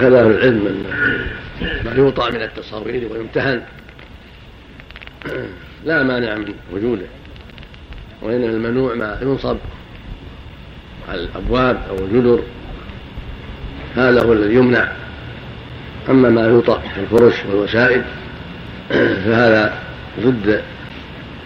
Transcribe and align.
أخذ 0.00 0.12
أهل 0.12 0.30
العلم 0.30 0.66
أن 0.66 0.84
ما 1.84 1.94
يوطأ 1.96 2.30
من 2.30 2.42
التصاوير 2.42 3.12
ويمتهن. 3.12 3.62
لا 5.84 6.02
مانع 6.02 6.34
من 6.34 6.54
وجوده 6.72 7.06
وإن 8.22 8.44
الممنوع 8.44 8.94
ما 8.94 9.18
ينصب 9.22 9.56
على 11.08 11.20
الأبواب 11.20 11.82
أو 11.90 12.04
الجدر. 12.04 12.42
هذا 13.96 14.22
هو 14.22 14.32
الذي 14.32 14.54
يمنع. 14.54 14.88
أما 16.08 16.28
ما 16.28 16.46
يوطأ 16.46 16.78
في 16.78 17.00
الفرش 17.00 17.34
والوسائد 17.48 18.02
فهذا 19.24 19.74
ضد 20.20 20.62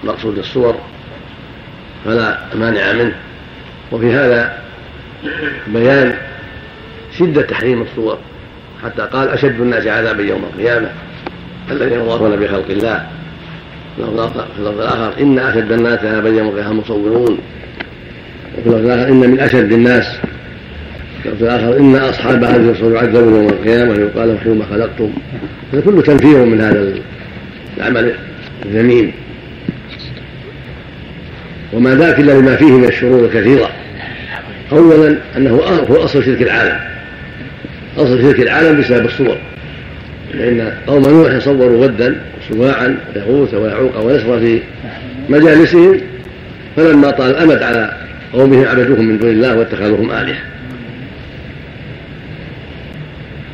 مقصود 0.05 0.39
الصور 0.39 0.81
فلا 2.05 2.39
مانع 2.55 2.93
منه. 2.93 3.17
وفي 3.93 4.13
هذا 4.13 4.63
بيان 5.67 6.19
شدة 7.19 7.43
تحريم 7.43 7.83
الصور. 7.83 8.19
حتى 8.85 9.03
قال 9.03 9.29
أشد 9.29 9.61
الناس 9.61 9.87
عذابا 9.87 10.23
يوم 10.23 10.45
القيامة 10.55 10.89
الذين 11.71 11.99
يضافون 11.99 12.37
بخلق 12.37 12.71
الله. 12.71 13.07
في 13.97 14.03
اللفظ 14.59 14.81
الآخر 14.81 15.13
إن 15.21 15.39
أشد 15.39 15.73
الناس 15.73 15.99
عذابا 15.99 16.29
يوم 16.29 16.49
القيامة 16.49 16.71
المصورون 16.71 17.39
وفي 18.59 18.67
اللفظ 18.67 18.85
الآخر 18.85 19.09
إن 19.09 19.31
من 19.31 19.41
أشد 19.41 19.73
الناس. 19.73 20.07
وفي 21.27 21.43
الآخر 21.43 21.77
إن 21.77 21.97
أصحاب 21.97 22.45
هذه 22.45 22.71
الصور 22.71 22.93
يعذبون 22.93 23.35
يوم 23.35 23.49
القيامة 23.49 23.95
يقال 23.95 24.39
لهم 24.45 24.59
ما 24.59 24.65
خلقتم. 24.67 25.13
هذا 25.73 25.81
كله 25.81 26.03
تنفير 26.03 26.45
من 26.45 26.61
هذا 26.61 26.95
العمل 27.77 28.15
الذميم 28.67 29.13
وما 31.73 31.95
ذاك 31.95 32.21
إلا 32.21 32.35
بما 32.35 32.57
فيه 32.57 32.73
من 32.73 32.85
الشرور 32.85 33.25
الكثيرة. 33.25 33.71
أولا 34.73 35.19
أنه 35.37 35.51
هو 35.91 36.05
أصل 36.05 36.25
شرك 36.25 36.43
العالم. 36.43 36.94
أصل 37.99 38.23
شرك 38.23 38.41
العالم 38.41 38.81
بسبب 38.81 39.07
الصور. 39.07 39.37
فإن 40.33 40.73
قوم 40.87 41.03
نوح 41.03 41.39
صوروا 41.39 41.85
ودا 41.85 42.21
وسواعا 42.41 42.97
ويغوث 43.17 43.55
ويعوق 43.55 44.05
ونسر 44.05 44.39
في 44.39 44.61
مجالسهم 45.29 46.01
فلما 46.77 47.11
طال 47.11 47.31
الأمد 47.31 47.63
على 47.63 47.97
قومهم 48.33 48.65
عبدوهم 48.65 49.05
من 49.05 49.19
دون 49.19 49.31
الله 49.31 49.57
واتخذوهم 49.57 50.11
آلهة. 50.11 50.39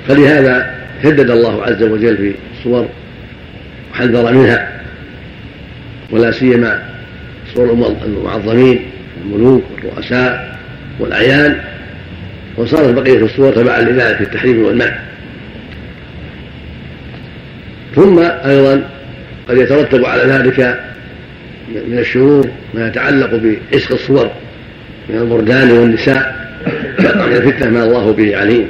فلهذا 0.08 0.74
شدد 1.02 1.30
الله 1.30 1.62
عز 1.62 1.82
وجل 1.82 2.16
في 2.16 2.34
الصور 2.58 2.88
وحذر 3.92 4.32
منها 4.32 4.68
ولا 6.10 6.30
سيما 6.30 6.82
صور 7.54 7.94
المعظمين 8.06 8.80
الملوك 9.24 9.64
والرؤساء 9.84 10.58
والأعيان. 10.98 11.56
وصارت 12.60 12.94
بقية 12.94 13.24
الصور 13.24 13.52
تبعا 13.52 13.80
لذلك 13.80 14.16
في 14.16 14.24
التحريم 14.24 14.64
والمنع. 14.64 14.98
ثم 17.94 18.18
أيضا 18.18 18.82
قد 19.48 19.56
يترتب 19.56 20.04
على 20.04 20.22
ذلك 20.22 20.80
من 21.88 21.98
الشرور 21.98 22.48
ما 22.74 22.88
يتعلق 22.88 23.30
بعشق 23.34 23.92
الصور 23.92 24.30
من 25.08 25.16
البردان 25.16 25.70
والنساء 25.70 26.50
من 26.98 27.36
الفتنة 27.36 27.70
ما 27.70 27.84
الله 27.84 28.12
به 28.12 28.36
عليم. 28.36 28.66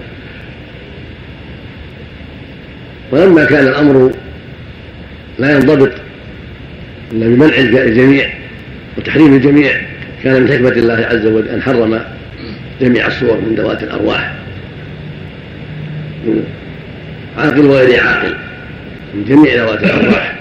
ولما 3.12 3.44
كان 3.44 3.66
الأمر 3.66 4.12
لا 5.38 5.52
ينضبط 5.52 5.90
إلا 7.12 7.26
بمنع 7.26 7.56
الجميع 7.56 8.30
وتحريم 8.98 9.34
الجميع 9.34 9.72
كان 10.24 10.42
من 10.42 10.52
حكمة 10.52 10.68
الله 10.68 11.06
عز 11.10 11.26
وجل 11.26 11.48
أن 11.48 11.62
حرم 11.62 12.00
جميع 12.80 13.06
الصور 13.06 13.36
من 13.36 13.54
ذوات 13.54 13.82
الأرواح. 13.82 14.34
من 16.26 16.44
عاقل 17.38 17.60
وغير 17.60 18.00
عاقل 18.00 18.34
من 19.14 19.24
جميع 19.24 19.54
ذوات 19.54 19.82
الأرواح. 19.82 20.34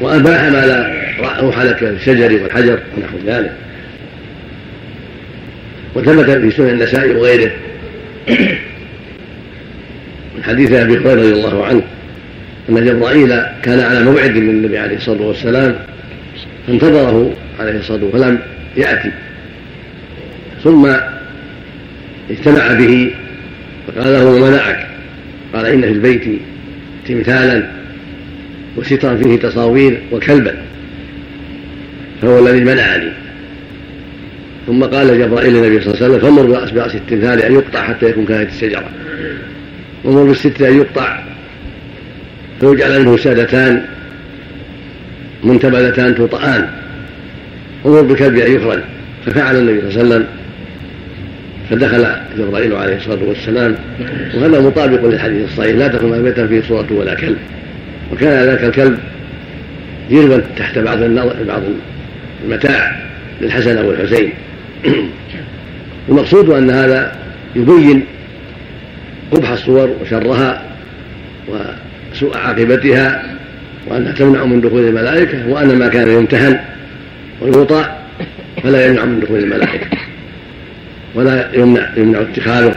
وأباح 0.00 0.44
ما 0.44 0.66
لا 0.66 1.00
روح 1.40 1.58
لك 1.58 1.82
الشجر 1.82 2.42
والحجر 2.42 2.78
ونحو 2.96 3.16
ذلك. 3.26 3.52
وثبت 5.94 6.30
في 6.30 6.50
سنن 6.50 6.68
النساء 6.68 7.08
وغيره 7.16 7.50
من 10.36 10.44
حديث 10.44 10.72
أبي 10.72 10.92
هريرة 10.98 11.14
رضي 11.14 11.32
الله 11.32 11.66
عنه 11.66 11.82
أن 12.68 12.84
جبرائيل 12.84 13.42
كان 13.62 13.80
على 13.80 14.04
موعد 14.04 14.30
من 14.30 14.50
النبي 14.50 14.78
عليه 14.78 14.96
الصلاة 14.96 15.22
والسلام 15.22 15.76
فانتظره 16.66 17.32
عليه 17.60 17.78
الصلاة 17.78 18.04
والسلام 18.04 18.36
فلم 18.36 18.38
يأتي. 18.76 19.10
ثم 20.64 20.88
اجتمع 22.30 22.72
به 22.72 23.14
فقال 23.86 24.12
له 24.12 24.38
ما 24.38 24.50
منعك 24.50 24.86
قال 25.54 25.66
إن 25.66 25.80
في 25.80 25.92
البيت 25.92 26.40
تمثالا 27.08 27.66
وسترا 28.76 29.16
فيه 29.16 29.36
تصاوير 29.36 30.00
وكلبا 30.12 30.54
فهو 32.22 32.38
الذي 32.38 32.64
منعني 32.64 33.08
ثم 34.66 34.84
قال 34.84 35.18
جبرائيل 35.18 35.52
للنبي 35.52 35.80
صلى 35.80 35.94
الله 35.94 36.04
عليه 36.04 36.14
وسلم 36.14 36.36
فمر 36.36 36.70
بأس 36.74 36.94
التمثال 36.94 37.42
أن 37.42 37.52
يقطع 37.52 37.82
حتى 37.82 38.06
يكون 38.06 38.26
كانت 38.26 38.50
الشجرة. 38.50 38.88
ومر 40.04 40.24
بالست 40.24 40.62
أن 40.62 40.76
يقطع 40.76 41.22
فيجعل 42.60 43.00
منه 43.00 43.16
سادتان 43.16 43.84
منتبذتان 45.44 46.14
توطآن 46.14 46.68
ومر 47.84 48.02
بالكلب 48.02 48.38
أن 48.38 48.52
يخرج 48.52 48.80
ففعل 49.26 49.56
النبي 49.56 49.80
صلى 49.80 50.02
الله 50.02 50.14
عليه 50.14 50.24
وسلم 50.24 50.39
فدخل 51.70 52.06
جبرائيل 52.38 52.74
عليه 52.74 52.96
الصلاة 52.96 53.24
والسلام 53.24 53.76
وهذا 54.34 54.60
مطابق 54.60 55.04
للحديث 55.04 55.44
الصحيح 55.44 55.76
لا 55.76 55.88
تكن 55.88 56.22
بيتا 56.22 56.46
فيه 56.46 56.62
صوره 56.68 56.86
ولا 56.90 57.14
كلب. 57.14 57.36
وكان 58.12 58.46
ذاك 58.46 58.64
الكلب 58.64 58.98
جربا 60.10 60.42
تحت 60.56 60.78
بعض 60.78 60.98
بعض 61.48 61.62
المتاع 62.44 62.96
للحسن 63.40 63.78
أو 63.78 63.90
الحسين. 63.90 64.32
المقصود 66.08 66.50
أن 66.50 66.70
هذا 66.70 67.16
يبين 67.56 68.04
قبح 69.32 69.50
الصور 69.50 69.90
وشرها 70.02 70.62
وسوء 71.48 72.36
عاقبتها 72.36 73.22
وأنها 73.86 74.12
تمنع 74.12 74.44
من 74.44 74.60
دخول 74.60 74.84
الملائكة 74.88 75.48
وأن 75.48 75.78
ما 75.78 75.88
كان 75.88 76.08
يمتهن 76.08 76.60
ويوطى 77.40 77.84
فلا 78.62 78.86
يمنع 78.86 79.04
من 79.04 79.20
دخول 79.20 79.38
الملائكة. 79.38 80.09
ولا 81.14 81.54
يمنع 81.54 81.88
يمنع 81.96 82.20
اتخاذه 82.20 82.76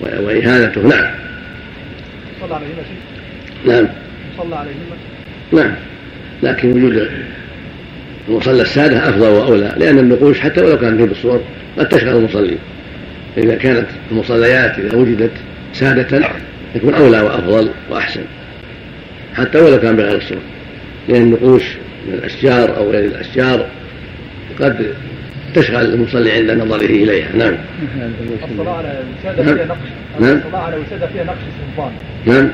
وإهانته. 0.00 0.80
نعم. 0.80 1.10
صلى 2.40 2.54
عليهما 2.54 2.82
شيء 2.82 3.72
نعم. 3.72 3.88
صلى 4.38 4.56
عليهما. 4.56 4.96
نعم. 5.52 5.74
لكن 6.42 6.72
وجود 6.72 7.08
المصلى 8.28 8.62
السادة 8.62 9.08
أفضل 9.08 9.28
وأولى 9.28 9.74
لأن 9.76 9.98
النقوش 9.98 10.40
حتى 10.40 10.60
ولو 10.60 10.78
كان 10.78 10.96
فيه 10.96 11.04
بالصور 11.04 11.40
قد 11.78 11.88
تشغل 11.88 12.16
المصلين. 12.16 12.58
إذا 13.36 13.54
كانت 13.54 13.86
المصليات 14.10 14.78
إذا 14.78 14.96
وجدت 14.96 15.32
سادة 15.72 16.28
يكون 16.74 16.94
أولى 16.94 17.20
وأفضل 17.20 17.70
وأحسن 17.90 18.22
حتى 19.34 19.58
ولو 19.58 19.80
كان 19.80 19.96
بغير 19.96 20.16
الصور. 20.16 20.38
لأن 21.08 21.22
النقوش 21.22 21.62
من 22.08 22.14
الأشجار 22.14 22.76
أو 22.76 22.90
غير 22.90 23.04
الأشجار 23.04 23.66
قد 24.60 24.94
تشغل 25.54 25.94
المصلي 25.94 26.32
عند 26.32 26.50
نظره 26.50 26.84
إليها. 26.84 27.28
نعم. 27.36 27.54
الصلاة 28.52 28.76
على 28.76 29.02
الوسادة 29.02 29.44
نعم. 29.44 29.56
فيها 29.56 29.66
نقش. 29.66 29.78
نعم. 30.20 30.36
الصلاة 30.36 30.60
على 30.60 30.76
الوسادة 30.76 31.06
فيها 31.06 31.24
نقش 31.24 31.36
السلطان 31.36 31.92
نعم. 32.26 32.50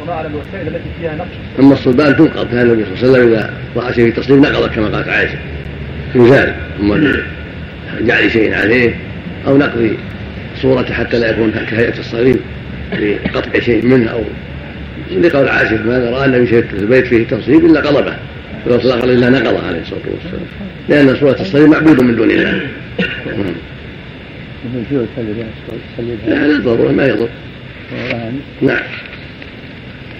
الصلاة 0.00 0.16
على 0.16 0.28
الوسائل 0.28 0.68
التي 0.68 0.88
فيها 1.00 1.14
نقش 1.14 1.28
أما 1.58 1.72
الصلبان 1.72 2.16
تنقض 2.16 2.50
كان 2.50 2.70
النبي 2.70 2.84
صلى 2.84 3.08
الله 3.08 3.18
عليه 3.18 3.26
وسلم 3.26 3.32
إذا 3.32 3.52
رأى 3.76 3.94
شيء 3.94 4.10
في 4.10 4.20
تصليب 4.20 4.40
نقضت 4.40 4.74
كما 4.74 4.88
قالت 4.88 5.08
عائشة. 5.08 5.38
يزال 6.14 6.54
أما 6.80 7.16
جعل 8.00 8.30
شيء 8.30 8.54
عليه 8.54 8.94
أو 9.46 9.56
نقض 9.56 9.96
صورته 10.62 10.94
حتى 10.94 11.18
لا 11.18 11.30
يكون 11.30 11.52
كهيئه 11.70 11.98
الصليب 11.98 12.36
لقطع 12.92 13.60
شيء 13.60 13.84
منه 13.84 14.10
أو 14.10 14.22
لقول 15.20 15.48
عائشة 15.48 15.82
ماذا 15.82 16.10
رأى 16.10 16.24
النبي 16.24 16.46
شيء 16.46 16.62
في 16.62 16.76
البيت 16.76 17.06
فيه 17.06 17.26
تصليب 17.26 17.66
إلا 17.66 17.80
قلبه 17.80 18.16
صلى 18.68 19.04
الا 19.04 19.30
نقض 19.30 19.64
عليه 19.64 19.80
الصلاة 19.80 20.02
والسلام. 20.14 20.46
لأن 20.88 21.16
صوره 21.20 21.40
الصليب 21.40 21.68
معبود 21.68 22.02
من 22.02 22.16
دون 22.16 22.30
الله. 22.30 22.60
لا 26.26 26.46
لا 26.46 26.58
ضروره 26.58 26.92
ما 26.92 27.06
يضر. 27.06 27.28
نعم. 28.62 28.82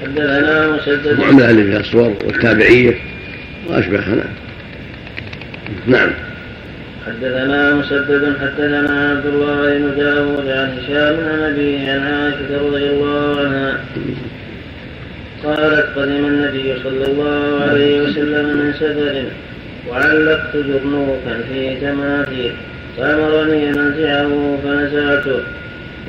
حدثنا 0.03 0.77
مسدد. 0.77 1.21
معامله 1.21 1.51
اللي 1.51 1.65
فيها 1.65 1.81
الصور 1.81 2.15
والتابعيه 2.25 2.95
واشبهها 3.69 4.15
نعم. 4.15 4.27
نعم. 5.87 6.11
حدثنا 7.07 7.75
مسدد 7.75 8.37
حدثنا 8.41 9.11
عبد 9.11 9.27
الله 9.27 9.79
بن 9.79 9.97
داود 9.97 10.49
عن 10.49 10.79
هشام 10.79 11.17
عن 11.29 11.53
أبيه 11.53 11.93
عن 11.93 12.01
عائشة 12.01 12.67
رضي 12.67 12.91
الله 12.91 13.41
عنها 13.41 13.81
قالت 15.45 15.87
قدم 15.97 16.38
النبي 16.49 16.83
صلى 16.83 17.07
الله 17.07 17.61
عليه 17.61 18.01
وسلم 18.01 18.57
من 18.57 18.73
سفر 18.73 19.25
وعلقت 19.91 20.57
جرنوكا 20.57 21.43
في 21.49 21.77
تماثيل 21.81 22.53
فأمرني 22.97 23.71
أن 23.71 23.79
أنزعه 23.79 24.59
فنزعته 24.65 25.41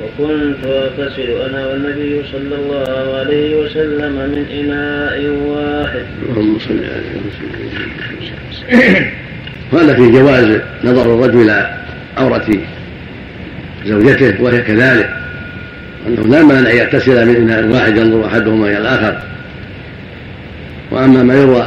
وكنت 0.02 0.64
أغتسل 0.64 1.30
أنا 1.50 1.66
والنبي 1.66 2.22
صلى 2.32 2.54
الله 2.54 3.18
عليه 3.18 3.56
وسلم 3.56 4.12
من 4.12 4.46
إناء 4.60 5.26
واحد. 5.28 6.04
اللهم 6.28 6.58
صل 6.58 6.78
على 6.84 7.02
وسلم. 8.50 9.06
وهذا 9.72 9.94
في 9.94 10.10
جواز 10.10 10.60
نظر 10.84 11.14
الرجل 11.14 11.40
إلى 11.40 11.70
عورة 12.16 12.48
زوجته 13.86 14.42
وهي 14.42 14.60
كذلك 14.60 15.10
أنه 16.06 16.22
لا 16.26 16.42
مانع 16.42 16.70
يغتسل 16.70 17.26
من 17.26 17.36
إناء 17.36 17.64
واحد 17.64 17.96
ينظر 17.96 18.26
أحدهما 18.26 18.66
إلى 18.66 18.78
الآخر 18.78 19.18
وأما 20.90 21.22
ما 21.22 21.34
يروى 21.34 21.66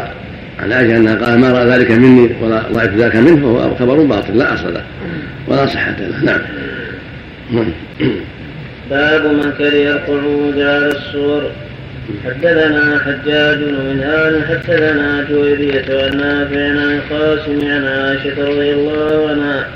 عن 0.59 0.71
عائشة 0.71 0.97
أنها 0.97 1.25
قال 1.25 1.39
ما 1.39 1.51
رأى 1.51 1.65
ذلك 1.65 1.91
مني 1.91 2.29
ولا 2.41 2.63
رأيت 2.75 2.91
ذلك 2.91 3.15
منه 3.15 3.35
فهو 3.35 3.75
خبر 3.75 4.03
باطل 4.03 4.37
لا 4.37 4.53
أصل 4.53 4.73
له 4.73 4.83
ولا 5.47 5.65
صحة 5.65 5.95
له. 5.99 6.23
نعم. 6.23 6.41
باب 8.89 9.25
من 9.25 9.53
كره 9.57 9.91
القعود 9.91 10.57
على 10.57 10.87
الصور 10.87 11.51
حدثنا 12.25 12.99
حجاج 13.05 13.57
من 13.57 14.03
آل 14.03 14.45
حدثنا 14.47 15.25
جويرية 15.29 15.85
عن 16.03 16.17
نافع 16.17 16.67
عن 16.69 17.01
القاسم 17.01 17.67
عن 17.67 17.85
عائشة 17.85 18.49
رضي 18.49 18.73
الله 18.73 19.29
عنها 19.29 19.67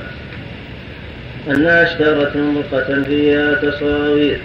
أنها 1.51 1.83
اشترت 1.83 2.35
مرقة 2.35 3.03
فيها 3.03 3.53
تصاوير. 3.53 4.39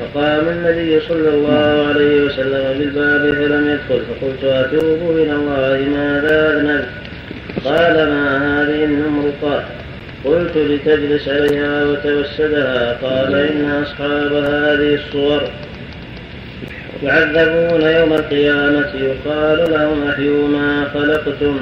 فقام 0.00 0.48
النبي 0.48 1.00
صلى 1.00 1.28
الله 1.28 1.86
عليه 1.88 2.24
وسلم 2.24 2.78
بالباب 2.78 3.34
فلم 3.34 3.68
يدخل 3.68 4.02
فقلت 4.04 4.44
أتوب 4.44 5.16
إلى 5.16 5.32
الله 5.32 5.88
ماذا 5.96 6.58
أذنبت 6.58 6.88
قال 7.64 7.94
ما 7.94 8.38
هذه 8.38 8.84
النمرقات 8.84 9.64
قلت 10.24 10.56
لتجلس 10.56 11.28
عليها 11.28 11.84
وتوسدها. 11.84 12.98
قال 13.02 13.34
إن 13.34 13.82
أصحاب 13.82 14.32
هذه 14.32 14.94
الصور 14.94 15.42
يعذبون 17.02 17.82
يوم 17.82 18.12
القيامة. 18.12 18.90
يقال 18.94 19.70
لهم 19.70 20.08
أحيوا 20.08 20.48
ما 20.48 20.84
خلقتم 20.94 21.56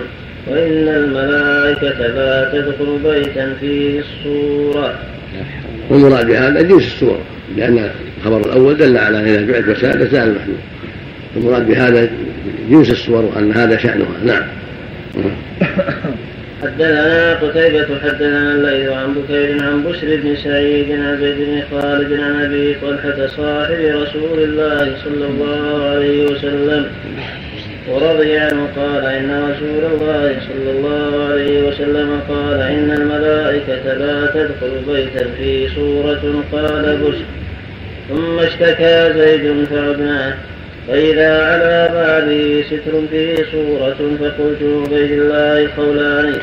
وإن 0.46 0.88
الملائكة 0.88 2.06
لا 2.06 2.50
تدخل 2.52 2.99
بيتا 3.05 3.55
فيه 3.61 4.00
الصورة. 4.00 4.94
والمراد 5.90 6.26
بهذا 6.26 6.62
جنس 6.62 6.87
الصور 6.87 7.19
لأن 7.56 7.90
الخبر 8.22 8.40
الأول 8.40 8.76
دل 8.76 8.98
على 8.98 9.20
إذا 9.20 9.52
جعلت 9.52 9.69
وسائل 9.69 10.08
زال 10.08 10.28
المحلول 10.28 10.56
المراد 11.36 11.66
بهذا 11.66 12.10
جنس 12.70 12.90
الصور 12.90 13.24
وأن 13.24 13.52
هذا 13.52 13.78
شأنها. 13.78 14.24
نعم. 14.24 14.42
حدثنا 16.62 17.34
قتيبة 17.34 17.86
حدثنا 18.02 18.52
الليل 18.52 18.92
عن 18.92 19.14
بكير 19.14 19.62
عن 19.62 19.82
بشر 19.82 20.16
بن 20.16 20.36
سعيد 20.36 20.90
عن 20.90 21.19
زيد 21.20 21.36
بن 21.36 21.62
خالد 21.70 22.12
عن 22.12 22.42
أبي 22.44 22.74
طلحة 22.82 23.26
صاحب 23.26 23.78
رسول 23.80 24.38
الله 24.38 24.96
صلى 25.04 25.26
الله 25.26 25.84
عليه 25.84 26.26
وسلم. 26.26 26.86
ورضي 27.88 28.36
عنه 28.38 28.68
قال 28.76 29.04
إن 29.04 29.30
رسول 29.30 29.92
الله 29.92 30.36
صلى 30.48 30.70
الله 30.70 31.25
عليه 31.25 31.68
وسلم 31.68 32.20
قال 32.28 32.60
إن 32.60 32.90
الملائكة 32.90 33.94
لا 33.94 34.26
تدخل 34.26 34.72
بيتا 34.88 35.26
فيه 35.38 35.68
صورة 35.75 36.44
قال 36.52 36.98
بشر. 37.04 37.41
ثم 38.08 38.38
اشتكى 38.38 39.12
زيد 39.16 39.64
فعدناه 39.64 40.34
فإذا 40.88 41.44
على 41.44 41.88
بابه 41.93 42.64
ستر 42.66 43.02
فيه 43.10 43.37
صورة 43.52 44.16
فقلت 44.20 44.62
عبيد 44.62 45.10
الله 45.10 45.60
الخولاني 45.64 46.37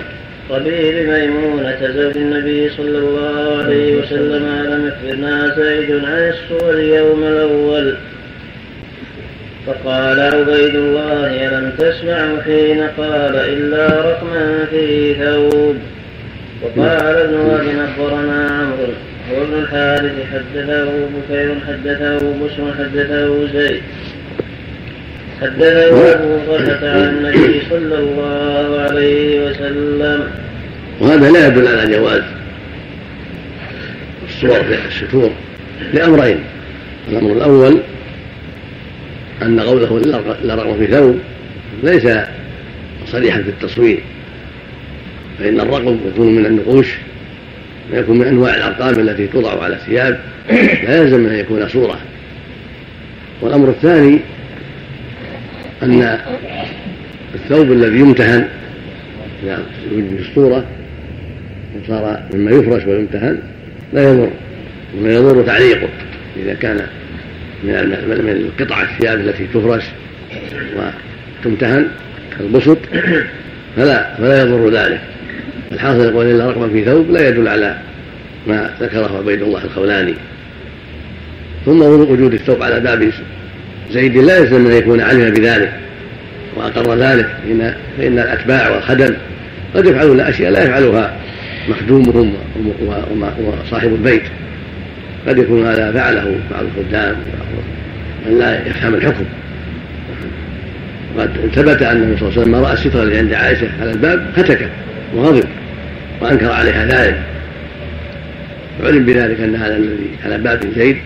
طبيب 0.49 1.09
ميمونة 1.09 1.77
زوج 1.81 2.17
النبي 2.17 2.69
صلى 2.69 2.97
الله 2.97 3.63
عليه 3.63 3.95
وسلم 3.95 4.45
ألم 4.45 4.87
يخبرنا 4.87 5.55
زيد 5.57 5.91
عن 6.05 6.33
الصور 6.33 6.79
يوم 6.79 7.23
الأول. 7.23 7.95
فقال 9.67 10.19
عبيد 10.19 10.75
الله 10.75 11.47
ألم 11.47 11.71
تسمع 11.77 12.41
حين 12.45 12.81
قال 12.97 13.35
إلا 13.35 13.87
رقما 13.87 14.65
في 14.69 15.13
ثوب؟ 15.13 15.75
وقال 16.61 17.15
ابن 17.15 17.35
وهب 17.35 17.89
أخبرنا 17.89 18.47
عمرو. 18.49 18.93
هو 19.31 19.43
ابن 19.43 19.53
الحارث 19.53 20.13
حدثه 20.33 21.07
بكير 21.07 21.55
حدثه 21.67 22.17
بشر 22.17 22.73
حدثه 22.77 23.47
زيد. 23.53 23.81
حدثه 25.41 26.13
أبو 26.13 26.37
طلحة 26.47 26.89
عن 26.89 27.09
النبي 27.09 27.61
صلى 27.69 27.97
الله 27.99 28.79
عليه 28.81 29.45
وسلم. 29.45 30.27
وهذا 30.99 31.31
لا 31.31 31.47
يدل 31.47 31.67
على 31.67 31.97
جواز 31.97 32.21
الصور 34.29 34.63
في 34.63 34.77
الستور 34.87 35.31
لأمرين. 35.93 36.39
الأمر 37.11 37.31
الأول 37.31 37.79
أن 39.41 39.59
قوله 39.59 39.97
إلا 40.43 40.55
رغم 40.55 40.77
في 40.77 40.87
ثوب 40.87 41.19
ليس 41.83 42.07
صريحا 43.07 43.41
في 43.41 43.49
التصوير 43.49 43.99
فإن 45.39 45.59
الرقم 45.59 45.97
يكون 46.07 46.35
من 46.35 46.45
النقوش. 46.45 46.87
ويكون 47.93 48.17
من 48.17 48.27
أنواع 48.27 48.55
الأرقام 48.55 48.99
التي 48.99 49.27
توضع 49.27 49.63
على 49.63 49.75
الثياب 49.75 50.19
لا 50.83 51.01
يلزم 51.01 51.25
أن 51.25 51.35
يكون 51.35 51.69
صورة. 51.69 51.99
والأمر 53.41 53.69
الثاني 53.69 54.19
أن 55.83 56.19
الثوب 57.35 57.71
الذي 57.71 57.99
يمتهن 57.99 58.47
إذا 59.43 59.63
وجد 59.91 60.19
الصورة 60.19 60.65
وصار 61.83 62.23
مما 62.33 62.51
يفرش 62.51 62.85
ويمتهن 62.85 63.39
لا 63.93 64.03
يضر. 64.03 64.29
ولا 65.01 65.13
يضر 65.13 65.43
تعليقه 65.43 65.89
إذا 66.43 66.53
كان 66.53 66.81
من 67.63 67.73
من 67.73 68.51
قطع 68.59 68.81
الثياب 68.81 69.19
التي 69.19 69.47
تفرش 69.53 69.83
وتمتهن 71.43 71.87
كالبسط 72.37 72.77
فلا 73.75 74.15
فلا 74.15 74.41
يضر 74.41 74.69
ذلك. 74.69 75.01
الحاصل 75.71 76.05
يقول 76.05 76.25
إلا 76.25 76.47
رقما 76.47 76.69
في 76.69 76.85
ثوب 76.85 77.11
لا 77.11 77.27
يدل 77.27 77.47
على 77.47 77.77
ما 78.47 78.69
ذكره 78.81 79.17
عبيد 79.17 79.41
الله 79.41 79.63
الخولاني. 79.63 80.13
ثم 81.65 81.81
وجود 81.81 82.33
الثوب 82.33 82.63
على 82.63 82.79
باب 82.79 83.11
زيد 83.91 84.17
لا 84.17 84.37
يلزم 84.37 84.65
أن 84.65 84.71
يكون 84.71 85.01
علم 85.01 85.33
بذلك 85.33 85.73
وأقر 86.55 86.95
ذلك 86.95 87.29
فان 87.97 88.19
الأتباع 88.19 88.69
والخدم 88.69 89.13
قد 89.75 89.85
يفعلون 89.85 90.19
أشياء 90.19 90.51
لا 90.51 90.63
يفعلها 90.63 91.15
مخدومهم 91.69 92.33
وصاحب 93.67 93.93
البيت. 93.93 94.23
قد 95.27 95.37
يكون 95.37 95.65
هذا 95.65 95.91
فعله 95.91 96.35
بعض 96.51 96.63
الخدام 96.77 97.15
من 98.27 98.39
لا 98.39 98.67
يفهم 98.67 98.93
الحكم. 98.93 99.25
وقد 101.17 101.29
ثبت 101.55 101.81
أن 101.81 101.97
النبي 101.97 102.19
صلى 102.19 102.29
الله 102.29 102.39
عليه 102.39 102.41
وسلم 102.41 102.55
رأى 102.55 102.73
الستره 102.73 103.03
اللي 103.03 103.17
عند 103.17 103.33
عائشة 103.33 103.67
على 103.81 103.91
الباب 103.91 104.33
هتك 104.37 104.69
وغضب 105.15 105.47
وأنكر 106.21 106.51
عليها 106.51 106.85
ذلك. 106.85 107.21
وعلم 108.83 109.05
بذلك 109.05 109.39
أن 109.39 109.55
هذا 109.55 109.77
الذي 109.77 110.09
على 110.25 110.37
باب 110.37 110.59
زيد 110.75 110.97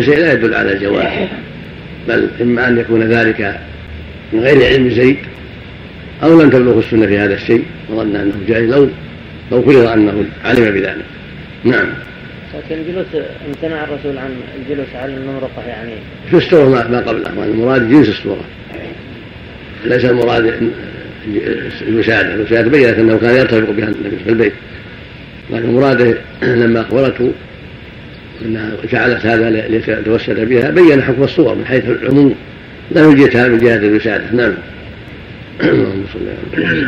شيء 0.00 0.18
لا 0.18 0.32
يدل 0.32 0.54
على 0.54 0.72
الجواز 0.72 1.28
بل 2.08 2.28
إما 2.40 2.68
أن 2.68 2.78
يكون 2.78 3.02
ذلك 3.02 3.60
من 4.32 4.40
غير 4.40 4.66
علم 4.66 4.90
زيد 4.90 5.16
أو 6.22 6.42
لم 6.42 6.50
تبلغ 6.50 6.78
السنة 6.78 7.06
في 7.06 7.18
هذا 7.18 7.34
الشيء 7.34 7.64
وظن 7.90 8.16
أنه 8.16 8.34
جائز 8.48 8.70
لو 8.70 8.88
لو 9.52 9.62
فرض 9.62 9.86
أنه 9.86 10.24
علم 10.44 10.64
بذلك. 10.64 11.04
نعم. 11.64 11.86
لكن 12.54 12.80
الجلوس 12.80 13.06
امتنع 13.48 13.84
الرسول 13.84 14.18
عن 14.18 14.30
الجلوس 14.60 14.88
على 14.94 15.14
الممرقة 15.14 15.62
يعني. 15.68 15.92
في 16.30 16.36
الصورة 16.36 16.68
ما 16.68 16.98
قبله 17.00 17.44
المراد 17.44 17.90
جنس 17.90 18.08
الصورة 18.08 18.44
ليس 19.84 20.04
المراد 20.04 20.70
الوسادة 21.88 22.34
الوسادة 22.34 22.70
بينت 22.70 22.98
أنه 22.98 23.18
كان 23.18 23.34
يرتفق 23.34 23.70
بها 23.70 23.88
النبي 23.88 24.16
في 24.24 24.30
البيت. 24.30 24.52
لكن 25.50 25.74
مراده 25.74 26.14
لما 26.42 26.80
أخبرته 26.80 27.32
أنها 28.44 28.70
جعلت 28.92 29.26
هذا 29.26 29.50
ليتوسل 29.50 30.46
بها 30.46 30.70
بين 30.70 31.02
حكم 31.02 31.22
الصور 31.22 31.54
من 31.54 31.66
حيث 31.66 31.84
العموم. 31.88 32.34
لا 32.90 33.02
يوجدها 33.02 33.48
من 33.48 33.58
جهة 33.58 33.76
الوساده 33.76 34.24
نعم. 34.32 34.54
اللهم 35.62 36.04
صل 36.12 36.20
على 36.58 36.86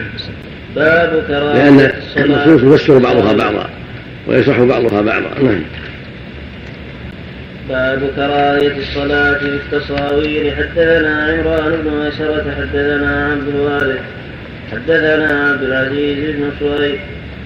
باب 0.77 1.25
كراهه 1.29 1.55
لأن 1.55 1.93
النصوص 2.17 2.63
يفسر 2.63 2.99
بعضها 2.99 3.33
بعضا 3.33 3.71
ويصح 4.27 4.61
بعضها 4.61 5.01
بعضا. 5.03 5.43
نعم. 5.43 5.61
باب 7.69 8.11
كراهية 8.17 8.77
الصلاة 8.79 9.39
في 9.39 9.45
التصاوير. 9.45 10.55
حدثنا 10.55 11.23
عمران 11.23 11.73
بن 11.73 12.07
مسرة 12.07 12.55
حدثنا 12.59 13.33
عبد 13.33 13.49
الوارث. 13.49 14.01
حدثنا 14.73 15.51
عبد 15.51 15.63
العزيز 15.63 16.37
بن 16.37 16.51
صهيب 16.61 16.99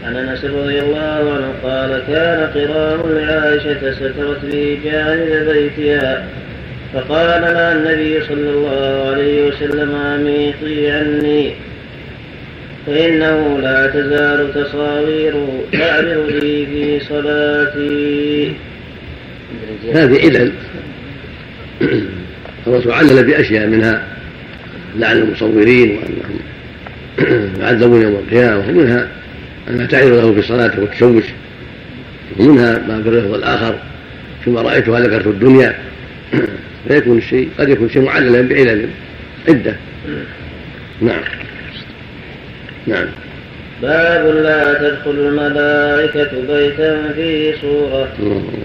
عن 0.05 0.17
أنس 0.17 0.45
رضي 0.45 0.81
الله 0.81 1.33
عنه 1.33 1.53
قال 1.63 2.03
كان 2.09 2.51
قرام 2.55 3.01
لعائشه 3.13 3.93
سترت 3.93 4.45
به 4.45 4.79
جانب 4.85 5.49
بيتها 5.49 6.27
فقال 6.95 7.41
لها 7.43 7.73
النبي 7.73 8.21
صلى 8.27 8.51
الله 8.51 9.11
عليه 9.11 9.49
وسلم 9.49 9.95
اميطي 9.95 10.91
عني 10.91 11.55
فإنه 12.87 13.59
لا 13.63 13.87
تزال 13.87 14.55
تصاويره 14.55 15.65
تعرض 15.73 16.31
لي 16.31 16.67
في 16.67 17.01
صلاتي. 17.09 18.53
هذه 19.93 20.21
علل. 20.21 20.53
الرسول 22.67 22.93
علل 22.93 23.25
بأشياء 23.25 23.67
منها 23.67 24.03
لعن 24.97 25.17
المصورين 25.17 25.91
وأنهم 25.91 26.30
يعذبون 27.61 28.03
يوم 28.03 28.15
القيامة 28.15 28.69
ومنها 28.69 29.09
أنها 29.71 29.87
تعرض 29.87 30.13
له 30.13 30.35
في 30.35 30.43
صلاته 30.43 30.83
وتشوش 30.83 31.25
ومنها 32.39 32.79
ما 32.89 33.03
في 33.03 33.09
الرفض 33.09 33.35
الآخر 33.35 33.75
فيما 34.45 34.63
رأيتها 34.63 35.01
ذكرت 35.01 35.27
الدنيا 35.27 35.75
فيكون 36.89 37.19
الشيء 37.19 37.49
قد 37.59 37.69
يكون 37.69 37.89
شيء 37.89 38.03
معللا 38.03 38.49
بعلل 38.49 38.89
عدة. 39.49 39.75
نعم. 41.01 41.23
نعم. 42.87 43.07
باب 43.83 44.27
لا 44.27 44.75
تدخل 44.75 45.11
الملائكة 45.11 46.31
بيتا 46.49 47.13
فيه 47.15 47.55
صورة. 47.63 48.09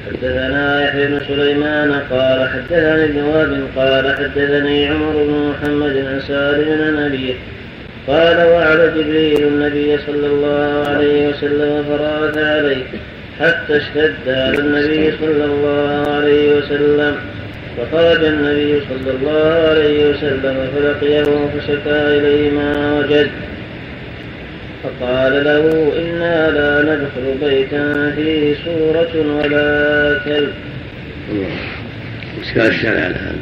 حدثنا 0.08 0.88
يحيى 0.88 1.08
بن 1.08 1.20
سليمان 1.28 1.92
قال 2.12 2.50
حدثني 2.50 3.06
ابن 3.06 3.18
وهب 3.18 3.68
قال 3.76 4.16
حدثني 4.18 4.88
عمر 4.88 5.14
بن 5.14 5.50
محمد 5.50 5.94
بن 5.94 6.20
سالم 6.28 6.92
بن 6.92 7.04
أبيه 7.04 7.34
قال 8.08 8.38
وعلى 8.38 8.92
جبريل 8.96 9.48
النبي 9.48 9.98
صلى 9.98 10.28
الله 10.28 10.88
عليه 10.88 11.28
وسلم 11.28 11.84
فرات 11.90 12.38
عليه 12.38 12.84
حتى 13.40 13.78
اشتد 13.78 14.28
على 14.28 14.58
النبي 14.60 15.12
صلى 15.22 15.46
الله 15.46 16.12
عليه 16.14 16.58
وسلم. 16.58 17.16
فخرج 17.78 18.24
النبي 18.24 18.82
صلى 18.90 19.12
الله 19.12 19.70
عليه 19.70 20.10
وسلم 20.10 20.68
فلقيه 20.76 21.24
فشكا 21.24 22.18
إليه 22.18 22.52
ما 22.52 23.00
وجد. 23.00 23.30
فقال 24.84 25.44
له 25.44 25.94
إنا 26.02 26.52
لا 26.52 26.82
ندخل 26.84 27.48
بيتا 27.50 28.14
فيه 28.16 28.56
سورة 28.66 29.14
ولا 29.38 30.20
كلب. 30.26 30.54
إشكال 32.42 32.68
الشارع 32.68 33.00
على 33.00 33.16
هذا. 33.16 33.36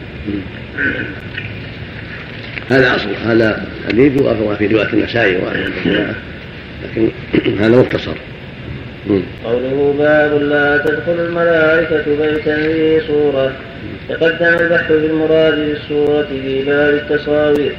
هذا 2.70 2.96
أصل 2.96 3.10
هذا 3.26 3.66
حديث 3.88 4.22
وأفضل 4.22 4.56
في 4.56 4.68
رواية 4.68 4.94
النسائي 4.94 5.38
لكن 6.84 7.58
هذا 7.60 7.78
مختصر. 7.78 8.16
قوله 9.46 9.96
باب 10.00 10.42
لا 10.42 10.78
تدخل 10.78 11.26
الملائكة 11.26 12.04
بيتا 12.22 12.56
فيه 12.56 13.02
صورة. 13.08 13.52
تقدم 14.10 14.64
البحث 14.64 14.88
في 14.88 15.06
المراد 15.06 15.56
بالصورة 15.56 16.28
في 16.30 16.64
باب 16.66 16.94
التصاوير. 16.94 17.76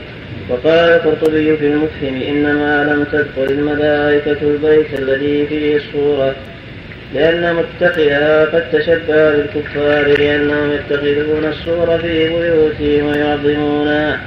وقال 0.50 0.90
القرطبي 0.90 1.56
في 1.56 1.66
المفهم 1.66 2.22
إنما 2.22 2.84
لم 2.84 3.04
تدخل 3.12 3.52
الملائكة 3.52 4.36
البيت 4.42 4.98
الذي 4.98 5.46
فيه 5.46 5.76
الصورة 5.76 6.34
لأن 7.14 7.54
متخذها 7.54 8.44
قد 8.44 8.70
تشبه 8.72 9.30
بالكفار 9.30 10.18
لأنهم 10.18 10.70
يتخذون 10.72 11.44
الصورة 11.44 11.96
في 11.96 12.28
بيوتهم 12.28 13.06
ويعظمونها. 13.06 14.20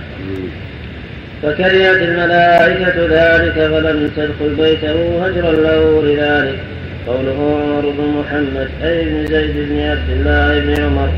فكرهت 1.44 2.02
الملائكة 2.02 2.96
ذلك 3.10 3.54
فلم 3.54 4.12
تدخل 4.18 4.56
بيته 4.58 5.26
هجرا 5.26 5.52
له 5.52 6.04
لذلك 6.06 6.60
قوله 7.08 7.62
عمر 7.64 7.90
بن 7.90 8.04
محمد 8.20 8.70
أي 8.84 9.06
بن 9.06 9.28
زيد 9.28 9.56
بن 9.70 9.80
عبد 9.80 10.10
الله 10.10 10.60
بن 10.60 10.84
عمر. 10.84 11.10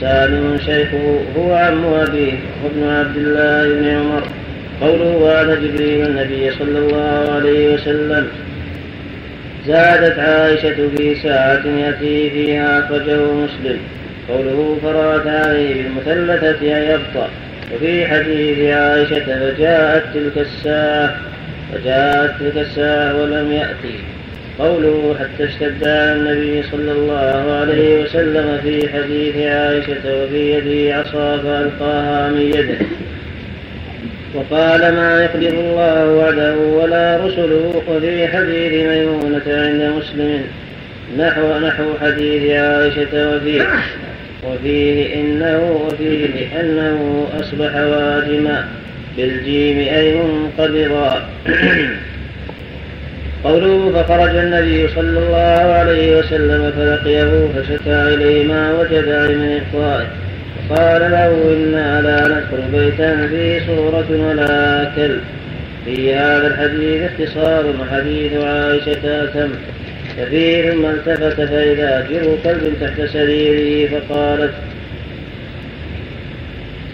سالم 0.00 0.58
شيخه 0.66 1.20
هو 1.36 1.54
عم 1.54 1.84
أبيه 1.84 2.32
وابن 2.64 2.88
عبد 2.88 3.16
الله 3.16 3.68
بن 3.74 3.88
عمر. 3.88 4.22
قوله 4.80 5.16
وعد 5.16 5.46
جبريل 5.46 6.06
النبي 6.06 6.50
صلى 6.50 6.78
الله 6.78 7.32
عليه 7.34 7.74
وسلم. 7.74 8.26
زادت 9.66 10.18
عائشة 10.18 10.88
في 10.96 11.14
ساعة 11.14 11.66
يأتي 11.66 12.30
فيها 12.30 12.78
أخرجه 12.78 13.18
مسلم. 13.32 13.78
قوله 14.28 14.78
فرأت 14.82 15.26
عليه 15.26 15.82
بالمثلثة 15.82 16.76
أي 16.76 16.90
يبطأ 16.94 17.28
وفي 17.74 18.06
حديث 18.06 18.74
عائشة 18.74 19.24
فجاءت 19.24 20.02
تلك 20.14 20.38
الساعة 20.38 21.16
فجاءت 21.72 22.30
تلك 22.40 22.56
الساعة 22.56 23.22
ولم 23.22 23.52
يأتي. 23.52 23.94
قوله 24.58 25.16
حتى 25.20 25.44
اشتد 25.44 25.88
على 25.88 26.12
النبي 26.12 26.62
صلى 26.62 26.92
الله 26.92 27.58
عليه 27.60 28.02
وسلم 28.02 28.58
في 28.62 28.88
حديث 28.88 29.36
عائشة 29.36 30.22
وفي 30.24 30.52
يده 30.52 30.96
عصا 30.96 31.36
فألقاها 31.36 32.30
من 32.30 32.40
يده. 32.40 32.86
وقال 34.34 34.80
ما 34.80 35.24
يخلف 35.24 35.54
الله 35.54 36.06
وعده 36.06 36.56
ولا 36.56 37.20
رسله 37.26 37.82
وفي 37.88 38.28
حديث 38.28 38.72
ميمونة 38.86 39.42
عند 39.46 39.92
مسلم 39.98 40.42
نحو 41.18 41.58
نحو 41.58 41.84
حديث 42.00 42.50
عائشة 42.50 43.36
وفيه 43.36 43.66
وفيه 44.46 45.14
إنه 45.14 45.86
وفيه 45.86 46.60
أنه 46.60 47.26
أصبح 47.40 47.74
واجما 47.74 48.64
بالجيم 49.16 49.78
أي 49.78 50.14
منقبضا. 50.14 51.22
قوله 53.44 53.92
فخرج 53.94 54.36
النبي 54.36 54.88
صلى 54.88 55.18
الله 55.18 55.72
عليه 55.72 56.18
وسلم 56.18 56.72
فلقيه 56.76 57.48
فشكى 57.54 58.14
إليه 58.14 58.44
ما 58.44 58.72
وجد 58.80 59.08
من 59.08 59.60
إخطائه 59.62 60.06
قال 60.70 61.00
له 61.10 61.56
إنا 61.56 62.00
لا 62.00 62.28
ندخل 62.28 62.62
بيتا 62.72 63.26
فيه 63.26 63.60
صورة 63.66 64.06
ولا 64.10 64.84
كلب. 64.96 65.20
في 65.84 66.14
هذا 66.14 66.46
الحديث 66.46 67.02
اختصار 67.02 67.64
حديث 67.92 68.32
عائشة 68.32 69.24
أتم. 69.24 69.50
كثير 70.18 70.74
ما 70.74 70.90
التفت 70.90 71.40
فإذا 71.40 72.06
جر 72.10 72.36
كلب 72.44 72.74
تحت 72.80 73.00
سريره 73.12 73.88
فقالت 74.00 74.54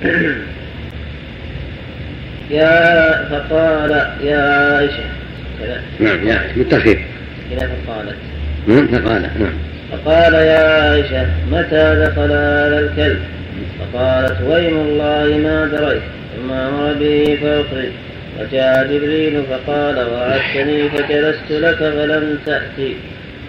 يا 2.51 3.29
فقال 3.31 3.91
يا 4.25 4.39
عائشة. 4.39 5.05
نعم 6.01 6.29
يا 6.29 6.35
عائشة 6.35 6.55
بالتخفيف 6.57 6.99
كذا 7.51 7.71
فقالت. 7.87 8.17
نعم 8.67 8.87
فقال 8.87 9.23
نعم. 9.23 9.53
فقال 9.93 10.35
يا 10.35 10.59
عائشة 10.59 11.27
متى 11.53 12.05
دخل 12.07 12.33
هذا 12.33 12.79
الكلب؟ 12.79 13.19
فقالت 13.79 14.37
ويم 14.43 14.77
الله 14.77 15.39
ما 15.39 15.67
دريت. 15.67 16.03
ثم 16.37 16.53
أمر 16.53 16.93
به 16.93 17.39
فاخرج 17.43 17.89
وجاء 18.41 18.87
جبريل 18.87 19.43
فقال 19.51 20.07
وعدتني 20.13 20.89
فجلست 20.89 21.51
لك 21.51 21.77
فلم 21.77 22.39
تأتي 22.47 22.95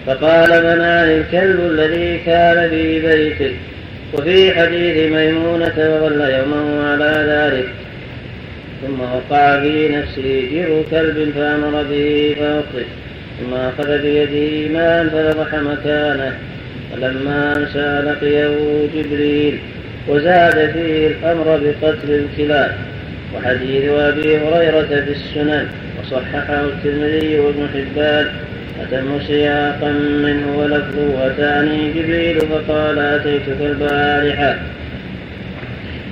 فقال 0.07 0.49
منعني 0.49 1.17
الكلب 1.17 1.59
الذي 1.59 2.17
كان 2.25 2.69
في 2.69 2.99
بيتك؟ 2.99 3.53
وفي 4.13 4.53
حديث 4.53 5.11
ميمونة 5.11 5.73
وظل 5.77 6.21
يومه 6.21 6.87
على 6.91 7.25
ذلك. 7.27 7.69
ثم 8.81 9.01
وقع 9.01 9.59
في 9.59 9.89
نفسه 9.89 10.49
جر 10.53 10.83
كلب 10.91 11.33
فأمر 11.35 11.83
به 11.89 12.35
فأخرج 12.39 12.85
ثم 13.39 13.53
أخذ 13.53 14.01
بيده 14.01 14.73
ماء 14.73 15.07
فنضح 15.07 15.55
مكانه. 15.55 16.37
فلما 16.91 17.57
أمسى 17.57 18.09
لقيه 18.09 18.57
جبريل 18.95 19.59
وزاد 20.07 20.71
فيه 20.71 21.07
الأمر 21.07 21.59
بقتل 21.63 22.11
الكلاب. 22.11 22.75
وحديث 23.35 23.83
أبي 23.89 24.37
هريرة 24.37 24.87
في 25.05 25.11
السنن 25.11 25.67
وصححه 25.99 26.61
الترمذي 26.61 27.39
وابن 27.39 27.67
حبان 27.73 28.25
أتم 28.81 29.19
سياقا 29.27 29.91
منه 30.23 30.57
ولفظه 30.57 31.27
أتاني 31.27 31.91
جبريل 31.93 32.39
فقال 32.41 32.99
أتيتك 32.99 33.61
البارحة. 33.61 34.55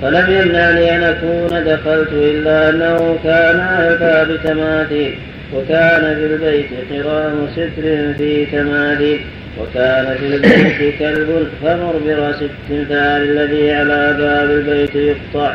فلم 0.02 0.26
يمنعني 0.40 0.96
أن 0.96 1.02
أكون 1.02 1.64
دخلت 1.64 2.08
إلا 2.12 2.70
أنه 2.70 3.18
كان 3.24 3.60
على 3.60 3.88
الباب 3.88 4.38
تماثيل 4.44 5.14
وكان 5.54 6.14
في 6.16 6.26
البيت 6.26 6.66
قرام 6.92 7.48
ستر 7.52 8.14
في 8.18 8.46
تماثيل 8.46 9.20
وكان 9.60 10.16
في 10.20 10.26
البيت 10.26 10.98
كلب 10.98 11.48
فمر 11.62 12.00
برأس 12.06 12.42
التمثال 12.42 13.22
الذي 13.30 13.72
على 13.72 14.16
باب 14.18 14.50
البيت 14.50 14.94
يقطع. 14.94 15.54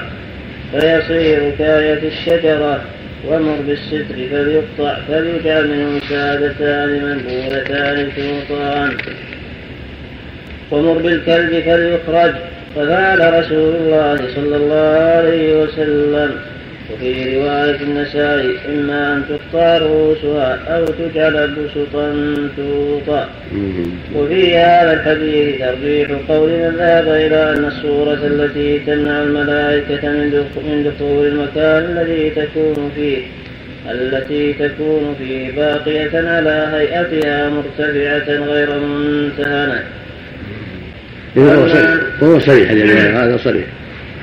فيصير 0.71 1.51
كآية 1.59 2.07
الشجرة 2.07 2.81
ومر 3.27 3.57
بالستر 3.67 4.15
فليقطع 4.31 4.97
فليجعل 5.07 5.67
منه 5.67 5.99
سادتان 6.09 6.89
منبولتان 6.89 8.09
توطان 8.15 8.97
ومر 10.71 10.97
بالكلب 10.97 11.63
فليخرج. 11.63 12.33
ففعل 12.75 13.33
رسول 13.39 13.75
الله 13.75 14.17
صلى 14.35 14.55
الله 14.55 14.97
عليه 15.17 15.63
وسلم 15.63 16.31
وفي 16.93 17.37
رواية 17.37 17.81
النسائي 17.81 18.57
إما 18.69 19.13
أن 19.13 19.23
تقطع 19.29 19.77
رؤوسها 19.77 20.59
أو 20.67 20.85
تجعل 20.85 21.55
بسطا 21.55 22.13
توطى 22.57 23.25
وفي 24.15 24.57
هذا 24.57 24.93
الحديث 24.93 25.59
ترجيح 25.59 26.11
قول 26.29 26.49
من 26.49 26.75
ذهب 26.77 27.07
إلى 27.07 27.53
أن 27.53 27.65
الصورة 27.65 28.19
التي 28.27 28.79
تمنع 28.79 29.23
الملائكة 29.23 30.09
من 30.09 30.83
دخول 30.85 31.27
المكان 31.27 31.97
الذي 31.97 32.29
تكون 32.29 32.91
فيه 32.95 33.17
التي 33.91 34.53
تكون 34.53 35.15
فيه 35.19 35.51
باقية 35.51 36.29
على 36.29 36.69
هيئتها 36.73 37.49
مرتفعة 37.49 38.45
غير 38.45 38.79
منتهنة. 38.79 39.83
وهو 42.21 42.39
صريح 42.39 42.71
هذا 42.71 43.37
صريح. 43.37 43.65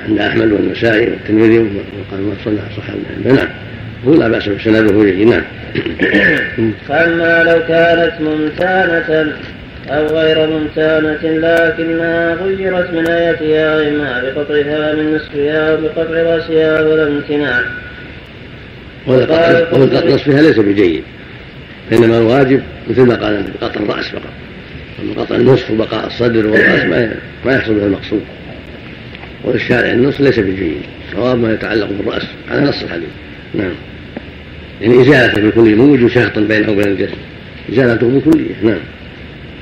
عند 0.07 0.19
أحمد 0.19 0.51
والنسائي 0.51 1.09
والترمذي 1.09 1.59
وقال 1.59 2.21
ما 2.21 2.33
صلى 2.45 2.59
صح 2.77 2.83
نعم 3.25 3.47
هو 4.07 4.13
لا 4.13 4.27
بأس 4.27 4.49
بسنده 4.49 5.03
جيد 5.03 5.27
نعم. 5.27 5.43
فأما 6.87 7.43
لو 7.43 7.59
كانت 7.67 8.13
ممتانة 8.21 9.33
أو 9.89 10.05
غير 10.05 10.47
ممتانة 10.47 11.11
لكنها 11.23 12.33
غيرت 12.33 12.93
من 12.93 13.07
آيتها 13.07 13.89
إما 13.89 14.21
بقطعها 14.21 14.95
من 14.95 15.15
نصفها 15.15 15.71
أو 15.71 15.77
بقطع 15.77 16.21
رأسها 16.21 16.81
ولا 16.81 17.07
امتناع. 17.07 17.61
وقطع 19.07 20.05
نصفها 20.05 20.41
ليس 20.41 20.59
بجيد 20.59 21.03
إنما 21.91 22.17
الواجب 22.17 22.61
مثل 22.89 23.01
ما 23.01 23.15
قال 23.15 23.43
بقطع 23.61 23.81
الرأس 23.81 24.05
فقط. 24.05 24.33
أما 25.01 25.23
قطع 25.23 25.35
النصف 25.35 25.71
وبقاء 25.71 26.07
الصدر 26.07 26.47
والرأس 26.47 26.83
ما 27.45 27.53
يحصل 27.53 27.73
به 27.73 27.85
المقصود. 27.85 28.21
والشارع 29.43 29.91
النص 29.91 30.21
ليس 30.21 30.39
بجيد. 30.39 30.81
صواب 31.15 31.39
ما 31.39 31.53
يتعلق 31.53 31.89
بالرأس. 31.89 32.27
على 32.51 32.61
نص 32.61 32.83
الحديث. 32.83 33.09
نعم. 33.53 33.73
يعني 34.81 35.01
إزالة 35.01 35.41
بالكلية 35.41 35.75
مو 35.75 35.93
وجود 35.93 36.09
شهط 36.11 36.39
بينه 36.39 36.71
وبين 36.71 36.87
الجسد 36.87 37.17
إزالته 37.73 38.07
بالكلية 38.07 38.55
نعم. 38.63 38.79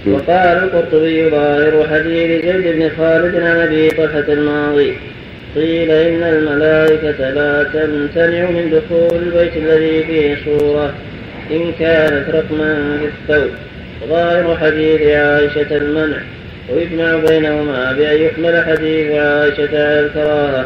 وقال 0.08 0.58
القرطبي 0.64 1.30
ظاهر 1.30 1.88
حديث 1.92 2.46
زيد 2.46 2.76
بن 2.76 2.90
خالد 2.98 3.36
عن 3.36 3.58
أبي 3.58 3.90
طلحة 3.90 4.34
الماضي. 4.34 4.94
قيل 5.56 5.92
إن 5.92 6.24
الملائكة 6.24 7.30
لا 7.30 7.64
تمتنع 7.64 8.50
من 8.50 8.70
دخول 8.72 9.20
البيت 9.24 9.58
الذي 9.58 10.04
فيه 10.04 10.38
صورة. 10.46 10.94
إن 11.52 11.72
كانت 11.80 12.30
رقما 12.30 12.98
في 13.00 13.34
الثوب. 13.34 13.52
ظاهر 14.10 14.58
حديث 14.58 15.02
عائشة 15.02 15.78
المنع. 15.78 16.18
ويجمع 16.70 17.16
بينهما 17.16 17.94
بأن 17.94 18.22
يحمل 18.22 18.64
حديث 18.66 19.12
عائشة 19.12 19.70
على 19.74 20.00
الكراهة 20.00 20.66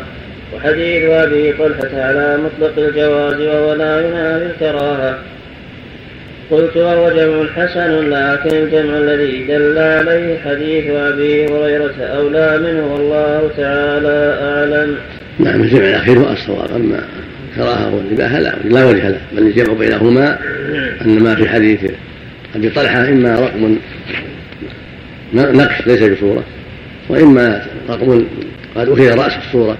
وحديث 0.55 1.03
أبي 1.03 1.53
طلحة 1.53 2.01
على 2.01 2.37
مطلق 2.37 2.73
الجواز 2.77 3.41
وهو 3.41 3.73
لا 3.73 4.07
ينافي 4.07 4.45
الكراهة. 4.45 5.19
قلت 6.51 6.77
وهو 6.77 7.09
جمع 7.09 7.47
حسن 7.55 8.09
لكن 8.09 8.55
الجمع 8.55 8.97
الذي 8.97 9.43
دل 9.47 9.77
عليه 9.77 10.37
حديث 10.39 10.89
أبي 10.89 11.45
هريرة 11.45 11.95
أولى 11.99 12.57
منه 12.57 12.93
والله 12.93 13.49
تعالى 13.57 14.37
أعلم. 14.41 14.95
نعم 15.39 15.61
الجمع 15.61 15.87
الأخير 15.87 16.19
هو 16.19 16.31
الصواب. 16.31 16.69
أما 16.75 16.99
الكراهة 17.51 17.95
والإباحة 17.95 18.39
لا 18.39 18.53
لا 18.63 18.85
وجه 18.85 19.09
له 19.09 19.21
بل 19.31 19.41
الجمع 19.41 19.73
بينهما 19.73 20.37
أن 21.05 21.19
ما 21.19 21.35
في 21.35 21.49
حديث 21.49 21.79
أبي 22.55 22.69
طلحة 22.69 23.09
إما 23.09 23.39
رقم 23.39 23.77
نقش 25.33 25.87
ليس 25.87 26.03
بصورة 26.03 26.43
وإما 27.09 27.65
رقم 27.89 28.25
قد 28.75 28.89
أخذ 28.89 29.17
رأس 29.17 29.33
الصورة 29.45 29.77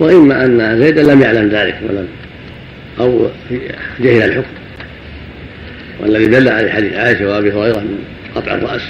وإما 0.00 0.44
أن 0.44 0.78
زيدا 0.78 1.02
لم 1.02 1.22
يعلم 1.22 1.48
ذلك 1.48 1.78
ولم 1.88 2.08
أو 3.00 3.26
جهل 4.00 4.22
الحكم. 4.22 4.62
والذي 6.00 6.26
دل 6.26 6.48
عليه 6.48 6.70
حديث 6.70 6.94
عائشة 6.94 7.28
وأبي 7.28 7.52
هريرة 7.52 7.78
من 7.78 7.98
قطع 8.34 8.54
الرأس 8.54 8.82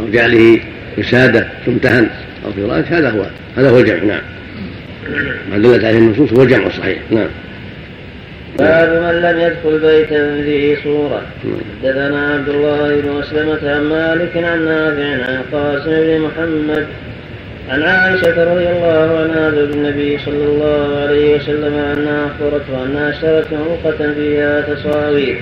أو 0.00 0.10
جعله 0.10 0.60
وسادة 0.98 1.48
تمتهن 1.66 2.08
أو 2.44 2.52
في 2.52 2.62
رأس 2.62 2.84
هذا 2.84 3.10
هو 3.10 3.26
هذا 3.56 3.70
هو 3.70 3.78
الجمع 3.78 4.04
نعم. 4.04 4.22
ما 5.50 5.58
دلت 5.58 5.84
عليه 5.84 5.98
النصوص 5.98 6.32
هو 6.32 6.42
الجمع 6.42 6.66
الصحيح 6.66 6.98
نعم. 7.10 7.28
باب 8.58 9.02
من 9.02 9.22
لم 9.22 9.40
يدخل 9.40 9.78
بيتا 9.78 10.42
فيه 10.42 10.76
صورة. 10.84 11.22
حدثنا 11.82 12.34
عبد 12.34 12.48
الله 12.48 13.00
بن 13.00 13.10
مسلمة 13.10 13.74
عن 13.74 13.82
مالك 13.84 14.36
عن 14.36 14.64
نافع 14.64 15.32
عن 15.32 15.42
قاسم 15.52 15.90
بن 15.90 16.20
محمد 16.20 16.86
عن 17.70 17.82
عائشة 17.82 18.52
رضي 18.52 18.68
الله 18.68 19.18
عنها 19.20 19.50
زوج 19.50 19.70
النبي 19.70 20.18
صلى 20.18 20.44
الله 20.44 20.98
عليه 21.02 21.36
وسلم 21.36 21.74
أنها 21.74 22.26
أخبرته 22.26 22.84
أنها 22.84 23.10
اشترت 23.10 23.46
عروقة 23.52 24.12
فيها 24.12 24.60
تصاوير. 24.60 25.38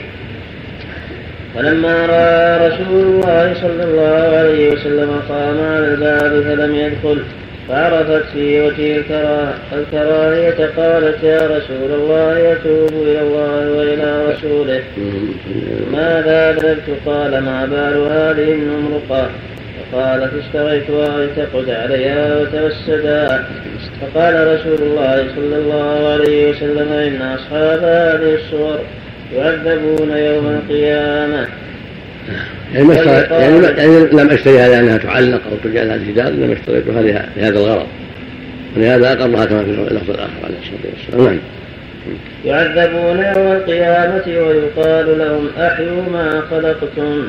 فلما 1.54 2.06
رأى 2.06 2.68
رسول 2.68 3.02
الله 3.02 3.54
صلى 3.54 3.84
الله 3.84 4.36
عليه 4.38 4.72
وسلم 4.72 5.10
قام 5.28 5.58
على 5.60 5.86
الباب 5.86 6.42
فلم 6.42 6.74
يدخل. 6.74 7.22
فعرفت 7.68 8.24
في 8.32 8.60
وجه 8.60 9.04
الكراهية 9.72 10.70
قالت 10.76 11.22
يا 11.22 11.38
رسول 11.38 11.90
الله 11.92 12.38
يتوب 12.38 12.92
إلى 13.02 13.20
الله 13.20 13.72
وإلى 13.72 14.24
رسوله. 14.32 14.82
ماذا 15.92 16.52
بذلت 16.52 16.88
قال 17.06 17.38
ما 17.38 17.66
بال 17.66 17.96
هذه 18.12 18.52
النمرقة؟ 18.52 19.30
فقالت 19.92 20.32
اشتريتها 20.34 21.26
لتقعد 21.26 21.70
عليها 21.70 22.40
وتوسدا 22.40 23.44
فقال 24.00 24.34
رسول 24.54 24.78
الله 24.88 25.26
صلى 25.36 25.56
الله 25.56 26.08
عليه 26.08 26.50
وسلم 26.50 26.92
إن 26.92 27.22
أصحاب 27.22 27.78
هذه 27.82 28.34
الصور 28.34 28.78
يعذبون 29.36 30.10
يوم 30.10 30.46
القيامة. 30.46 31.46
يعني 32.74 32.86
ما 32.86 32.94
يعني, 32.94 33.66
يعني 33.66 34.06
لم 34.12 34.30
اشتريها 34.30 34.68
لأنها 34.68 34.96
تعلق 34.96 35.40
أو 35.50 35.70
تجعل 35.70 35.90
على 35.90 36.00
الجدار 36.00 36.28
انما 36.28 36.52
اشتريتها 36.52 37.02
لهذا 37.36 37.58
الغرض. 37.58 37.86
ولهذا 38.76 39.12
اقرها 39.12 39.44
كما 39.44 39.64
في 39.64 39.70
اللفظ 39.70 40.10
الآخر 40.10 40.32
عليه 40.44 40.56
الصلاة 40.62 40.92
والسلام. 40.92 41.26
نعم. 41.26 41.38
يعذبون 42.44 43.18
يوم 43.18 43.52
القيامة 43.52 44.22
ويقال 44.26 45.18
لهم 45.18 45.48
أحيوا 45.58 46.02
ما 46.12 46.42
خلقتم. 46.50 47.22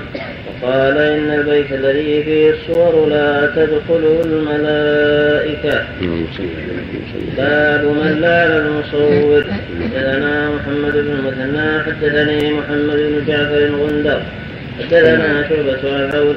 وقال 0.64 0.98
إن 0.98 1.40
البيت 1.40 1.72
الذي 1.72 2.24
فيه 2.24 2.50
الصور 2.52 3.10
لا 3.10 3.52
تدخله 3.56 4.22
الملائكة. 4.26 5.86
باب 7.38 7.84
من 7.84 8.18
لا 8.22 8.58
المصور 8.58 9.44
حدثنا 9.44 10.50
محمد 10.50 10.94
بن 10.94 11.12
المثنى 11.12 11.84
حدثني 11.84 12.54
محمد 12.54 12.96
بن 12.96 13.24
جعفر 13.28 13.70
غندر 13.76 14.22
حدثنا 14.80 15.50
شعبة 15.50 15.96
عن 15.96 16.12
عون 16.12 16.36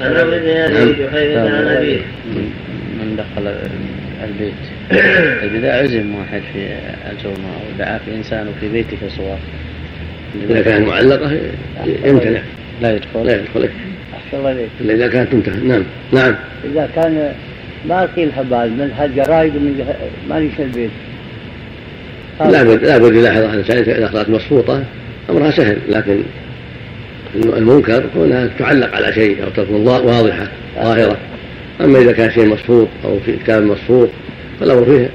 عن 0.00 0.16
عمرو 0.16 0.30
بن 0.30 0.48
أبي 0.48 0.92
جحيفة 0.92 1.40
عن 1.40 1.66
أبيه. 1.66 2.00
من 2.98 3.16
دخل 3.16 3.54
البيت. 4.24 4.54
إذا 5.58 5.82
عزم 5.82 6.14
واحد 6.14 6.42
في 6.52 6.76
الجومة 7.12 7.48
أو 7.48 7.78
دعا 7.78 7.98
في 7.98 8.14
إنسان 8.14 8.48
وفي 8.48 8.68
بيته 8.68 8.96
صور. 9.16 9.38
إذا 10.50 10.62
كانت 10.62 10.88
معلقة 10.88 11.38
يمتنع 12.04 12.40
لا 12.82 12.96
يدخل. 12.96 13.26
لا 13.26 13.40
يدخل. 13.40 13.68
أحسن 14.14 14.38
الله 14.38 14.52
إليك 14.52 14.68
إلا 14.80 14.94
إذا 14.94 15.08
كانت 15.08 15.32
تمتنع 15.32 15.54
نعم. 15.54 15.82
نعم. 16.12 16.34
إذا 16.64 16.88
كان 16.94 17.32
ما 17.88 18.06
في 18.06 18.24
الحبال 18.24 18.70
من 18.70 18.94
الجرايد 19.00 19.56
ومن 19.56 19.94
ما 20.28 20.40
ليش 20.40 20.60
البيت؟ 20.60 20.90
لابد 22.40 22.84
لابد 22.84 23.14
يلاحظ 23.14 23.42
الإنسان 23.42 23.78
إذا 23.78 24.04
أخذت 24.04 24.28
مسفوطة 24.28 24.84
أمرها 25.30 25.50
سهل 25.50 25.78
لكن 25.88 26.22
المنكر 27.34 28.04
كونها 28.14 28.50
تعلق 28.58 28.94
على 28.94 29.12
شيء 29.12 29.44
أو 29.44 29.50
تكون 29.50 29.86
واضحة 29.86 30.48
ظاهرة. 30.82 31.16
أما 31.80 31.98
إذا 31.98 32.12
كان 32.12 32.30
شيء 32.30 32.46
مصفوط 32.46 32.88
أو 33.04 33.18
في 33.26 33.36
كتاب 33.36 33.62
مصفوط 33.62 34.08
فالأمر 34.60 34.84
فيه 34.84 35.10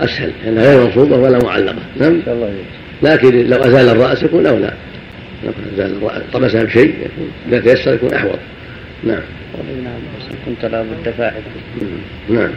أسهل 0.00 0.32
لأنها 0.44 0.64
يعني 0.64 0.76
غير 0.76 0.88
مصفوطة 0.88 1.16
ولا 1.16 1.44
معلقة. 1.44 1.76
نعم؟ 2.00 2.22
لكن 3.02 3.46
لو 3.46 3.56
أزال 3.56 3.88
الرأس 3.88 4.22
يكون 4.22 4.46
أولى. 4.46 4.72
لو 5.44 5.52
أزال 5.74 5.96
الرأس 5.96 6.22
طمسها 6.32 6.62
بشيء 6.62 6.94
إذا 7.48 7.60
تيسر 7.60 7.94
يكون 7.94 8.14
أحوط. 8.14 8.38
نعم. 9.04 9.20
نعم 9.84 10.00
كنت 10.46 10.64
لابد 10.64 11.14
فاعلا 11.18 11.40
نعم. 12.28 12.50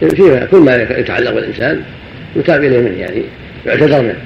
فيها 0.00 0.46
كل 0.46 0.58
ما 0.58 0.76
يتعلق 0.76 1.30
بالإنسان 1.30 1.82
يتاب 2.36 2.64
إليه 2.64 2.80
منه 2.80 2.98
يعني. 2.98 3.22
يعتذر 3.66 4.02
منه. 4.02 4.16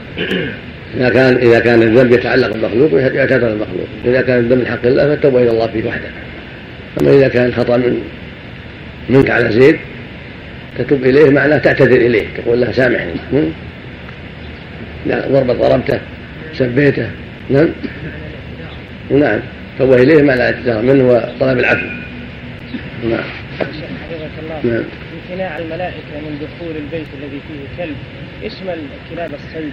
إذا 0.96 1.09
كان 1.09 1.37
إذا 1.37 1.61
كان 1.61 1.83
الذنب 1.83 2.12
يتعلق 2.12 2.53
بالمخلوق 2.53 3.03
يعتذر 3.14 3.48
المخلوق. 3.48 3.88
إذا 4.05 4.20
كان 4.20 4.38
الذنب 4.38 4.59
من 4.59 4.66
حق 4.66 4.87
الله 4.87 5.07
فالتوبة 5.07 5.42
إلى 5.42 5.51
الله 5.51 5.66
فيه 5.66 5.88
وحده. 5.88 6.09
أما 7.01 7.11
إذا 7.11 7.29
كان 7.29 7.46
الخطأ 7.46 7.77
من 7.77 8.03
منك 9.09 9.31
على 9.31 9.53
زيد 9.53 9.77
تتوب 10.79 11.05
إليه 11.05 11.31
معناه 11.31 11.59
تعتذر 11.59 11.96
إليه 11.96 12.27
تقول 12.37 12.61
له 12.61 12.72
سامحني. 12.72 13.12
ضربة 15.09 15.53
ضربته 15.53 16.01
سبيته. 16.55 17.11
نعم. 17.51 17.68
نعم. 19.11 19.40
توبة 19.79 20.03
إليه 20.03 20.22
معناه 20.22 20.48
الاعتذار 20.48 20.83
منه 20.83 21.09
وطلب 21.09 21.59
العفو. 21.59 21.87
نعم. 23.11 23.24
نعم. 24.64 24.85
امتناع 25.29 25.59
الملائكة 25.59 26.21
من 26.21 26.38
دخول 26.38 26.77
البيت 26.77 27.07
الذي 27.19 27.41
فيه 27.49 27.85
كلب. 27.85 27.97
يشمل 28.43 28.79
كلاب 29.14 29.31
الصيد. 29.35 29.73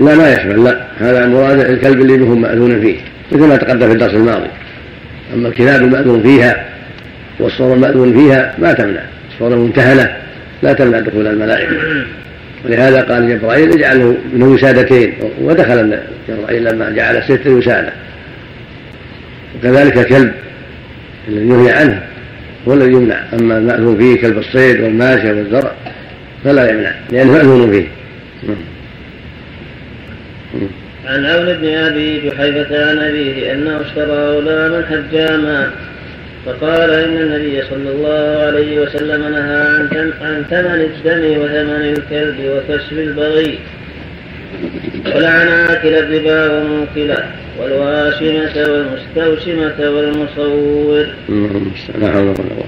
لا 0.00 0.14
ما 0.14 0.32
يشمل 0.32 0.64
لا. 0.64 0.86
هذا 1.00 1.26
مراد 1.26 1.60
الكلب 1.60 2.00
اللي 2.00 2.16
بهم 2.16 2.40
مأذون 2.40 2.80
فيه 2.80 2.96
مثل 3.32 3.44
ما 3.44 3.56
تقدم 3.56 3.86
في 3.86 3.92
الدرس 3.92 4.14
الماضي. 4.14 4.48
أما 5.34 5.48
الكلاب 5.48 5.82
المأذون 5.82 6.22
فيها 6.22 6.64
والصور 7.38 7.74
المأذون 7.74 8.18
فيها 8.18 8.54
ما 8.58 8.72
تمنع. 8.72 9.02
الصور 9.32 9.54
الممتهنة 9.54 10.16
لا 10.62 10.72
تمنع 10.72 11.00
دخول 11.00 11.26
الملائكة. 11.26 11.76
ولهذا 12.64 13.02
قال 13.02 13.28
جبرائيل 13.28 13.72
اجعله 13.72 14.16
من 14.32 14.42
وسادتين 14.42 15.14
ودخل 15.40 15.98
جبرائيل 16.28 16.64
لما 16.64 16.90
جعل 16.90 17.22
ست 17.22 17.46
وسادة 17.46 17.92
وكذلك 19.58 19.98
الكلب 19.98 20.32
الذي 21.28 21.44
ينهي 21.44 21.72
عنه 21.72 22.02
هو 22.68 22.74
الذي 22.74 22.92
يمنع. 22.92 23.22
أما 23.40 23.58
المأذون 23.58 23.96
فيه 23.96 24.20
كلب 24.20 24.38
الصيد 24.38 24.80
والماشية 24.80 25.32
والزرع 25.32 25.72
فلا 26.44 26.70
يمنع 26.70 26.92
لأنه 27.12 27.32
مأذون 27.32 27.70
فيه. 27.70 27.86
عن 31.06 31.26
عون 31.26 31.52
بن 31.52 31.68
أبي 31.68 32.20
جحيفة 32.20 32.90
عن 32.90 32.98
أبيه 32.98 33.52
أنه 33.52 33.80
اشترى 33.80 34.38
غلاما 34.38 34.86
حجاما 34.90 35.70
فقال 36.46 36.90
إن 36.90 37.16
النبي 37.16 37.62
صلى 37.62 37.90
الله 37.90 38.42
عليه 38.46 38.80
وسلم 38.80 39.22
نهى 39.32 39.88
عن 40.20 40.44
ثمن 40.50 40.80
الدم 40.80 41.40
وثمن 41.40 41.94
الكلب 41.96 42.36
وكسب 42.40 42.98
البغي. 42.98 43.58
ولعن 45.16 45.48
آكل 45.48 45.88
الربا 45.88 46.52
وموكله 46.52 47.24
والواشمة 47.60 48.72
والمستوشمة 48.72 49.90
والمصور. 49.90 51.06
قوة 51.28 52.66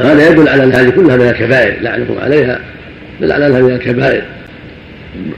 هذا 0.00 0.28
يدل 0.30 0.48
على 0.48 0.64
أن 0.64 0.72
هذه 0.72 0.90
كلها 0.90 1.16
من 1.16 1.28
الكبائر 1.28 1.82
لعنكم 1.82 2.18
عليها 2.18 2.60
دل 3.20 3.32
على 3.32 3.46
أنها 3.46 3.60
من 3.60 3.74
الكبائر. 3.74 4.22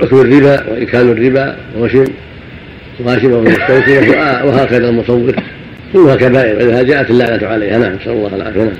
أكل 0.00 0.16
الربا 0.16 0.70
وإكال 0.70 1.00
الربا 1.00 1.56
ووشم 1.76 2.04
وغاشمة 3.00 3.36
ومستوشمة 3.36 4.44
وهكذا 4.44 4.88
المصور. 4.88 5.34
كلها 5.92 6.16
كبائر 6.16 6.56
ولهذا 6.56 6.82
جاءت 6.82 7.10
اللعنة 7.10 7.46
عليها 7.46 7.78
نعم 7.78 7.92
نسأل 7.94 8.12
الله 8.12 8.36
العافية 8.36 8.60
نعم. 8.60 8.72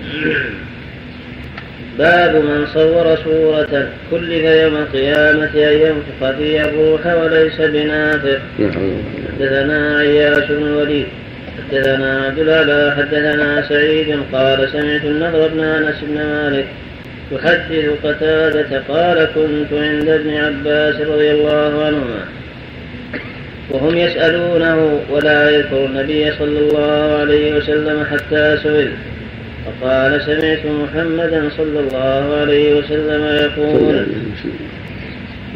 باب 1.99 2.35
من 2.35 2.67
صور 2.75 3.17
صورة 3.25 3.89
كلف 4.11 4.45
يوم 4.45 4.77
القيامة 4.77 5.51
أن 5.55 5.73
ينفخ 5.81 6.37
فيها 6.39 6.65
الروح 6.65 7.07
وليس 7.07 7.61
بنافخ. 7.61 8.39
حدثنا 9.39 9.99
عياش 9.99 10.45
بن 10.51 10.67
الوليد 10.67 11.07
حدثنا 11.73 12.25
عبد 12.27 12.39
الأعلى 12.39 12.95
حدثنا 12.97 13.63
سعيد 13.69 14.19
قال 14.33 14.69
سمعت 14.73 15.05
النضر 15.05 15.49
بن 15.49 15.61
أنس 15.61 15.97
بن 16.03 16.15
مالك 16.15 16.67
يحدث 17.33 17.91
قتادة 18.05 18.83
قال 18.89 19.29
كنت 19.35 19.73
عند 19.73 20.09
ابن 20.09 20.35
عباس 20.35 21.01
رضي 21.01 21.31
الله 21.31 21.85
عنهما 21.85 22.25
وهم 23.71 23.97
يسألونه 23.97 25.01
ولا 25.11 25.51
يذكر 25.51 25.85
النبي 25.85 26.33
صلى 26.39 26.59
الله 26.59 27.19
عليه 27.21 27.57
وسلم 27.57 28.05
حتى 28.05 28.59
سئل. 28.63 28.91
فقال 29.67 30.21
سمعت 30.23 30.61
محمدا 30.67 31.51
صلى 31.57 31.81
الله 31.81 32.37
عليه 32.41 32.75
وسلم 32.79 33.25
يقول 33.25 34.07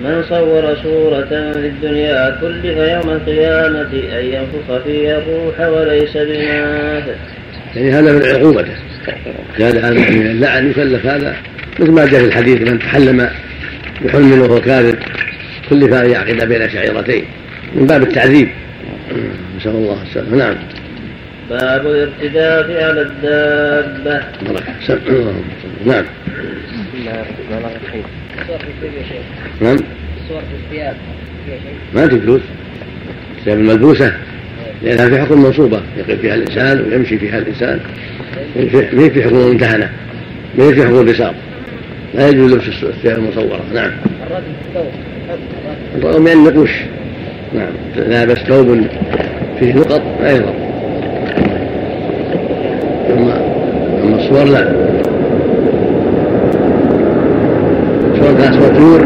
من 0.05 0.23
صور 0.29 0.77
صورة 0.83 1.53
في 1.53 1.67
الدنيا 1.67 2.39
كلف 2.41 2.65
يوم 2.65 3.11
القيامة 3.11 3.93
أن 4.19 4.25
ينفخ 4.25 4.85
فيها 4.85 5.19
الروح 5.19 5.61
وليس 5.61 6.17
بماثل 6.17 7.15
يعني 7.77 7.93
هذا 7.93 8.13
من 8.13 8.23
عقوبته 8.23 8.75
كان 9.59 9.77
هذا 9.77 9.91
من 9.91 10.27
اللعن 10.27 10.71
يكلف 10.71 11.07
هذا. 11.07 11.37
مثل 11.81 11.91
ما 11.91 12.07
جاء 12.07 12.21
في 12.21 12.27
الحديث 12.27 12.61
من 12.61 12.79
تحلم 12.79 13.29
بحلم 14.05 14.43
وهو 14.43 14.61
كاذب 14.61 14.99
كلف 15.71 15.93
ان 15.93 16.11
يعقد 16.11 16.49
بين 16.49 16.71
شعيرتين. 16.71 17.25
من 17.75 17.87
باب 17.87 18.03
التعذيب. 18.03 18.49
نسأل 19.57 19.71
الله 19.71 20.03
السلامة. 20.03 20.37
نعم. 20.37 20.55
باب 21.51 21.87
الارتداف 21.87 22.71
على 22.71 23.03
الدابة. 23.03 24.21
نعم. 25.87 26.05
بسم 26.05 26.99
الله 26.99 27.13
الرحمن 27.13 27.77
الرحيم 27.83 28.03
الصور 28.41 28.59
في 28.59 28.87
يا 28.87 29.23
نعم. 29.61 29.77
الصور 30.25 30.41
في 30.41 30.55
الثياب 30.65 30.97
ما 31.95 32.07
تجوز 32.07 32.41
الثياب 33.39 33.59
الملبوسة 33.59 34.13
لأنها 34.83 35.09
في 35.09 35.21
حكم 35.21 35.43
منصوبة. 35.43 35.81
يقف 35.97 36.21
فيها 36.21 36.35
الإنسان 36.35 36.81
ويمشي 36.81 37.19
فيها 37.19 37.39
الإنسان. 37.39 37.81
ما 38.93 39.09
في 39.09 39.23
حكم 39.23 39.37
ممتهنة 39.37 39.91
ما 40.59 40.73
في 40.73 40.87
حكم 40.87 41.05
بساط 41.05 41.35
لا 42.15 42.29
يجوز 42.29 42.53
لبس 42.53 42.69
الثياب 42.83 43.19
المصورة. 43.19 43.61
نعم. 43.75 43.91
الرجل 44.27 44.45
الثوب 44.69 44.93
الرجل 45.95 46.21
من 46.21 46.33
النقوش 46.33 46.71
نعم 47.55 47.73
لابس 47.97 48.39
ثوب 48.39 48.87
فيه 49.59 49.75
نقط 49.75 50.03
لا 50.21 50.31
يضر 50.31 50.55
أما 53.11 53.55
أما 54.15 54.23
الصور 54.23 54.45
لا 54.45 54.73
صور 58.21 58.35
كانت 58.35 58.55
صور 58.55 58.69
طيور 58.69 59.01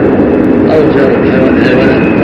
أو 0.70 0.92
صور 0.92 1.10
حيوانات 1.64 2.18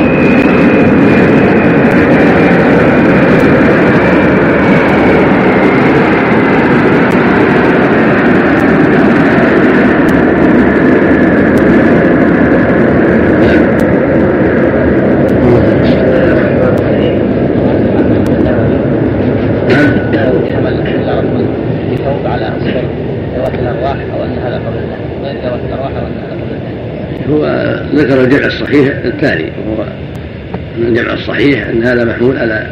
ذكر 27.95 28.21
الجمع 28.25 28.49
الصحيح 28.75 29.05
التالي 29.05 29.53
وهو 29.67 29.83
ان 30.77 30.83
الجمع 30.83 31.13
الصحيح 31.13 31.67
أن 31.67 31.85
هذا 31.85 32.05
محمول 32.05 32.39
على 32.39 32.71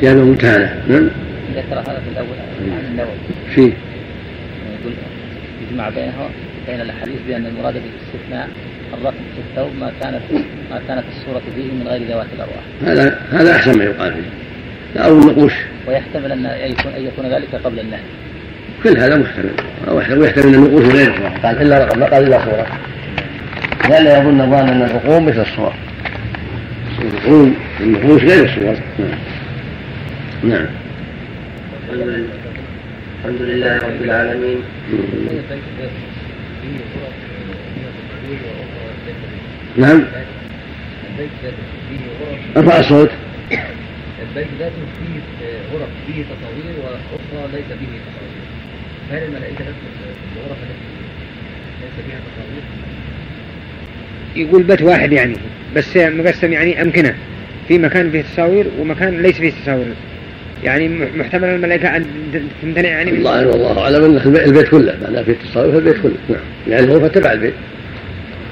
ثياب 0.00 0.16
ممتهنه 0.16 0.82
نعم 0.88 1.10
ذكر 1.56 1.80
هذا 1.80 2.00
في 2.00 2.10
الأول 2.12 2.36
عن 2.60 2.84
النووي 2.90 3.10
فيه 3.54 3.72
يقول 4.80 4.94
يجمع 5.70 5.88
بينه 5.88 6.28
بين 6.66 6.80
الأحاديث 6.80 7.16
بأن 7.28 7.46
المراد 7.46 7.74
بالاستثناء 7.74 8.48
الرقم 8.94 9.14
في 9.14 9.40
الثوب 9.50 9.70
ما 9.80 9.92
كانت 10.02 10.20
ما 10.70 10.80
كانت 10.88 11.04
الصورة 11.16 11.42
فيه 11.56 11.72
من 11.72 11.88
غير 11.88 12.02
ذوات 12.02 12.26
الأرواح. 12.36 12.64
هذا 12.86 13.20
هذا 13.32 13.56
أحسن 13.56 13.78
ما 13.78 13.84
يقال 13.84 14.14
فيه. 14.14 15.00
أو 15.00 15.18
النقوش. 15.18 15.52
ويحتمل 15.88 16.32
أن 16.32 16.70
يكون 16.70 16.92
أن 16.92 17.06
يكون 17.06 17.26
ذلك 17.26 17.54
قبل 17.64 17.80
النهي. 17.80 18.00
كل 18.84 18.98
هذا 18.98 19.16
محتمل 19.16 19.50
ويحتمل 20.18 20.54
أن 20.54 20.64
النقوش 20.64 20.94
غير 20.94 21.10
قال 21.42 21.62
إلا 21.62 21.84
رقم 21.84 21.98
ما 21.98 22.06
قال 22.06 22.26
إلا 22.26 22.44
صورة. 22.44 22.66
لئلا 23.88 24.18
يظن 24.18 24.40
الظان 24.40 24.68
أن 24.68 24.82
الرقوم 24.82 25.26
مثل 25.26 25.40
الصور. 25.40 25.74
الرقوم 26.98 27.54
النفوس 27.80 28.22
غير 28.22 28.44
الصور. 28.44 28.76
نعم. 28.98 29.18
نعم. 30.44 30.66
الحمد 33.24 33.42
لله 33.42 33.76
رب 33.76 34.02
العالمين. 34.02 34.58
نعم. 39.76 40.04
أرفع 42.56 42.80
الصوت. 42.80 43.10
البيت 44.22 44.48
ذاته 44.58 44.84
فيه 44.98 45.20
غرف 45.72 45.88
فيه 46.06 46.22
تصاوير 46.22 46.74
وأخرى 46.84 47.52
ليس 47.52 47.78
فيه 47.78 47.98
تصاوير 48.06 48.44
هل 49.10 49.22
الملائكة 49.28 49.64
نفس 49.64 49.80
الغرف 50.36 50.58
التي 50.62 50.90
ليس 51.80 52.06
فيها 52.06 52.20
تصاوير 52.26 52.62
يقول 54.36 54.62
بيت 54.62 54.82
واحد 54.82 55.12
يعني 55.12 55.36
بس 55.76 55.96
مقسم 55.96 56.52
يعني 56.52 56.82
أمكنة. 56.82 57.14
في 57.68 57.78
مكان 57.78 58.10
فيه 58.10 58.22
تصاوير 58.22 58.66
ومكان 58.80 59.22
ليس 59.22 59.36
فيه 59.36 59.52
تصاوير 59.62 59.94
يعني 60.64 60.88
محتمل 61.16 61.44
الملائكة 61.44 61.96
أن 61.96 62.04
تمتنع 62.62 62.88
يعني 62.88 63.10
الله 63.10 63.46
والله 63.46 63.80
أعلم 63.80 64.04
أن 64.04 64.16
البيت 64.36 64.68
كله 64.68 64.94
معناه 65.02 65.22
فيه 65.22 65.32
تصاوير 65.32 65.72
في 65.72 65.78
البيت 65.78 66.02
كله. 66.02 66.14
نعم. 66.28 66.40
يعني 66.68 66.84
الغرفة 66.84 67.08
تبع 67.08 67.32
البيت. 67.32 67.54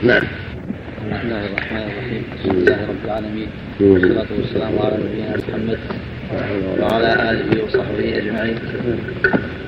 نعم. 0.03 0.23
بسم 0.23 1.21
الله 1.25 1.47
الرحمن 1.47 1.79
الرحيم. 1.79 2.23
الحمد 2.35 2.57
لله 2.57 2.79
رب 2.89 3.05
العالمين. 3.05 3.47
والصلاة 3.81 4.27
والسلام 4.39 4.73
على 4.79 4.97
نبينا 5.05 5.37
محمد 5.49 5.79
وعلى 6.81 7.31
آله 7.31 7.65
وصحبه 7.65 8.19
أجمعين. 8.19 8.55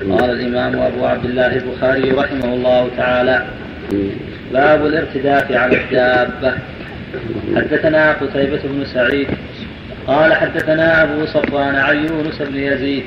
قال 0.09 0.29
الإمام 0.29 0.79
أبو 0.79 1.05
عبد 1.05 1.25
الله 1.25 1.55
البخاري 1.55 2.11
رحمه 2.11 2.53
الله 2.53 2.89
تعالى 2.97 3.45
باب 4.53 4.85
الارتداف 4.85 5.51
على 5.51 5.77
الدابة. 5.77 6.53
حدثنا 7.55 8.11
قتيبة 8.11 8.59
بن 8.63 8.85
سعيد 8.85 9.27
قال 10.07 10.33
حدثنا 10.33 11.03
أبو 11.03 11.25
صفوان 11.25 11.75
عن 11.75 11.95
يونس 11.95 12.41
بن 12.41 12.57
يزيد 12.57 13.03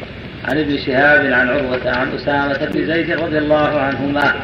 عن 0.48 0.58
ابن 0.58 0.78
شهاب 0.78 1.32
عن 1.32 1.48
عروة 1.48 1.80
عن 1.90 2.08
أسامة 2.14 2.68
بن 2.72 2.86
زيد 2.86 3.10
رضي 3.10 3.38
الله 3.38 3.80
عنهما 3.80 4.34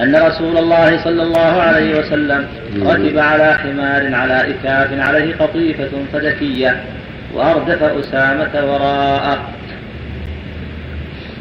أن 0.00 0.16
رسول 0.16 0.56
الله 0.56 1.04
صلى 1.04 1.22
الله 1.22 1.62
عليه 1.62 1.98
وسلم 1.98 2.46
ركب 2.82 3.18
على 3.18 3.54
حمار 3.54 4.14
على 4.14 4.50
إكاف 4.50 5.00
عليه 5.00 5.34
قطيفة 5.34 5.90
فدكية 6.12 6.82
وأردف 7.34 7.82
أسامة 7.82 8.72
وراءه. 8.72 9.48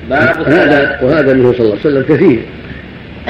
باب 0.09 0.47
هذا 0.47 0.99
وهذا 1.01 1.33
منه 1.33 1.53
صلى 1.53 1.59
الله 1.61 1.77
عليه 1.85 1.99
وسلم 1.99 2.15
كثير. 2.15 2.43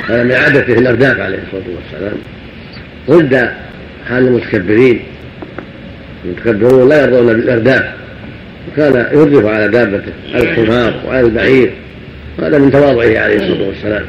هذا 0.09 0.23
من 0.23 0.31
عادته 0.31 0.73
الأرداف 0.73 1.19
عليه 1.19 1.37
الصلاة 1.47 1.75
والسلام. 1.75 2.17
ضد 3.09 3.49
حال 4.09 4.27
المتكبرين. 4.27 4.99
المتكبرون 6.25 6.89
لا 6.89 7.03
يرضون 7.03 7.27
بالإرداف 7.27 7.83
وكان 8.71 9.07
يردف 9.13 9.45
على 9.45 9.67
دابته 9.67 10.11
على 10.33 10.43
الحمار 10.43 10.93
وعلى 11.07 11.27
البعير. 11.27 11.71
هذا 12.39 12.57
من 12.57 12.71
تواضعه 12.71 13.19
عليه 13.19 13.35
الصلاة 13.35 13.67
والسلام. 13.67 14.05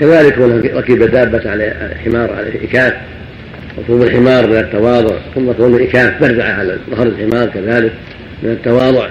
كذلك 0.00 0.38
ركب 0.74 1.10
دابة 1.10 1.50
على 1.50 1.94
حمار 2.04 2.32
على 2.32 2.64
إكاف. 2.64 2.94
ركوب 3.78 4.02
الحمار 4.02 4.46
من 4.46 4.56
التواضع 4.56 5.16
ثم 5.34 5.52
كون 5.52 5.74
الإكاف 5.74 6.20
بردعة 6.20 6.52
على 6.52 6.78
ظهر 6.90 7.06
الحمار 7.06 7.46
كذلك 7.46 7.92
من 8.42 8.50
التواضع. 8.50 9.08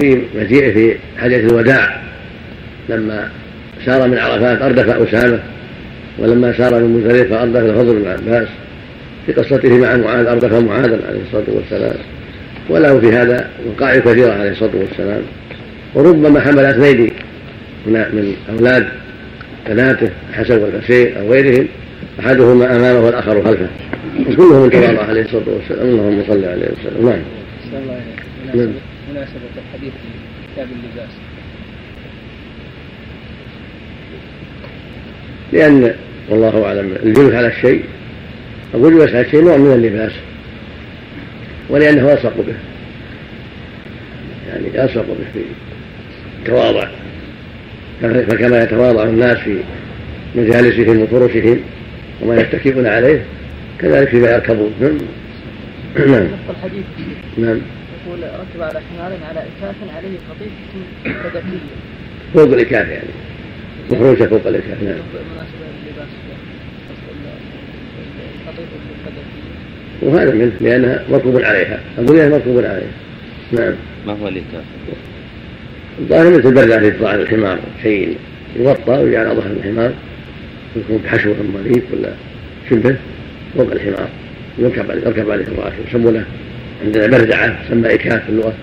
في 0.00 0.22
مجيئه 0.34 0.72
في 0.72 0.96
حجة 1.18 1.36
الوداع 1.36 2.00
لما 2.88 3.28
سار 3.86 4.08
من 4.08 4.18
عرفات 4.18 4.62
أردف 4.62 4.88
أسامة 4.88 5.38
ولما 6.18 6.52
سار 6.58 6.74
من 6.74 6.88
مزدلفة 6.88 7.42
أردف 7.42 7.56
الفضل 7.56 7.94
بن 7.94 8.08
عباس 8.08 8.48
في 9.26 9.32
قصته 9.32 9.78
مع 9.78 9.96
معاذ 9.96 10.26
أردف 10.26 10.52
معاذا 10.52 11.00
عليه 11.08 11.20
الصلاة 11.26 11.56
والسلام. 11.56 11.96
وله 12.68 13.00
في 13.00 13.12
هذا 13.12 13.50
وقائع 13.66 14.00
كثيرة 14.00 14.32
عليه 14.32 14.50
الصلاة 14.50 14.76
والسلام. 14.76 15.22
وربما 15.94 16.40
حمل 16.40 16.64
اثنين 16.64 17.10
من 17.86 18.34
أولاد 18.58 18.88
بناته 19.68 20.08
الحسن 20.30 20.58
والحسين 20.58 21.16
أو 21.16 21.32
غيرهم 21.32 21.66
أحدهما 22.20 22.76
أمامه 22.76 23.00
والآخر 23.00 23.44
خلفه. 23.44 23.68
وكلهم 24.20 24.62
من 24.62 24.70
تواضع 24.70 25.02
عليه 25.02 25.22
الصلاة 25.22 25.44
والسلام. 25.46 25.88
اللهم 25.88 26.22
صل 26.28 26.44
عليه 26.44 26.66
وسلم. 26.66 27.06
نعم. 27.06 27.18
نعم. 28.46 28.72
مناسبة 29.10 29.54
الحديث 29.56 29.92
في 29.92 30.08
كتاب 30.54 30.66
اللباس. 30.66 31.25
لأن 35.52 35.94
والله 36.28 36.64
أعلم 36.64 36.96
الجلوس 37.02 37.34
على 37.34 37.46
الشيء 37.46 37.84
أو 38.74 38.88
الجلوس 38.88 39.08
على 39.08 39.20
الشيء 39.20 39.44
نوع 39.44 39.56
من 39.56 39.72
اللباس 39.72 40.12
ولأنه 41.68 42.10
يلصق 42.10 42.36
به 42.36 42.54
يعني 44.48 44.66
يلصق 44.74 45.06
به 45.06 45.24
في 45.32 45.40
التواضع 46.42 46.88
فكما 48.02 48.62
يتواضع 48.62 49.02
الناس 49.02 49.38
في 49.38 49.56
مجالسهم 50.34 51.00
وفرشهم 51.02 51.60
وما 52.22 52.40
يتكئون 52.40 52.86
عليه 52.86 53.24
كذلك 53.78 54.08
فيما 54.08 54.30
يركبون 54.30 54.72
نعم. 54.80 54.98
نعم. 56.06 56.28
الحديث. 56.50 56.84
نعم. 57.38 57.60
يقول 58.06 58.18
ركب 58.22 58.62
على 58.62 58.80
حمار 58.80 59.18
على 59.28 59.40
إكاف 59.40 59.74
عليه 59.96 60.16
قطيفة 60.30 61.20
فدكية 61.22 61.58
فوق 62.34 62.52
الإكاف 62.52 62.88
يعني. 62.88 63.08
مفروشة 63.90 64.26
فوق 64.26 64.46
الإكاف 64.46 64.82
نعم. 64.82 64.98
وهذا 70.02 70.34
منه 70.34 70.52
لأنها 70.60 71.04
مركوب 71.10 71.36
عليها. 71.36 71.80
أقول 71.98 72.16
لها 72.16 72.28
مركوب 72.28 72.58
عليها. 72.58 72.80
نعم. 73.52 73.72
ما 74.06 74.12
هو 74.12 74.28
الإكاف؟ 74.28 74.64
الظاهر 75.98 76.30
مثل 76.30 76.54
بردة 76.54 76.80
في 76.80 76.90
ظهر 76.90 77.20
الحمار 77.20 77.58
شيء 77.82 78.16
يغطى 78.56 78.92
ويجعل 78.92 79.26
على 79.26 79.34
ظهر 79.34 79.50
الحمار. 79.50 79.92
يكون 80.76 80.98
بحشو 81.04 81.34
مليك 81.54 81.82
ولا 81.92 82.12
شبه 82.70 82.96
فوق 83.56 83.72
الحمار. 83.72 84.08
يركب 84.58 84.90
عليه 84.90 85.00
يركب 85.00 85.30
عليه 85.30 85.44
الراكب 85.44 85.74
يسمونه 85.88 86.24
عندنا 86.84 87.06
بردعة 87.06 87.66
تسمى 87.66 87.94
إكاف 87.94 88.24
في 88.24 88.28
اللغة. 88.28 88.54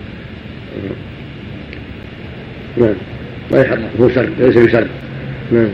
نعم. 2.76 2.94
ما 3.52 3.60
يحط 3.60 3.78
هو 4.00 4.08
سرد 4.08 4.30
ليس 4.38 4.56
بسرد. 4.56 4.88
نعم. 5.52 5.68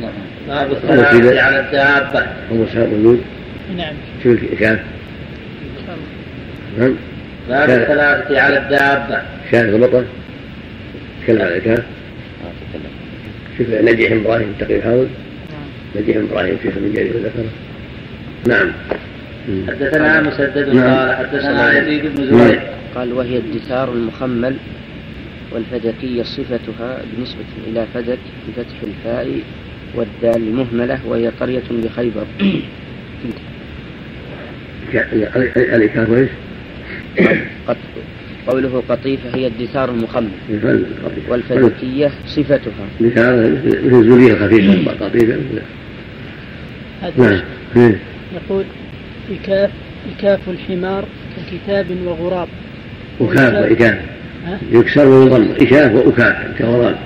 نعم. 0.00 0.12
باب 0.48 0.72
الثلاثة 0.72 1.42
على 1.42 1.60
الدابة. 1.60 2.26
هو 2.52 2.66
سرد 2.74 2.88
موجود 2.92 3.20
نعم. 3.76 3.94
شو 4.22 4.30
الإكاف 4.30 4.78
نعم. 6.78 6.94
باب 7.48 7.70
الثلاثة 7.70 8.40
على 8.40 8.58
الدابة. 8.58 9.22
شاهد 9.52 9.74
غلطة 9.74 10.04
تكلم 11.22 11.42
على 11.42 11.56
الإكاف 11.56 11.84
شوف 13.58 13.66
نجيح 13.70 14.12
إبراهيم 14.12 14.54
تقي 14.60 14.82
حاول 14.82 15.06
نجيح 15.96 16.16
إبراهيم 16.16 16.56
شيخ 16.62 16.74
من 16.76 16.92
جرير 16.94 17.12
ذكره 17.12 17.50
نعم. 18.46 18.72
حدثنا 19.68 20.20
مسدد 20.20 20.74
نعم. 20.74 20.94
قال 20.94 21.16
حدثنا 21.16 21.78
يزيد 21.78 22.16
بن 22.16 22.38
زهير. 22.38 22.60
قال 22.94 23.12
وهي 23.12 23.36
الدثار 23.36 23.92
المخمل. 23.92 24.56
والفدكية 25.54 26.22
صفتها 26.22 27.02
بنسبة 27.16 27.44
إلى 27.66 27.86
فدك 27.94 28.18
بفتح 28.48 28.76
الفاء 28.82 29.40
والدال 29.94 30.48
المهملة 30.48 30.98
وهي 31.06 31.28
قرية 31.28 31.62
بخيبر؟ 31.70 32.24
قوله 38.46 38.82
قطيفة 38.88 39.34
هي 39.34 39.46
الدثار 39.46 39.90
المخمل 39.90 40.30
والفدكية 41.28 42.10
صفتها 42.26 42.86
دثار 43.00 43.34
مثل 43.40 43.96
الزولية 43.96 44.32
الخفيفة 44.32 44.90
قطيفة 45.06 45.38
نعم. 47.18 47.40
يقول 48.34 48.64
إكاف 49.30 49.70
إكاف 50.18 50.40
الحمار 50.48 51.04
ككتاب 51.36 51.86
وغراب 52.06 52.48
وكاف 53.20 53.54
وإكاف 53.54 53.98
يكسر 54.72 55.08
ويضم 55.08 55.48
إكاف 55.60 55.94
وأكاف 55.94 56.36
كغراب 56.58 56.96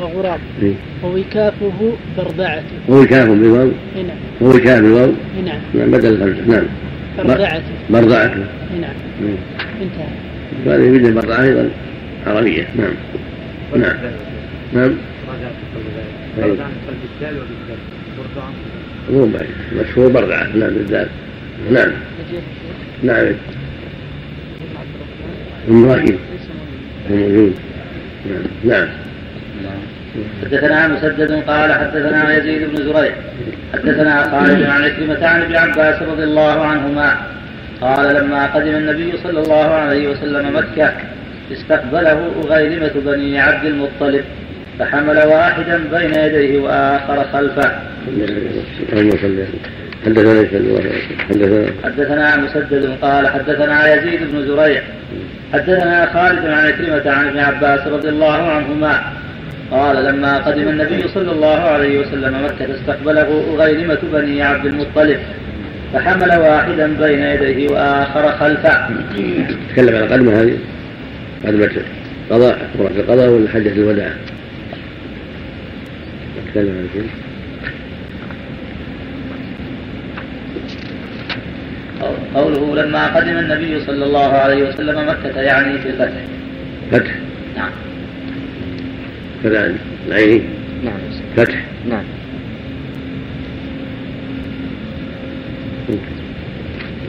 وغراب. 0.00 0.40
ووكافه 1.04 1.92
برضعته 2.18 2.62
ووكاف 2.88 3.28
بالواو. 3.28 3.70
نعم. 3.96 4.16
ووكاف 4.40 4.80
بالواو. 4.80 5.12
نعم. 5.44 5.60
نعم 5.74 5.90
بدل 5.90 6.12
الخمسة 6.12 6.46
نعم. 6.46 6.64
برضعته 7.18 7.62
برضعته 7.90 8.44
نعم. 8.80 8.94
انتهى. 9.82 10.08
وهذه 10.66 10.82
يوجد 10.82 11.14
برضعة 11.14 11.42
أيضا. 11.42 11.70
عربية. 12.26 12.66
نعم. 12.78 12.94
نعم. 13.76 13.96
نعم. 14.72 14.94
مو 19.10 19.26
بعيد. 19.26 19.50
مشهور 19.80 20.08
برضعة 20.08 20.46
نعم 20.56 20.70
بالذات. 20.70 21.08
نعم. 21.72 21.90
نعم. 23.02 23.34
إبراهيم. 25.68 26.18
موجود 27.10 27.54
نعم. 28.64 28.88
حدثنا 30.42 30.88
مسدد 30.88 31.42
قال 31.46 31.72
حدثنا 31.72 32.36
يزيد 32.36 32.68
بن 32.70 32.76
زريع 32.76 33.12
حدثنا 33.72 34.22
خالد 34.22 34.62
عن 34.62 34.84
عكرمة 34.84 35.26
عن 35.26 35.42
ابن 35.42 35.56
عباس 35.56 36.02
رضي 36.02 36.22
الله 36.24 36.66
عنهما 36.66 37.16
قال 37.80 38.14
لما 38.14 38.46
قدم 38.46 38.74
النبي 38.74 39.12
صلى 39.22 39.40
الله 39.40 39.74
عليه 39.74 40.08
وسلم 40.08 40.56
مكة 40.56 40.92
استقبله 41.52 42.30
أغيلمة 42.44 42.92
بني 42.94 43.40
عبد 43.40 43.64
المطلب. 43.64 44.24
فحمل 44.78 45.18
واحدا 45.18 45.80
بين 45.92 46.14
يديه 46.14 46.58
وآخر 46.58 47.24
خلفه. 47.32 47.72
حدثنا 51.84 51.84
حدثنا 51.84 52.36
مسدد 52.36 52.96
قال 53.02 53.28
حدثنا 53.28 53.94
يزيد 53.94 54.20
بن 54.32 54.46
زريع 54.46 54.82
حدثنا 55.52 56.06
خالد 56.14 56.46
عن 56.46 56.66
عكرمة 56.66 57.10
عن 57.10 57.28
ابن 57.28 57.38
عباس 57.38 57.86
رضي 57.86 58.08
الله 58.08 58.42
عنهما 58.42 59.02
قال 59.70 60.04
لما 60.04 60.38
قدم 60.38 60.68
النبي 60.68 61.08
صلى 61.08 61.32
الله 61.32 61.60
عليه 61.60 62.00
وسلم 62.00 62.44
مكة 62.44 62.74
استقبله 62.74 63.44
أغيلمة 63.54 63.98
بني 64.12 64.42
عبد 64.42 64.66
المطلب 64.66 65.18
فحمل 65.92 66.38
واحدا 66.38 66.96
بين 67.00 67.22
يديه 67.22 67.68
وآخر 67.68 68.32
خلفه. 68.32 68.88
تكلم 69.72 69.96
عن 69.96 70.08
قدمه 70.08 70.42
هذه 70.42 70.58
قدمة 71.46 71.70
قضاء 72.30 72.58
القضاء 72.96 73.28
ولا 73.28 73.48
حجة 73.48 73.72
الوداع؟ 73.72 74.10
شيء. 76.64 77.08
قوله 82.34 82.74
لما 82.74 83.16
قدم 83.16 83.38
النبي 83.38 83.80
صلى 83.80 84.04
الله 84.04 84.32
عليه 84.32 84.68
وسلم 84.68 85.08
مكة 85.08 85.40
يعني 85.40 85.78
في 85.78 85.88
الفتح 85.88 86.24
فتح. 86.90 87.14
نعم. 87.56 87.70
كذا 89.42 89.74
العيني 90.08 90.42
نعم. 90.84 90.98
فتح. 91.36 91.64
نعم. 91.90 92.04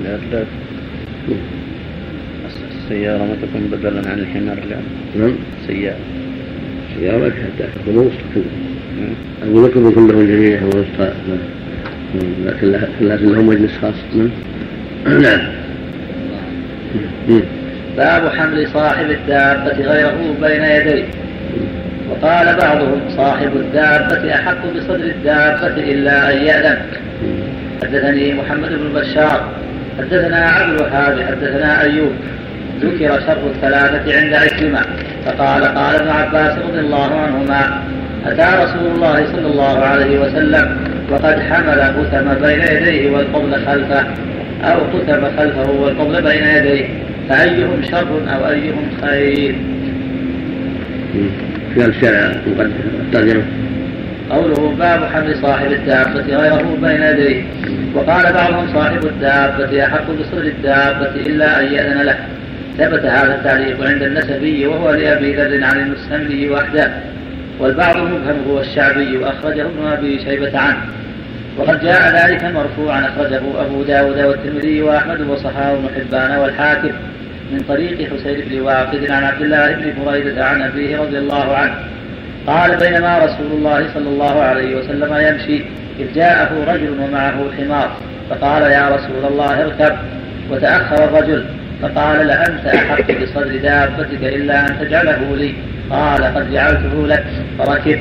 لا 0.03 0.17
لا. 0.31 0.43
السيارة 2.71 3.17
ما 3.17 3.35
تكون 3.41 3.61
بدلا 3.71 4.09
عن 4.09 4.19
الحمار 4.19 4.57
الآن 4.57 4.83
نعم. 5.19 5.35
سيارة. 5.67 5.97
سيارة 6.99 7.29
حتى 7.29 7.67
تكون 7.75 7.97
أقول 7.97 8.43
لكم 9.43 9.91
كلهم 9.91 10.27
جميع 10.27 10.63
وسطى. 10.63 11.11
لكن 13.01 13.31
لهم 13.31 13.47
مجلس 13.47 13.71
خاص. 13.81 13.93
نعم. 15.05 15.39
باب 17.97 18.29
حمل 18.29 18.67
صاحب 18.73 19.09
الدابة 19.09 19.83
غيره 19.83 20.35
بين 20.41 20.63
يديه. 20.63 21.05
وقال 22.09 22.55
بعضهم 22.61 23.01
صاحب 23.17 23.51
الدابة 23.55 24.35
أحق 24.35 24.65
بصدر 24.75 24.95
الدابة 24.95 25.91
إلا 25.91 26.33
أن 26.33 26.37
يأذن. 26.45 26.77
حدثني 27.83 28.33
محمد 28.33 28.69
بن 28.69 28.99
بشار. 28.99 29.51
حدثنا 29.99 30.37
عبد 30.37 30.73
الوهاب. 30.73 31.21
حدثنا 31.21 31.81
أيوب. 31.81 32.11
ذكر 32.81 33.19
شر 33.19 33.47
الثلاثة 33.55 34.17
عند 34.17 34.33
عكرمة 34.33 34.79
فقال 35.25 35.63
قال 35.63 35.95
ابن 35.95 36.09
عباس 36.09 36.57
رضي 36.57 36.79
الله 36.79 37.19
عنهما 37.19 37.83
أتى 38.25 38.63
رسول 38.63 38.91
الله 38.95 39.25
صلى 39.25 39.47
الله 39.47 39.77
عليه 39.79 40.19
وسلم 40.19 40.77
وقد 41.11 41.39
حمل 41.39 41.81
قثم 41.81 42.45
بين 42.45 42.61
يديه 42.61 43.11
والقبل 43.11 43.65
خلفه 43.65 44.05
أو 44.63 44.79
قثم 44.79 45.37
خلفه 45.37 45.71
والقبل 45.71 46.21
بين 46.21 46.43
يديه 46.43 46.85
فأيهم 47.29 47.81
شر 47.91 48.21
أو 48.35 48.49
أيهم 48.49 48.89
خير؟ 49.01 49.55
في 51.73 51.85
الشارع 51.85 52.31
الترجمة 53.05 53.43
قوله 54.29 54.75
باب 54.79 55.03
حمل 55.13 55.35
صاحب 55.41 55.71
الدابة 55.71 56.35
غيره 56.35 56.77
بين 56.81 57.01
يديه. 57.01 57.43
وقال 57.95 58.33
بعضهم 58.33 58.73
صاحب 58.73 59.05
الدابة 59.05 59.85
أحق 59.85 60.05
بصدر 60.11 60.43
الدابة 60.43 61.11
إلا 61.25 61.59
أن 61.59 61.73
يأذن 61.73 62.01
له. 62.01 62.17
ثبت 62.77 63.05
هذا 63.05 63.35
التعليق 63.35 63.87
عند 63.87 64.01
النسبي 64.01 64.67
وهو 64.67 64.91
لأبي 64.91 65.35
ذر 65.35 65.63
عن 65.63 65.79
المسلمي 65.79 66.49
وحده. 66.49 66.91
والبعض 67.59 67.97
المبهم 67.97 68.37
هو 68.49 68.59
الشعبي 68.59 69.17
وأخرجه 69.17 69.61
ابن 69.61 69.87
أبي 69.87 70.19
شيبة 70.19 70.59
عنه. 70.59 70.81
وقد 71.57 71.81
جاء 71.81 72.27
ذلك 72.27 72.43
مرفوعا 72.43 73.07
أخرجه 73.07 73.41
أبو 73.61 73.83
داود 73.83 74.19
والترمذي 74.19 74.81
وأحمد 74.81 75.21
وصحاه 75.21 75.73
بن 75.73 75.89
حبان 75.95 76.39
والحاكم 76.39 76.91
من 77.51 77.59
طريق 77.67 78.13
حسين 78.13 78.41
بن 78.49 78.61
واقد 78.61 79.11
عن 79.11 79.23
عبد 79.23 79.41
الله 79.41 79.71
بن 79.71 79.93
بريدة 80.05 80.45
عن 80.45 80.61
أبيه 80.61 80.97
رضي 80.97 81.17
الله 81.17 81.55
عنه. 81.55 81.75
قال 82.47 82.77
بينما 82.77 83.17
رسول 83.17 83.51
الله 83.51 83.85
صلى 83.93 84.09
الله 84.09 84.41
عليه 84.41 84.75
وسلم 84.75 85.15
يمشي 85.15 85.63
إذ 85.99 86.13
جاءه 86.15 86.49
رجل 86.67 86.89
ومعه 86.99 87.51
حمار 87.57 87.91
فقال 88.29 88.63
يا 88.63 88.89
رسول 88.89 89.31
الله 89.31 89.61
اركب. 89.65 89.95
وتأخر 90.51 91.03
الرجل 91.03 91.45
فقال 91.81 92.27
لأنت 92.27 92.65
أحق 92.65 93.11
بصدر 93.11 93.57
دابتك 93.57 94.23
إلا 94.23 94.67
أن 94.67 94.79
تجعله 94.79 95.35
لي. 95.35 95.53
قال 95.89 96.23
قد 96.23 96.51
جعلته 96.51 97.07
لك 97.07 97.25
فركب. 97.57 97.99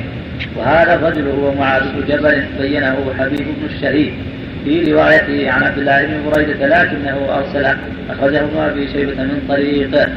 وهذا 0.55 0.95
الرجل 0.95 1.27
هو 1.27 1.53
معاذ 1.53 1.83
بن 1.83 2.07
جبل 2.07 2.43
بينه 2.59 3.13
حبيب 3.19 3.39
بن 3.39 3.75
الشهيد. 3.75 4.13
في 4.67 4.91
روايته 4.91 5.51
عن 5.51 5.63
عبد 5.63 5.77
الله 5.77 6.05
بن 6.05 6.31
بريدة 6.31 6.67
لكنه 6.67 7.17
أرسله 7.29 7.77
أخرجه 8.09 8.39
ابن 8.39 8.57
أبي 8.57 8.87
شيبة 8.87 9.23
من 9.23 9.45
طريقه 9.49 10.07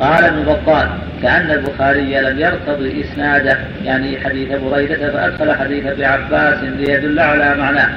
قال 0.00 0.24
ابن 0.24 0.42
بطال 0.42 0.88
كأن 1.22 1.50
البخاري 1.50 2.20
لم 2.20 2.40
يرتضي 2.40 3.04
إسناده 3.04 3.58
يعني 3.84 4.20
حديث 4.20 4.48
بريدة 4.52 5.12
فأدخل 5.12 5.52
حديث 5.52 5.86
ابن 5.86 6.04
عباس 6.04 6.58
ليدل 6.62 7.20
على 7.20 7.54
معناه. 7.54 7.88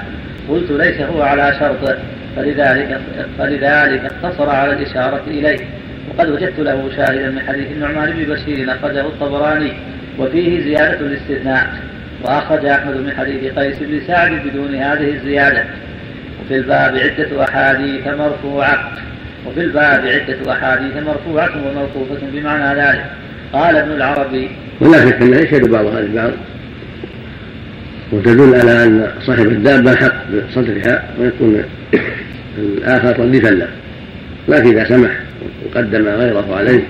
قلت 0.50 0.72
ليس 0.72 1.02
هو 1.02 1.22
على 1.22 1.56
شرطه 1.60 1.98
فلذلك 2.36 3.00
فلذلك 3.38 4.02
اقتصر 4.06 4.50
على 4.50 4.74
الإشارة 4.74 5.24
إليه. 5.28 5.60
وقد 6.18 6.30
وجدت 6.30 6.60
له 6.60 6.90
شاهدا 6.96 7.30
من 7.30 7.40
حديث 7.48 7.68
النعمان 7.72 8.12
بن 8.12 8.34
بشير 8.34 8.72
أخرجه 8.72 9.02
الطبراني 9.02 9.72
وفيه 10.20 10.64
زيادة 10.64 11.00
الاستثناء 11.00 11.74
وأخرج 12.24 12.66
أحمد 12.66 12.96
من 12.96 13.14
حديث 13.18 13.54
قيس 13.54 13.76
بن 13.80 14.02
سعد 14.08 14.32
بدون 14.32 14.76
هذه 14.76 15.16
الزيادة. 15.16 15.66
وفي 16.46 16.56
الباب 16.56 16.98
عدة 16.98 17.44
أحاديث 17.44 18.08
مرفوعة. 18.08 18.92
وفي 19.46 19.62
الباب 19.62 20.08
عدة 20.08 20.52
أحاديث 20.52 20.98
مرفوعة 21.08 21.52
وموقوفة 21.68 22.28
بمعنى 22.34 22.82
ذلك. 22.82 23.06
قال 23.54 23.76
ابن 23.76 23.92
العربي 23.92 24.50
ولا 24.82 25.06
شك 25.06 25.22
أنها 25.22 25.40
يشهد 25.40 25.70
بعضها 25.70 26.02
لبعض 26.02 26.32
وتدل 28.12 28.56
على 28.56 28.84
أن 28.84 29.08
صاحب 29.22 29.46
الدابة 29.46 29.96
حق 29.96 30.14
بصدرها 30.32 31.04
ويكون 31.20 31.64
الآخر 32.58 33.20
رديفا 33.20 33.48
له. 33.48 33.68
لكن 34.48 34.78
إذا 34.78 34.84
سمح 34.84 35.12
وقدم 35.66 36.08
غيره 36.08 36.56
عليه. 36.56 36.84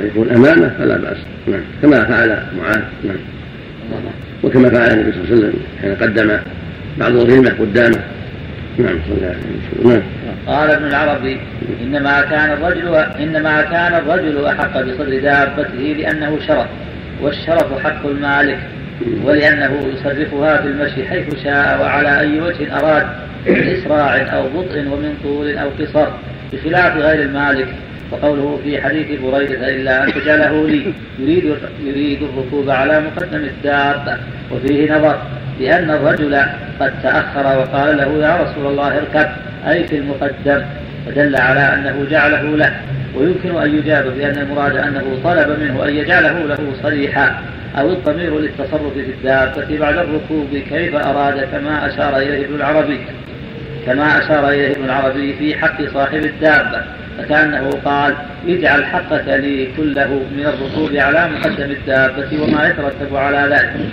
ويكون 0.00 0.30
أمامه 0.30 0.70
فلا 0.78 0.96
بأس. 0.96 1.16
نعم. 1.46 1.60
كما 1.82 2.04
فعل 2.04 2.42
معاذ. 2.58 2.82
نعم. 3.04 3.16
وكما 4.42 4.70
فعل 4.70 4.90
النبي 4.90 5.12
صلى 5.12 5.20
الله 5.20 5.30
عليه 5.30 5.36
وسلم 5.36 5.54
حين 5.82 5.94
قدم 5.94 6.38
بعض 6.98 7.12
الغلمة 7.12 7.50
قدامه. 7.60 7.98
نعم 8.78 8.98
صلى 9.08 9.16
الله 9.16 9.26
عليه 9.26 9.80
وسلم. 9.80 9.90
نعم. 9.90 10.02
قال 10.46 10.70
ابن 10.70 10.84
العربي 10.84 11.40
إنما 11.82 12.20
كان 12.20 12.52
الرجل 12.52 12.94
إنما 12.94 13.62
كان 13.62 13.94
الرجل 13.94 14.46
أحق 14.46 14.80
بصدر 14.80 15.20
دابته 15.20 15.96
لأنه 15.98 16.38
شرف 16.46 16.66
والشرف 17.22 17.78
حق 17.84 18.06
المالك 18.06 18.58
ولأنه 19.24 19.92
يصرفها 19.94 20.56
في 20.62 20.68
المشي 20.68 21.04
حيث 21.04 21.42
شاء 21.44 21.80
وعلى 21.80 22.20
أي 22.20 22.40
وجه 22.40 22.78
أراد 22.78 23.06
من 23.46 23.76
إسراع 23.78 24.16
أو 24.16 24.48
بطء 24.48 24.78
ومن 24.78 25.14
طول 25.22 25.58
أو 25.58 25.68
قصر. 25.80 26.06
بخلاف 26.52 26.96
غير 26.96 27.22
المالك 27.22 27.68
وقوله 28.12 28.60
في 28.64 28.82
حديث 28.82 29.20
بريدة 29.20 29.68
إلا 29.68 30.04
أن 30.04 30.12
تجعله 30.12 30.68
لي 30.68 30.92
يريد 31.18 31.56
يريد 31.84 32.22
الركوب 32.22 32.70
على 32.70 33.00
مقدم 33.00 33.44
الدابة 33.44 34.16
وفيه 34.52 34.98
نظر 34.98 35.18
لأن 35.60 35.90
الرجل 35.90 36.36
قد 36.80 36.92
تأخر 37.02 37.58
وقال 37.58 37.96
له 37.96 38.26
يا 38.26 38.36
رسول 38.42 38.66
الله 38.66 38.98
اركب. 38.98 39.28
أي 39.66 39.84
في 39.84 39.96
المقدم 39.96 40.64
فدل 41.06 41.36
على 41.36 41.60
أنه 41.60 42.06
جعله 42.10 42.56
له 42.56 42.80
ويمكن 43.14 43.56
أن 43.56 43.78
يجاب 43.78 44.04
بأن 44.04 44.38
المراد 44.38 44.76
أنه 44.76 45.18
طلب 45.24 45.60
منه 45.60 45.84
أن 45.88 45.96
يجعله 45.96 46.46
له 46.46 46.58
صريحا 46.82 47.40
أو 47.78 47.92
الضمير 47.92 48.38
للتصرف 48.38 48.92
في 48.94 49.00
الدابة 49.00 49.78
بعد 49.78 49.96
الركوب 49.96 50.48
كيف 50.70 50.94
أراد 50.94 51.48
كما 51.52 51.86
أشار 51.86 52.16
إليه 52.16 52.44
ابن 52.44 52.54
العربي. 52.54 52.98
كما 53.86 54.18
أشار 54.18 54.48
إليه 54.48 54.72
ابن 54.72 54.84
العربي 54.84 55.32
في 55.32 55.54
حق 55.54 55.82
صاحب 55.94 56.24
الدابة 56.24 56.82
فكأنه 57.18 57.70
قال 57.84 58.14
اجعل 58.48 58.84
حقك 58.84 59.28
لي 59.28 59.68
كله 59.76 60.22
من 60.36 60.46
الركوب 60.46 60.96
على 60.96 61.28
مقدم 61.28 61.70
الدابة 61.70 62.42
وما 62.42 62.68
يترتب 62.68 63.16
على 63.16 63.54
ذلك. 63.54 63.90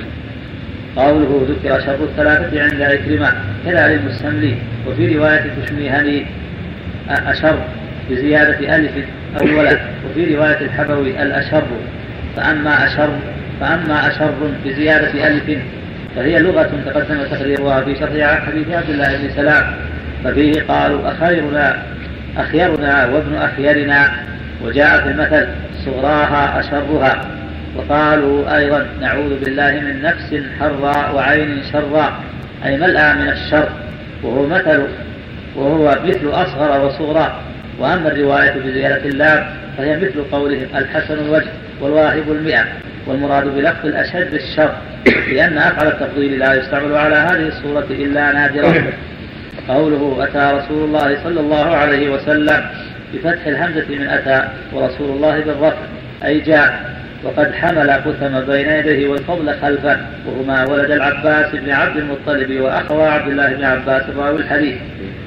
قوله 0.96 1.48
ذكر 1.50 1.80
شر 1.80 2.04
الثلاثة 2.04 2.64
عند 2.64 2.82
عكرمة 2.82 3.34
كذا 3.66 3.88
للمستملي 3.88 4.56
وفي 4.88 5.18
رواية 5.18 5.46
تشميهني 5.64 6.26
أشر 7.10 7.60
بزيادة 8.10 8.76
ألف 8.76 8.92
أولا 9.42 9.80
وفي 10.10 10.36
رواية 10.36 10.62
الحبوي 10.62 11.22
الأشر 11.22 11.64
فأما 12.36 12.86
أشر 12.86 13.10
فأما 13.60 14.08
أشر 14.08 14.34
بزيادة 14.66 15.28
ألف 15.28 15.58
فهي 16.16 16.40
لغة 16.40 16.70
تقدم 16.86 17.24
تقريرها 17.32 17.82
في 17.82 17.96
شرح 17.96 18.46
حديث 18.46 18.70
عبد 18.70 18.90
الله 18.90 19.18
بن 19.18 19.30
سلام 19.36 19.74
ففيه 20.24 20.62
قالوا 20.68 21.12
أخيرنا 21.12 21.84
أخيرنا 22.38 23.06
وابن 23.06 23.36
أخيرنا 23.36 24.12
وجاء 24.64 25.02
في 25.02 25.10
المثل 25.10 25.48
صغراها 25.86 26.60
أشرها 26.60 27.26
وقالوا 27.76 28.58
أيضا 28.58 28.86
نعوذ 29.02 29.40
بالله 29.40 29.72
من 29.72 30.02
نفس 30.02 30.36
حراء 30.60 31.16
وعين 31.16 31.62
شراء 31.72 32.14
أي 32.66 32.78
ملأى 32.78 33.14
من 33.14 33.30
الشر؟ 33.30 33.70
وهو 34.24 34.48
مثل 34.48 34.84
وهو 35.56 35.98
مثل 36.06 36.30
أصغر 36.30 36.86
وصغرى 36.86 37.40
وأما 37.80 38.08
الرواية 38.08 38.52
بزيادة 38.52 39.06
اللام 39.06 39.46
فهي 39.78 39.98
مثل 39.98 40.24
قولهم 40.32 40.68
الحسن 40.76 41.14
الوجه 41.14 41.50
والواهب 41.82 42.32
المئة. 42.32 42.64
والمراد 43.08 43.56
بلفظ 43.56 43.86
الأشد 43.86 44.34
الشر 44.34 44.72
لأن 45.34 45.58
أفعل 45.58 45.88
التفضيل 45.88 46.40
لا 46.40 46.54
يستعمل 46.54 46.96
على 46.96 47.16
هذه 47.16 47.48
الصورة 47.48 47.88
إلا 47.90 48.32
نادرا. 48.32 48.74
قوله 49.68 50.24
أتى 50.24 50.58
رسول 50.58 50.84
الله 50.84 51.24
صلى 51.24 51.40
الله 51.40 51.66
عليه 51.76 52.10
وسلم 52.10 52.66
بفتح 53.14 53.48
الهمزة 53.48 53.86
من 53.90 54.08
أتى 54.08 54.48
ورسول 54.74 55.10
الله 55.10 55.40
بالرفع 55.40 55.78
أي 56.26 56.40
جاء. 56.40 56.94
وقد 57.24 57.54
حمل 57.54 57.92
قثم 57.92 58.40
بين 58.40 58.70
يديه 58.70 59.08
والفضل 59.08 59.54
خلفه 59.62 59.98
وهما 60.26 60.66
ولد 60.66 60.92
العباس 60.92 61.56
بن 61.56 61.72
عبد 61.72 61.98
المطلب 61.98 62.62
وأخوى 62.62 63.04
عبد 63.04 63.28
الله 63.32 63.54
بن 63.54 63.64
عباس 63.64 64.04
راوي 64.18 64.40
الحديث. 64.40 64.78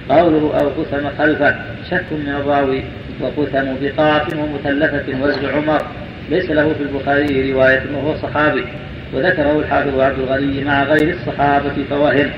قوله 0.08 0.60
أو 0.60 0.68
قثم 0.68 1.08
خلفه 1.18 1.54
شك 1.90 2.04
من 2.10 2.28
الراوي. 2.28 2.82
وقثم 3.20 3.66
بقاف 3.82 4.36
ومثلثة 4.36 5.22
وزن 5.22 5.48
عمر. 5.54 5.82
ليس 6.30 6.50
له 6.50 6.72
في 6.72 6.82
البخاري 6.82 7.52
رواية 7.52 7.82
وهو 7.94 8.14
صحابي 8.16 8.64
وذكره 9.14 9.58
الحافظ 9.58 10.00
عبد 10.00 10.18
الغني 10.18 10.64
مع 10.64 10.82
غير 10.82 11.14
الصحابة 11.14 11.74
فوهم 11.90 12.30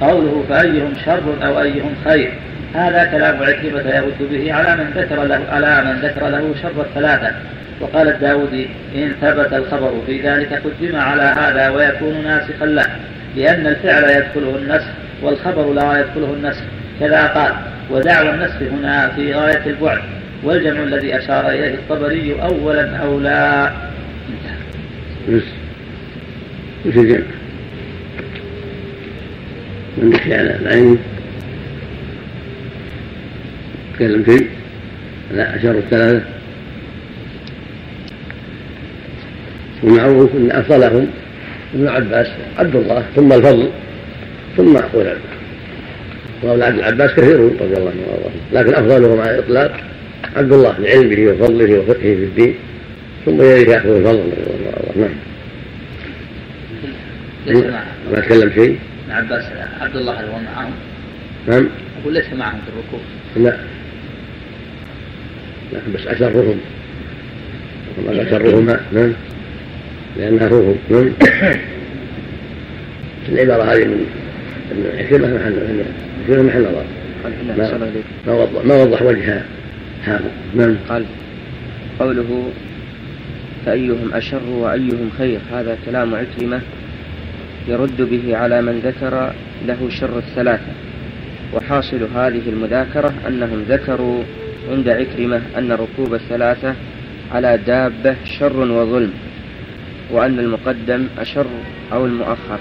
قوله 0.00 0.44
فأيهم 0.48 0.92
شر 1.04 1.46
أو 1.46 1.62
أيهم 1.62 1.94
خير؟ 2.04 2.32
هذا 2.74 3.04
كلام 3.04 3.42
عكرمة 3.42 3.96
يرد 3.96 4.30
به 4.30 4.52
على 4.52 4.84
من 4.84 4.90
ذكر 4.96 5.24
له 5.24 5.40
على 5.50 5.84
من 5.84 6.00
ذكر 6.00 6.28
له 6.28 6.54
شر 6.62 6.80
الثلاثة. 6.80 7.34
وقال 7.80 8.08
الداودي 8.08 8.68
إن 8.94 9.12
ثبت 9.20 9.52
الخبر 9.52 9.92
في 10.06 10.20
ذلك 10.20 10.52
قدم 10.52 10.96
على 10.96 11.22
هذا 11.22 11.68
ويكون 11.68 12.24
ناسخا 12.24 12.66
له 12.66 12.86
لأن 13.36 13.66
الفعل 13.66 14.04
يدخله 14.04 14.56
النسخ 14.56 14.88
والخبر 15.22 15.72
لا 15.72 16.00
يدخله 16.00 16.34
النسخ 16.34 16.62
كذا 17.00 17.26
قال. 17.26 17.52
ودعوى 17.90 18.30
النسخ 18.30 18.62
هنا 18.62 19.08
في 19.08 19.34
غاية 19.34 19.62
البعد. 19.66 19.98
والجمع 20.44 20.82
الذي 20.82 21.18
أشار 21.18 21.48
إليه 21.48 21.74
الطبري 21.74 22.42
أولا 22.42 22.96
أولى. 22.96 23.72
وش 25.28 26.96
الجمع؟ 26.96 27.26
من 29.98 30.10
نحكي 30.10 30.34
على 30.34 30.56
العين. 30.56 30.98
تكلم 33.94 34.22
فيه؟ 34.22 34.46
لا 35.34 35.56
أشار 35.56 35.74
الثلاثة. 35.78 36.24
ومعروف 39.82 40.30
أن 40.36 40.50
أفضلهم. 40.50 41.08
ابن 41.74 41.88
عباس 41.88 42.26
عبد 42.58 42.76
الله 42.76 43.04
ثم 43.16 43.32
الفضل 43.32 43.70
ثم 44.56 44.76
أقول 44.76 45.06
وأولاد 46.42 46.74
العباس 46.74 47.10
كثيرون 47.10 47.56
رضي 47.60 47.76
الله 47.76 47.90
عنه 47.90 48.02
وارضاه 48.06 48.30
لكن 48.52 48.74
أفضلهم 48.74 49.20
على 49.20 49.34
الإطلاق 49.34 49.80
عبد 50.36 50.52
الله 50.52 50.78
لعلمه 50.78 51.32
وفضله 51.32 51.78
وفقهه 51.78 51.96
في 52.00 52.24
الدين 52.24 52.54
ثم 53.26 53.42
يليه 53.42 53.70
يأخذ 53.70 53.88
الفضل. 53.88 54.18
رضي 54.18 54.32
الله 54.64 54.74
عنه 54.96 55.14
نعم 57.46 57.84
ما 58.12 58.20
تكلم 58.20 58.50
شيء؟ 58.54 58.78
ابن 59.04 59.12
عباس 59.12 59.44
عبد 59.80 59.96
الله 59.96 60.12
هو 60.12 60.38
معهم. 60.38 60.72
نعم. 61.48 61.68
أقول 62.02 62.14
ليس 62.14 62.32
معهم 62.32 62.58
في 62.60 62.72
الركوع 62.72 63.00
لا. 63.36 63.58
لكن 65.72 65.92
بس 65.94 66.06
أشرهم 66.06 66.60
أشرهما 68.08 68.80
نعم. 68.92 69.12
لأنها 70.16 70.48
روهم 70.48 70.76
نعم. 70.90 71.10
العبارة 73.28 73.62
هذه 73.62 73.84
من 73.84 74.06
عكرمة 74.98 75.34
محل 75.34 76.44
محل 76.44 76.62
نظر. 76.62 76.84
ما 78.26 78.34
وضح 78.34 78.64
ما 78.64 78.74
وضح 78.74 79.02
وجه 79.02 79.42
حافظ 80.06 80.30
نعم. 80.54 80.76
قال 80.88 81.04
قوله 81.98 82.50
فأيهم 83.66 84.14
أشر 84.14 84.42
وأيهم 84.48 85.10
خير. 85.18 85.40
هذا 85.52 85.78
كلام 85.86 86.14
عكرمة 86.14 86.60
يرد 87.68 88.02
به 88.02 88.36
على 88.36 88.62
من 88.62 88.78
ذكر 88.78 89.32
له 89.66 89.88
شر 89.90 90.18
الثلاثة. 90.18 90.72
وحاصل 91.54 92.08
هذه 92.16 92.42
المذاكرة 92.48 93.14
أنهم 93.28 93.64
ذكروا 93.68 94.22
عند 94.70 94.88
عكرمة 94.88 95.42
أن 95.58 95.72
ركوب 95.72 96.14
الثلاثة 96.14 96.74
على 97.32 97.58
دابة 97.66 98.16
شر 98.24 98.60
وظلم 98.60 99.12
وأن 100.10 100.38
المقدم 100.38 101.06
أشر 101.18 101.46
أو 101.92 102.06
المؤخر. 102.06 102.58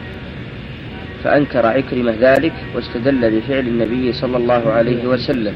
فأنكر 1.24 1.66
عكرمة 1.66 2.14
ذلك 2.20 2.54
واستدل 2.76 3.32
بفعل 3.32 3.68
النبي 3.68 4.14
صلى 4.14 4.38
الله 4.38 4.72
عليه 4.72 5.08
وسلم. 5.08 5.54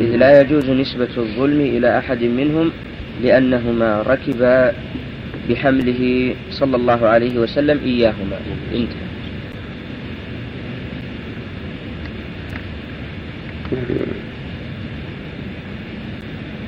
إذ 0.00 0.16
لا 0.16 0.40
يجوز 0.40 0.70
نسبة 0.70 1.08
الظلم 1.16 1.60
إلى 1.60 1.98
أحد 1.98 2.22
منهم 2.22 2.70
لأنهما 3.22 4.02
ركبا 4.02 4.72
بحمله 5.48 6.34
صلى 6.50 6.76
الله 6.76 7.06
عليه 7.08 7.38
وسلم 7.38 7.80
إياهما. 7.84 8.38
انتهى. 8.74 9.12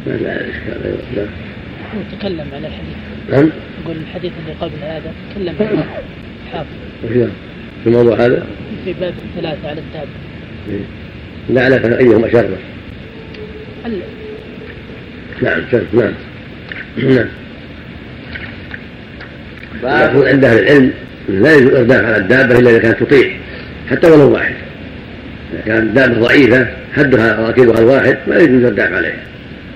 ما 0.07 0.12
لا 0.12 0.51
إشكال 0.51 0.97
لا 1.16 1.27
تكلم 2.18 2.47
عن 2.53 2.64
الحديث. 2.64 2.97
نعم. 3.31 3.51
يقول 3.85 3.97
الحديث 3.97 4.33
اللي 4.43 4.53
قبل 4.61 4.79
هذا 4.83 5.12
تكلم 5.31 5.55
عن 5.61 5.85
الحافظ 6.47 7.31
في 7.83 7.91
الموضوع 7.91 8.14
هذا؟ 8.14 8.47
في 8.85 8.93
باب 8.93 9.14
الثلاثة 9.25 9.68
على 9.68 9.81
الدابة 9.81 10.11
إيه. 10.70 10.81
لا 11.51 11.62
أعرف 11.62 11.85
أيهما 11.85 12.29
نعم 15.43 15.62
شر 15.72 15.85
نعم. 15.93 16.12
نعم. 16.97 17.26
يقول 19.82 20.28
عند 20.28 20.45
أهل 20.45 20.59
العلم 20.59 20.93
لا 21.28 21.55
يجوز 21.55 21.70
الإرداف 21.70 22.05
على 22.05 22.16
الدابة 22.16 22.59
إلا 22.59 22.70
إذا 22.70 22.78
كانت 22.78 23.03
تطيع 23.03 23.30
حتى 23.91 24.11
ولو 24.11 24.32
واحد. 24.32 24.55
إذا 25.53 25.62
كانت 25.66 25.82
الدابة 25.82 26.20
ضعيفة 26.20 26.66
حدها 26.97 27.37
راكبها 27.47 27.78
الواحد 27.78 28.16
ما 28.26 28.37
يجوز 28.37 28.57
الإرداف 28.57 28.93
عليها. 28.93 29.22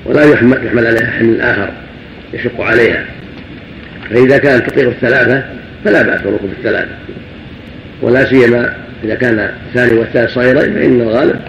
ولا 0.04 0.24
يحمل, 0.24 0.66
يحمل 0.66 0.86
عليها 0.86 1.10
حمل 1.10 1.40
آخر 1.40 1.72
يشق 2.34 2.60
عليها. 2.60 3.04
فإذا 4.10 4.38
كانت 4.38 4.70
تطيق 4.70 4.88
الثلاثة 4.88 5.44
فلا 5.84 6.02
بأس 6.02 6.20
بركوب 6.20 6.50
الثلاثة. 6.58 6.94
ولا 8.02 8.24
سيما 8.24 8.74
إذا 9.04 9.14
كان 9.14 9.50
الثاني 9.68 9.98
والثالث 9.98 10.34
صغيرين 10.34 10.74
فإن 10.74 11.00
الغالب 11.00 11.40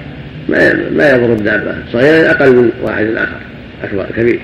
ما 0.50 0.74
ما 0.98 1.10
يضر 1.10 1.34
الدابة. 1.34 1.76
صغيرين 1.94 2.26
أقل 2.26 2.56
من 2.56 2.72
واحد 2.84 3.06
آخر 3.06 3.38
أكبر 3.84 4.06
كبير. 4.18 4.40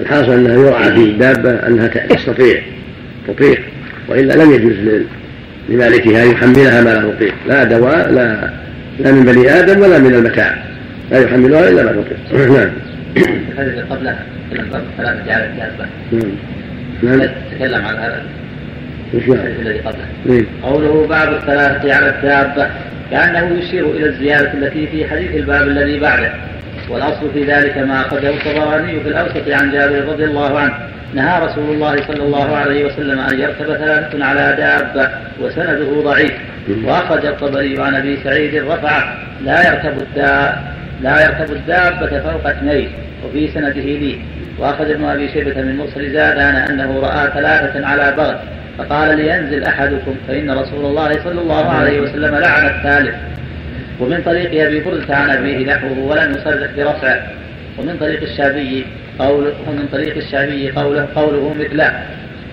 الحاصل 0.00 0.32
أنها 0.32 0.54
يرعى 0.54 0.92
في 0.92 1.04
الدابة 1.04 1.50
أنها 1.50 1.86
تستطيع 1.86 2.62
تطيق 3.28 3.60
وإلا 4.08 4.34
لم 4.44 4.52
يجوز 4.52 5.02
لمالكها 5.68 6.24
يحملها 6.24 6.82
ما 6.82 6.90
لا 6.90 7.10
تطيق 7.10 7.34
لا 7.48 7.64
دواء 7.64 8.10
لا 8.10 8.50
لا 8.98 9.12
من 9.12 9.24
بني 9.24 9.50
آدم 9.50 9.80
ولا 9.82 9.98
من 9.98 10.14
المتاع 10.14 10.64
لا 11.10 11.20
يحملها 11.20 11.68
إلا 11.68 11.82
ما 11.82 11.92
تطيق 11.92 12.40
نعم. 12.56 12.70
هذه 13.58 13.84
قبلها 13.90 14.18
ثلاث 14.96 15.26
جعل 15.26 15.40
الدابة 15.40 15.86
نعم. 17.02 17.28
تكلم 17.58 17.84
عن 17.84 17.94
هذا. 17.94 18.22
الذي 19.14 19.78
قبله 19.78 20.06
إيه. 20.28 20.44
قوله 20.62 21.06
باب 21.08 21.34
الثلاثة 21.34 21.94
على 21.94 22.08
الدابة. 22.08 22.70
كأنه 23.10 23.58
يشير 23.58 23.90
إلى 23.90 24.06
الزيادة 24.06 24.52
التي 24.52 24.86
في 24.86 25.08
حديث 25.08 25.34
الباب 25.34 25.68
الذي 25.68 26.00
بعده. 26.00 26.32
والأصل 26.90 27.30
في 27.34 27.44
ذلك 27.44 27.78
ما 27.78 28.00
أخرجه 28.00 28.30
الطبراني 28.30 29.00
في 29.00 29.08
الأوسط 29.08 29.48
عن 29.48 29.72
جابر 29.72 30.04
رضي 30.04 30.24
الله 30.24 30.58
عنه. 30.58 30.74
نهى 31.14 31.46
رسول 31.46 31.74
الله 31.74 31.96
صلى 31.96 32.22
الله 32.22 32.56
عليه 32.56 32.84
وسلم 32.84 33.20
أن 33.20 33.40
يركب 33.40 33.64
ثلاثة 33.64 34.24
على 34.24 34.54
دابة 34.58 35.10
وسنده 35.40 36.02
ضعيف. 36.02 36.32
وأخرج 36.84 37.26
الطبري 37.26 37.82
عن 37.82 37.94
أبي 37.94 38.18
سعيد 38.24 38.54
رفعه 38.54 39.14
لا 39.44 39.68
يركب 39.68 40.02
الدابة 40.02 40.56
لا 41.02 41.24
يركب 41.24 41.52
الدابة 41.52 42.20
فوق 42.20 42.46
اثنين 42.46 42.88
وفي 43.24 43.48
سنده 43.48 43.70
لي. 43.70 44.18
واخذ 44.58 44.90
ابن 44.90 45.04
أبي 45.04 45.28
شيبة 45.28 45.62
من 45.62 45.76
مرسل 45.76 46.12
زادان 46.12 46.54
أنه 46.54 47.00
رأى 47.00 47.30
ثلاثة 47.34 47.86
على 47.86 48.14
بغل 48.16 48.36
فقال 48.78 49.16
لينزل 49.16 49.64
أحدكم 49.64 50.14
فإن 50.28 50.50
رسول 50.50 50.84
الله 50.84 51.12
صلى 51.24 51.40
الله 51.40 51.68
عليه 51.68 52.00
وسلم 52.00 52.34
لعن 52.34 52.66
الثالث. 52.66 53.14
ومن 54.00 54.22
طريق 54.24 54.66
أبي 54.66 54.80
بردة 54.80 55.16
عن 55.16 55.30
أبيه 55.30 55.66
نحوه 55.66 55.98
ولم 55.98 56.30
يصرح 56.30 56.70
برفعه. 56.76 57.26
ومن 57.78 57.96
طريق 58.00 58.22
الشافعي 58.22 58.84
قوله 59.18 59.52
ومن 59.68 59.88
طريق 59.92 60.16
الشافعي 60.16 60.70
قوله 60.70 61.08
قوله 61.14 61.54
مثله. 61.60 61.92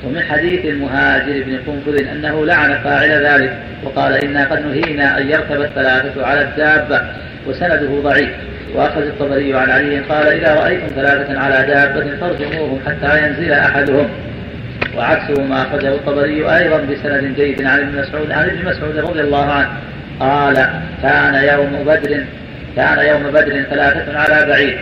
ومن 0.05 0.21
حديث 0.21 0.65
المهاجر 0.65 1.43
بن 1.43 1.57
قنفذ 1.67 2.07
أنه 2.07 2.45
لعن 2.45 2.73
فاعل 2.73 3.09
ذلك 3.09 3.57
وقال 3.83 4.25
إنا 4.25 4.45
قد 4.45 4.65
نهينا 4.65 5.17
أن 5.17 5.29
يركب 5.29 5.61
الثلاثة 5.61 6.25
على 6.25 6.41
الدابة 6.41 7.01
وسنده 7.47 8.01
ضعيف. 8.03 8.29
وأخذ 8.75 9.01
الطبري 9.01 9.53
عن 9.53 9.69
علي 9.69 9.99
قال 9.99 10.27
إذا 10.27 10.55
رأيتم 10.55 10.87
ثلاثة 10.87 11.39
على 11.39 11.67
دابة 11.67 12.15
فارجموهم 12.15 12.79
حتى 12.85 13.27
ينزل 13.27 13.51
أحدهم. 13.51 14.07
وعكسه 14.97 15.43
ما 15.43 15.61
أخرجه 15.61 15.89
الطبري 15.89 16.57
أيضا 16.57 16.77
بسند 16.77 17.35
جيد 17.35 17.65
عن 17.65 17.79
ابن 17.79 18.01
مسعود 18.01 18.31
عن 18.31 18.49
ابن 18.49 18.65
مسعود 18.65 18.97
رضي 18.97 19.21
الله 19.21 19.45
عنه. 19.51 19.69
قال 20.19 20.55
كان 21.01 21.35
يوم 21.35 21.83
بدر 21.85 22.23
كان 22.75 23.05
يوم 23.07 23.23
بدر 23.23 23.63
ثلاثة 23.69 24.17
على 24.19 24.47
بعيد. 24.47 24.77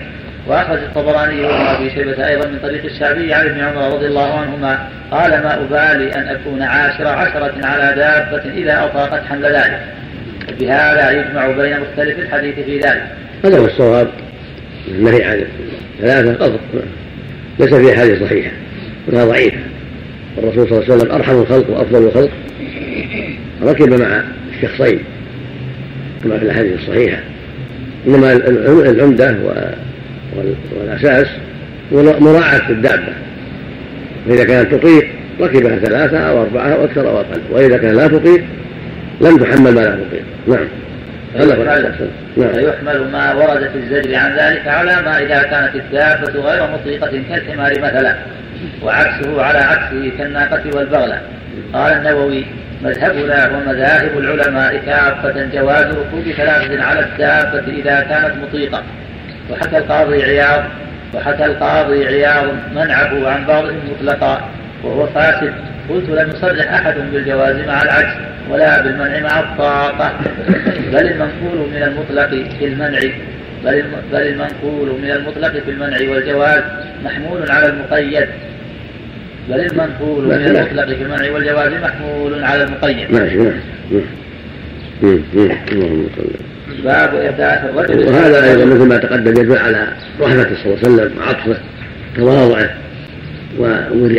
وأخرج 0.47 0.77
الطبراني 0.77 1.41
وابن 1.41 1.65
أبي 1.65 1.89
شيبة 1.89 2.27
أيضا 2.27 2.47
من 2.47 2.59
طريق 2.63 2.85
الشعبي 2.85 3.33
عن 3.33 3.45
ابن 3.45 3.59
عمر 3.59 3.93
رضي 3.93 4.05
الله 4.05 4.39
عنهما. 4.39 4.87
قال 5.11 5.31
ما 5.31 5.53
أبالي 5.53 6.15
أن 6.15 6.27
أكون 6.27 6.61
عاشر 6.61 7.07
عشرة 7.07 7.53
على 7.63 7.95
دابة 7.95 8.53
إذا 8.53 8.83
أطاقت 8.83 9.25
حمل 9.29 9.45
ذلك. 9.45 9.79
بهذا 10.59 11.11
يجمع 11.11 11.47
بين 11.47 11.79
مختلف 11.79 12.19
الحديث 12.19 12.55
في 12.55 12.79
ذلك. 12.79 13.03
هذا 13.45 13.59
هو 13.59 13.65
الصواب 13.65 14.07
النهي 14.87 15.23
عن 15.23 15.43
ثلاثة 16.01 16.33
قض 16.33 16.59
ليس 17.59 17.73
في 17.73 17.99
حديث 17.99 18.23
صحيحة 18.23 18.51
ولا 19.07 19.25
ضعيفة 19.25 19.57
الرسول 20.37 20.67
صلى 20.69 20.77
الله 20.77 20.83
عليه 20.83 20.95
وسلم 20.95 21.11
أرحم 21.11 21.41
الخلق 21.41 21.69
وأفضل 21.69 22.03
الخلق. 22.07 22.29
ركب 23.63 24.01
مع 24.01 24.23
الشخصين 24.55 24.99
كما 26.23 26.37
في 26.37 26.45
الأحاديث 26.45 26.79
الصحيحة. 26.79 27.19
إنما 28.07 28.33
العمدة 28.89 29.35
والأساس 30.75 31.27
مراعاة 31.91 32.69
الدابة. 32.69 33.13
فإذا 34.27 34.43
كانت 34.43 34.75
تطيق 34.75 35.07
ركبها 35.41 35.79
ثلاثة 35.79 36.17
أو 36.17 36.41
أربعة 36.41 36.67
أو 36.67 36.83
أكثر 36.83 37.09
أو 37.09 37.17
أقل. 37.17 37.41
وإذا 37.51 37.77
كان 37.77 37.95
لا 37.95 38.07
تطيق 38.07 38.43
لم 39.21 39.37
تحمل 39.37 39.71
ما 39.73 39.79
لا 39.79 39.95
تطيق 39.95 40.23
نعم. 40.47 40.67
فيحمل, 41.33 42.09
نعم. 42.37 42.53
فيحمل 42.53 43.11
ما 43.11 43.33
ورد 43.33 43.69
في 43.69 43.77
الزجر 43.77 44.15
عن 44.15 44.31
ذلك 44.31 44.67
على 44.67 45.01
ما 45.01 45.19
إذا 45.19 45.43
كانت 45.43 45.75
الدابة 45.75 46.39
غير 46.39 46.69
مطيقة 46.73 47.23
كالحمار 47.29 47.71
مثلا. 47.71 48.15
وعكسه 48.83 49.43
على 49.43 49.57
عكسه 49.57 50.11
كالناقة 50.17 50.63
والبغلة. 50.75 51.21
قال 51.73 51.93
النووي 51.93 52.45
مذهبنا 52.83 53.49
ومذاهب 53.57 54.17
العلماء 54.17 54.77
كافة 54.85 55.45
جواز 55.53 55.85
ركوب 55.85 56.23
ثلاثة 56.37 56.83
على 56.83 56.99
الدابة 56.99 57.73
إذا 57.79 57.99
كانت 57.99 58.33
مطيقة. 58.43 58.83
وحكى 59.51 59.77
القاضي 59.77 60.23
عياض 60.23 60.63
وحكى 61.13 61.45
القاضي 61.45 62.07
عياض 62.07 62.47
منعه 62.75 63.29
عن 63.29 63.45
بعضهم 63.45 63.79
مطلقا 63.91 64.49
وهو 64.83 65.07
فاسد. 65.07 65.53
قلت 65.89 66.09
لم 66.09 66.29
يصرح 66.29 66.73
أحد 66.73 66.95
بالجواز 67.13 67.55
مع 67.55 67.81
العكس 67.81 68.13
ولا 68.49 68.81
بالمنع 68.81 69.19
مع 69.19 69.39
الطاقة. 69.39 70.11
بل 70.93 71.07
المنقول 71.07 71.69
من 71.69 71.83
المطلق 71.83 72.29
في 72.59 72.65
المنع 72.65 72.99
بل 73.63 73.83
المنقول 74.13 74.99
من 75.01 75.11
المطلق 75.11 75.51
في 75.51 75.71
المنع 75.71 75.97
والجواز 75.97 76.63
محمول 77.03 77.51
على 77.51 77.65
المقيد. 77.65 78.27
بل 79.49 79.59
المنقول 79.59 80.25
من 80.25 80.31
المطلق 80.31 80.85
في 80.85 81.03
المنع 81.03 81.31
والجواز 81.31 81.73
محمول 81.73 82.43
على 82.43 82.63
المقيد. 82.63 83.11
ماشي 83.11 83.35
اللهم 85.71 86.07
صل 86.17 86.23
باب 86.83 87.15
إحداث 87.15 87.69
الرجل. 87.69 88.07
وهذا 88.07 88.51
أيضا 88.51 88.65
مثل 88.65 88.85
ما 88.85 88.97
تقدم 88.97 89.41
يدل 89.41 89.57
على 89.57 89.87
رحمته 90.21 90.55
صلى 90.55 90.65
الله 90.65 90.77
عليه 90.83 90.87
وسلم 90.87 91.11
وعطفه 91.17 91.57
تواضعه 92.15 92.69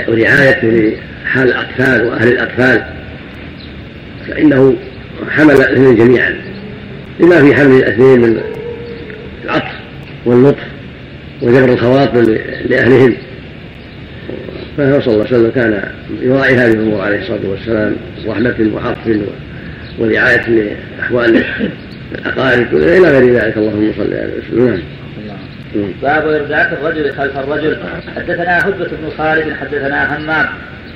ورعايته 0.08 0.92
لحال 1.24 1.48
الأطفال 1.48 2.06
وأهل 2.06 2.28
الأطفال. 2.28 2.82
فإنه 4.28 4.76
حمل 5.30 5.54
الاثنين 5.54 5.96
جميعا. 5.96 6.34
لما 7.20 7.40
في 7.40 7.54
حمل 7.54 7.76
الاثنين 7.76 8.20
من 8.20 8.40
العطف 9.44 9.72
واللطف 10.24 10.62
وجبر 11.42 11.72
الخواطر 11.72 12.38
لأهلهم. 12.66 13.16
فهو 14.78 15.00
صلى 15.00 15.14
الله 15.14 15.26
عليه 15.26 15.36
وسلم 15.36 15.50
كان 15.50 15.82
يراعي 16.20 16.54
هذه 16.54 16.72
الأمور 16.72 17.00
عليه 17.00 17.18
الصلاة 17.18 17.50
والسلام 17.50 17.96
رحمة 18.26 18.70
وعطف 18.74 19.18
ورعاية 19.98 20.74
لأحوال 20.98 21.44
الأقارب 22.12 22.74
إلى 22.74 23.18
غير 23.18 23.34
ذلك. 23.34 23.56
اللهم 23.56 23.92
صل 23.96 24.14
على 24.14 24.30
وسلم 24.38 24.82
نعم. 25.26 25.92
باب 26.02 26.28
إرداء 26.28 26.72
الرجل 26.72 27.12
خلف 27.12 27.38
الرجل. 27.38 27.76
حدثنا 28.16 28.68
هدبة 28.68 28.84
بن 28.84 29.10
خالد 29.18 29.52
حدثنا 29.60 30.16
همام 30.16 30.46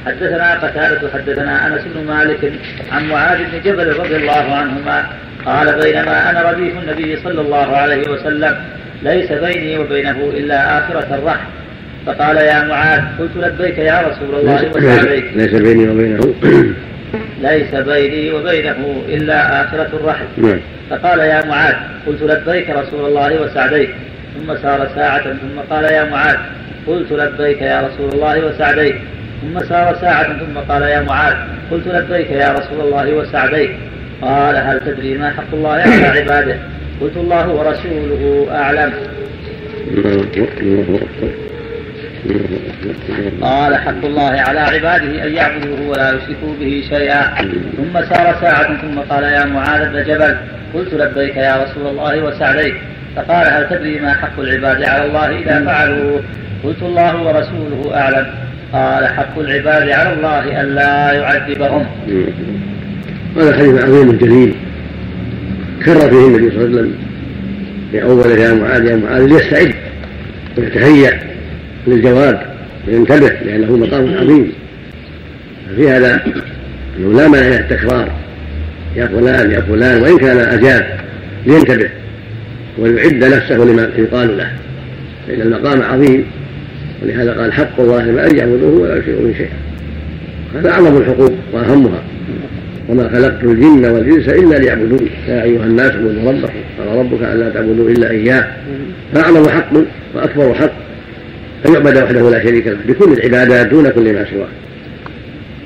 حدثنا 0.06 0.54
قتادة 0.54 1.08
حدثنا 1.14 1.66
أنس 1.66 1.80
بن 1.94 2.06
مالك 2.06 2.52
عن 2.92 3.08
معاذ 3.08 3.38
بن 3.38 3.60
جبل 3.64 3.88
رضي 3.88 4.16
الله 4.16 4.54
عنهما 4.54 5.06
قال 5.46 5.80
بينما 5.80 6.30
أنا 6.30 6.50
رديف 6.50 6.78
النبي 6.78 7.16
صلى 7.24 7.40
الله 7.40 7.76
عليه 7.76 8.10
وسلم 8.10 8.56
ليس 9.02 9.32
بيني 9.32 9.78
وبينه 9.78 10.30
إلا 10.34 10.78
آخرة 10.78 11.14
الرحم. 11.14 11.46
فقال 12.06 12.36
يا 12.36 12.64
معاذ 12.64 13.00
قلت 13.18 13.30
لبيك 13.36 13.78
يا 13.78 14.00
رسول 14.00 14.40
الله 14.40 14.70
وسعديك 14.70 15.24
ليس 15.34 15.54
بيني 15.54 15.88
وبينه. 15.88 16.34
ليس 17.42 17.74
بيني 17.74 18.32
وبينه 18.32 19.02
إلا 19.08 19.64
آخرة 19.64 19.90
الرحم. 19.92 20.24
نعم. 20.36 20.60
فقال 20.90 21.18
يا 21.18 21.44
معاذ 21.46 21.74
قلت 22.06 22.22
لبيك 22.22 22.70
رسول 22.70 23.06
الله 23.06 23.42
وسعديك. 23.42 23.90
ثم 24.34 24.56
سار 24.62 24.88
ساعة 24.94 25.22
ثم 25.22 25.60
قال 25.70 25.84
يا 25.84 26.04
معاذ 26.04 26.36
قلت 26.86 27.12
لبيك 27.12 27.62
يا 27.62 27.88
رسول 27.88 28.12
الله 28.12 28.46
وسعديك. 28.46 28.96
ثم 29.42 29.60
سار 29.60 29.96
ساعة 30.00 30.38
ثم 30.38 30.58
قال 30.68 30.82
يا 30.82 31.00
معاذ 31.00 31.34
قلت 31.70 31.88
لبيك 31.88 32.30
يا 32.30 32.52
رسول 32.52 32.80
الله 32.80 33.14
وسعديك. 33.14 33.70
قال 34.22 34.56
هل 34.56 34.80
تدري 34.80 35.18
ما 35.18 35.30
حق 35.30 35.54
الله 35.54 35.70
على 35.70 36.20
عباده؟ 36.20 36.56
قلت 37.00 37.16
الله 37.16 37.48
ورسوله 37.48 38.46
أعلم. 38.50 38.92
قال 43.42 43.76
حق 43.76 44.04
الله 44.04 44.30
على 44.30 44.60
عباده 44.60 45.24
أن 45.26 45.32
يعبدوه 45.34 45.88
ولا 45.88 46.12
يشركوا 46.12 46.54
به 46.60 46.84
شيئا. 46.88 47.34
ثم 47.76 47.92
سار 47.94 48.36
ساعة 48.40 48.80
ثم 48.82 48.98
قال 48.98 49.24
يا 49.24 49.44
معاذ 49.44 49.92
بن 49.92 50.04
جبل 50.04 50.36
قلت 50.74 50.94
لبيك 50.94 51.36
يا 51.36 51.64
رسول 51.64 51.86
الله 51.86 52.24
وسعديك. 52.24 52.74
فقال 53.16 53.46
هل 53.46 53.68
تدري 53.70 54.00
ما 54.00 54.14
حق 54.14 54.40
العباد 54.40 54.82
على 54.82 55.06
الله 55.06 55.38
إذا 55.38 55.64
فعلوا 55.64 56.20
قلت 56.64 56.82
الله 56.82 57.22
ورسوله 57.22 57.90
أعلم. 57.94 58.26
قال 58.72 59.06
حق 59.06 59.38
العباد 59.38 59.88
على 59.88 60.12
الله 60.12 60.60
أن 60.60 60.74
لا 60.74 61.12
يعذبهم. 61.12 61.86
هذا 63.36 63.56
حديث 63.56 63.82
عظيم 63.84 64.18
جليل. 64.18 64.54
كرر 65.84 66.10
فيه 66.10 66.26
النبي 66.26 66.50
صلى 66.50 66.64
الله 66.64 66.78
عليه 66.78 66.78
وسلم 66.78 66.94
في 67.90 68.02
أوله 68.02 68.34
يا 68.36 68.54
معاذ 68.54 68.84
يا 68.84 68.96
معاذ 68.96 69.26
ليستعد 69.26 69.74
ويتهيأ 70.58 71.20
للجواب 71.86 72.42
وينتبه 72.88 73.32
لأنه 73.46 73.76
مقام 73.76 74.14
عظيم. 74.14 74.52
ففي 75.68 75.90
هذا 75.90 76.22
أنه 76.98 77.18
لا 77.18 77.28
مانع 77.28 77.48
من 77.48 77.52
التكرار 77.52 78.10
يا 78.96 79.06
فلان 79.06 79.50
يا 79.50 79.60
فلان 79.60 80.02
وإن 80.02 80.18
كان 80.18 80.38
أجاب 80.38 80.86
لينتبه 81.46 81.88
ويعد 82.78 83.24
نفسه 83.24 83.56
لما 83.56 83.90
يقال 83.98 84.38
له. 84.38 84.50
فإن 85.28 85.40
المقام 85.40 85.82
عظيم 85.82 86.24
ولهذا 87.02 87.32
قال 87.32 87.52
حق 87.52 87.80
الله 87.80 88.26
أن 88.26 88.36
يعبدوه 88.36 88.80
ولا 88.80 88.96
يشركوا 88.96 89.26
به 89.26 89.34
شيئا. 89.38 89.50
هذا 90.54 90.70
أعظم 90.70 90.96
الحقوق 90.96 91.32
وأهمها. 91.52 92.02
وما 92.88 93.08
خلقت 93.08 93.44
الجن 93.44 93.84
والإنس 93.84 94.28
إلا 94.28 94.56
ليعبدون. 94.56 95.08
يا 95.28 95.42
أيها 95.42 95.64
الناس 95.64 95.92
اعبدوا 95.92 96.32
ربكم. 96.32 96.52
قال 96.78 96.98
ربك 96.98 97.22
ألا 97.22 97.50
تعبدوا 97.50 97.90
إلا 97.90 98.10
إياه. 98.10 98.46
فأعظم 99.14 99.48
حق 99.48 99.72
وأكبر 100.14 100.54
حق 100.54 100.72
أن 101.66 101.72
يعبد 101.72 101.96
وحده 101.96 102.30
لا 102.30 102.42
شريك 102.42 102.66
له 102.66 102.76
بكل 102.88 103.12
العبادات 103.12 103.66
دون 103.66 103.90
كل 103.90 104.12
ما 104.12 104.26
سواه 104.30 104.48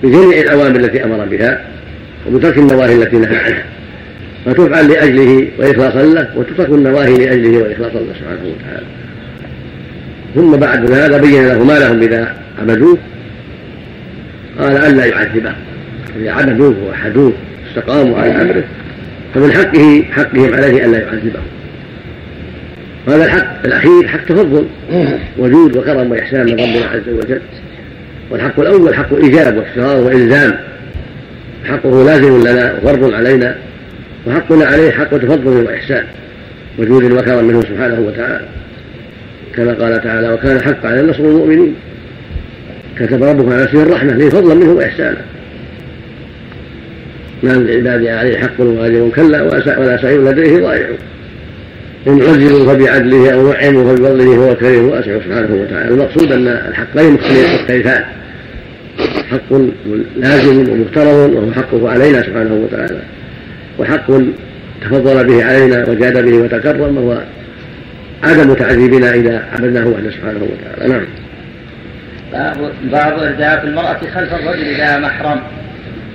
بجميع 0.02 0.40
الأوامر 0.40 0.76
التي 0.76 1.04
أمر 1.04 1.24
بها 1.24 1.64
وبترك 2.26 2.58
النواهي 2.58 2.94
التي 2.94 3.16
نهى 3.16 3.36
عنها. 3.36 3.64
فتفعل 4.46 4.88
لأجله 4.88 5.48
وإخلاصا 5.58 6.02
له 6.02 6.28
وتترك 6.36 6.68
النواهي 6.68 7.16
لأجله 7.16 7.62
وإخلاصا 7.62 7.98
له 7.98 8.14
سبحانه 8.20 8.40
وتعالى. 8.44 8.86
ثم 10.34 10.56
بعد 10.56 10.90
هذا 10.90 11.18
بين 11.18 11.48
له 11.48 11.64
ما 11.64 11.78
لهم 11.78 12.02
إذا 12.02 12.34
عبدوه. 12.62 12.98
قال 14.58 14.76
ألا 14.76 15.04
يعذبه 15.04 15.52
إذا 16.20 16.30
عبدوه 16.30 16.74
ووحدوه 16.86 17.32
استقاموا 17.68 18.18
على 18.18 18.42
أمره. 18.42 18.64
فمن 19.34 19.52
حقه 19.52 20.04
حقهم 20.12 20.54
عليه 20.54 20.84
ألا 20.84 20.98
يعذبهم 20.98 21.59
وهذا 23.06 23.24
الحق 23.24 23.64
الأخير 23.64 24.08
حق 24.08 24.24
تفضل. 24.24 24.66
وجود 25.38 25.76
وكرم 25.76 26.12
وإحسان 26.12 26.46
من 26.46 26.52
ربنا 26.52 26.86
عز 26.86 27.08
وجل. 27.08 27.40
والحق 28.30 28.60
الأول 28.60 28.94
حق 28.94 29.14
إيجاب 29.14 29.56
واشتراط 29.56 29.96
وإلزام. 29.96 30.54
حقه 31.64 32.04
لازم 32.04 32.40
لنا 32.40 32.74
وفرض 32.82 33.14
علينا. 33.14 33.56
وحقنا 34.26 34.64
عليه 34.64 34.90
حق 34.90 35.10
تفضل 35.10 35.66
وإحسان. 35.66 36.04
وجود 36.78 37.12
وكرم 37.12 37.44
منه 37.44 37.60
سبحانه 37.60 38.00
وتعالى. 38.00 38.46
كما 39.56 39.72
قال 39.72 40.02
تعالى 40.02 40.32
وكان 40.32 40.60
حقا 40.62 40.88
على 40.88 41.02
نصر 41.02 41.24
المؤمنين. 41.24 41.74
كتب 42.98 43.22
ربك 43.22 43.52
على 43.52 43.62
نفسه 43.62 43.82
الرحمة 43.82 44.12
له 44.12 44.28
فضلا 44.30 44.54
منه 44.54 44.72
وإحسانا. 44.72 45.20
ما 47.42 47.52
للعباد 47.52 48.06
عليه 48.06 48.38
حق 48.38 48.60
واجب 48.60 49.12
كلا 49.16 49.42
ولا 49.78 50.02
سعير 50.02 50.24
لديه 50.24 50.58
ضائع. 50.58 50.86
إن 52.06 52.22
عزلوا 52.22 52.74
فبعدله 52.74 53.34
أو 53.34 53.52
نعموا 53.52 53.96
فبفضله 53.96 54.36
هو 54.36 54.54
كريم 54.54 54.88
واسع 54.88 55.18
سبحانه 55.18 55.54
وتعالى. 55.54 55.88
المقصود 55.88 56.32
أن 56.32 56.48
الحقين 56.48 57.12
مختلفان 57.54 58.04
حق 59.30 59.52
لازم 60.16 60.70
ومفترض 60.70 61.06
وهو 61.06 61.52
حقه 61.52 61.90
علينا 61.90 62.22
سبحانه 62.22 62.54
وتعالى. 62.54 63.00
وحق 63.78 64.06
تفضل 64.82 65.26
به 65.26 65.44
علينا 65.44 65.88
وجاد 65.88 66.24
به 66.24 66.34
وتكرم 66.34 66.96
وهو 66.96 67.22
عدم 68.22 68.54
تعذيبنا 68.54 69.14
إذا 69.14 69.44
عبدناه 69.52 69.86
وحده 69.86 70.10
سبحانه 70.10 70.40
وتعالى. 70.42 70.92
نعم. 70.92 71.04
باب 72.92 73.18
إرداف 73.18 73.64
المرأة 73.64 73.98
خلف 74.14 74.34
الرجل 74.34 74.62
إلى 74.62 74.98
محرم. 75.00 75.40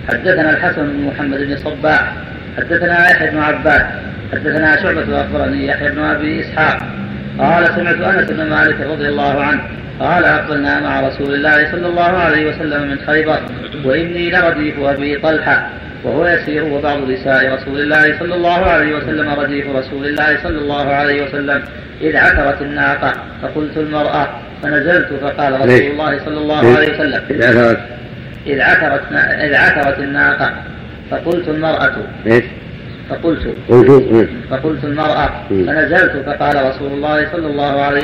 حدثنا 0.09 0.51
الحسن 0.51 0.81
بن 0.81 1.05
محمد 1.07 1.37
بن 1.37 1.57
صباح 1.57 2.13
حدثنا 2.57 3.11
يحيى 3.11 3.31
بن 3.31 3.39
عباس 3.39 3.81
حدثنا 4.31 4.81
شعبة 4.83 5.21
أخبرني 5.21 5.67
يحيى 5.67 5.91
بن 5.91 6.03
أبي 6.03 6.41
إسحاق 6.41 6.79
قال 7.39 7.67
سمعت 7.75 8.15
أنس 8.15 8.31
بن 8.31 8.49
مالك 8.49 8.81
رضي 8.81 9.07
الله 9.07 9.43
عنه 9.43 9.61
قال 9.99 10.25
أقبلنا 10.25 10.79
مع 10.79 11.01
رسول 11.01 11.33
الله 11.33 11.71
صلى 11.71 11.87
الله 11.87 12.03
عليه 12.17 12.49
وسلم 12.49 12.87
من 12.87 12.97
خيبر 13.07 13.39
وإني 13.85 14.31
لرديف 14.31 14.79
أبي 14.79 15.17
طلحة 15.17 15.69
وهو 16.03 16.27
يسير 16.27 16.63
وبعض 16.63 17.09
نساء 17.09 17.53
رسول 17.53 17.79
الله 17.79 18.19
صلى 18.19 18.35
الله 18.35 18.65
عليه 18.65 18.95
وسلم 18.95 19.29
رديف 19.29 19.75
رسول 19.75 20.05
الله 20.05 20.37
صلى 20.43 20.57
الله 20.57 20.93
عليه 20.93 21.23
وسلم 21.23 21.61
إذ 22.01 22.17
عثرت 22.17 22.61
الناقة 22.61 23.13
فقلت 23.41 23.77
المرأة 23.77 24.27
فنزلت 24.63 25.13
فقال 25.21 25.53
رسول 25.53 25.91
الله 25.91 26.19
صلى 26.25 26.37
الله 26.37 26.75
عليه 26.75 26.93
وسلم 26.93 27.21
إذ 27.29 27.43
عثرت 27.43 27.79
إذ 28.47 28.61
عثرت. 28.61 29.01
إذ 29.41 29.55
عثرت 29.55 29.99
الناقة. 29.99 30.53
فقلت 31.11 31.47
المرأة. 31.47 31.95
فقلت. 33.09 33.55
قلت 33.69 34.29
فقلت 34.49 34.83
المرأة. 34.83 35.29
فنزلت 35.49 36.25
فقال 36.25 36.69
رسول 36.69 36.91
الله 36.91 37.31
صلى 37.31 37.47
الله 37.47 37.81
عليه 37.81 38.03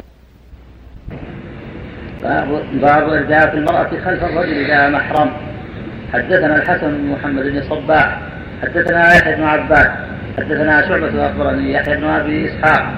باب 2.24 2.62
باب 2.74 3.10
إرداف 3.10 3.54
المرأة 3.54 3.90
خلف 4.06 4.24
الرجل 4.24 4.54
إذا 4.54 4.90
محرم. 4.90 5.32
حدثنا 6.14 6.56
الحسن 6.56 6.88
بن 6.88 7.12
محمد 7.12 7.44
بن 7.44 7.62
صباح. 7.70 8.22
حدثنا 8.62 9.16
يحيى 9.16 9.36
بن 9.36 9.44
عباس. 9.44 9.88
حدثنا 10.38 10.88
شعبة 10.88 11.26
أخبرني 11.26 11.74
يحيى 11.74 11.98
بن 11.98 12.04
أبي 12.04 12.50
إسحاق. 12.50 12.94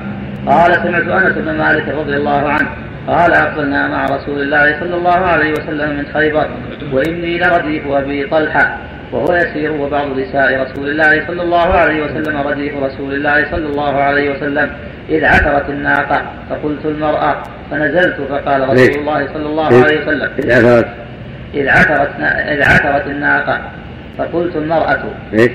قال 0.48 0.74
سمعت 0.74 1.24
أنس 1.24 1.34
بن 1.38 1.58
مالك 1.58 1.88
رضي 1.88 2.16
الله 2.16 2.50
عنه 2.50 2.70
قال 3.08 3.34
أقبلنا 3.34 3.88
مع 3.88 4.06
رسول 4.06 4.42
الله 4.42 4.80
صلى 4.80 4.96
الله 4.96 5.18
عليه 5.18 5.52
وسلم 5.52 5.98
من 5.98 6.06
خيبر 6.14 6.48
وإني 6.92 7.40
لرديف 7.40 7.88
أبي 7.88 8.26
طلحة. 8.28 8.78
وهو 9.14 9.36
يسير 9.36 9.72
وبعض 9.72 10.08
نساء 10.18 10.62
رسول 10.62 10.90
الله 10.90 11.28
صلى 11.28 11.42
الله 11.42 11.68
عليه 11.74 12.04
وسلم 12.04 12.38
رديف 12.38 12.74
رسول 12.84 13.14
الله 13.14 13.52
صلى 13.52 13.66
الله 13.66 13.94
عليه 13.94 14.32
وسلم. 14.32 14.70
إذ 15.10 15.26
عثرت 15.26 15.70
الناقة 15.70 16.22
فقلت 16.50 16.86
المرأة 16.86 17.44
فنزلت 17.72 18.16
فقال 18.30 18.70
رسول 18.70 19.00
الله 19.00 19.28
صلى 19.34 19.46
الله 19.46 19.66
عليه 19.66 20.02
وسلم. 20.02 20.30
إذ 20.40 20.52
عثرت. 20.52 20.88
إذ 21.54 21.68
عثرت 21.70 22.10
إذ 22.54 22.62
عثرت 22.62 23.08
الناقة 23.08 23.62
فقلت 24.18 24.56
المرأة. 24.56 25.04
إيه؟ 25.34 25.52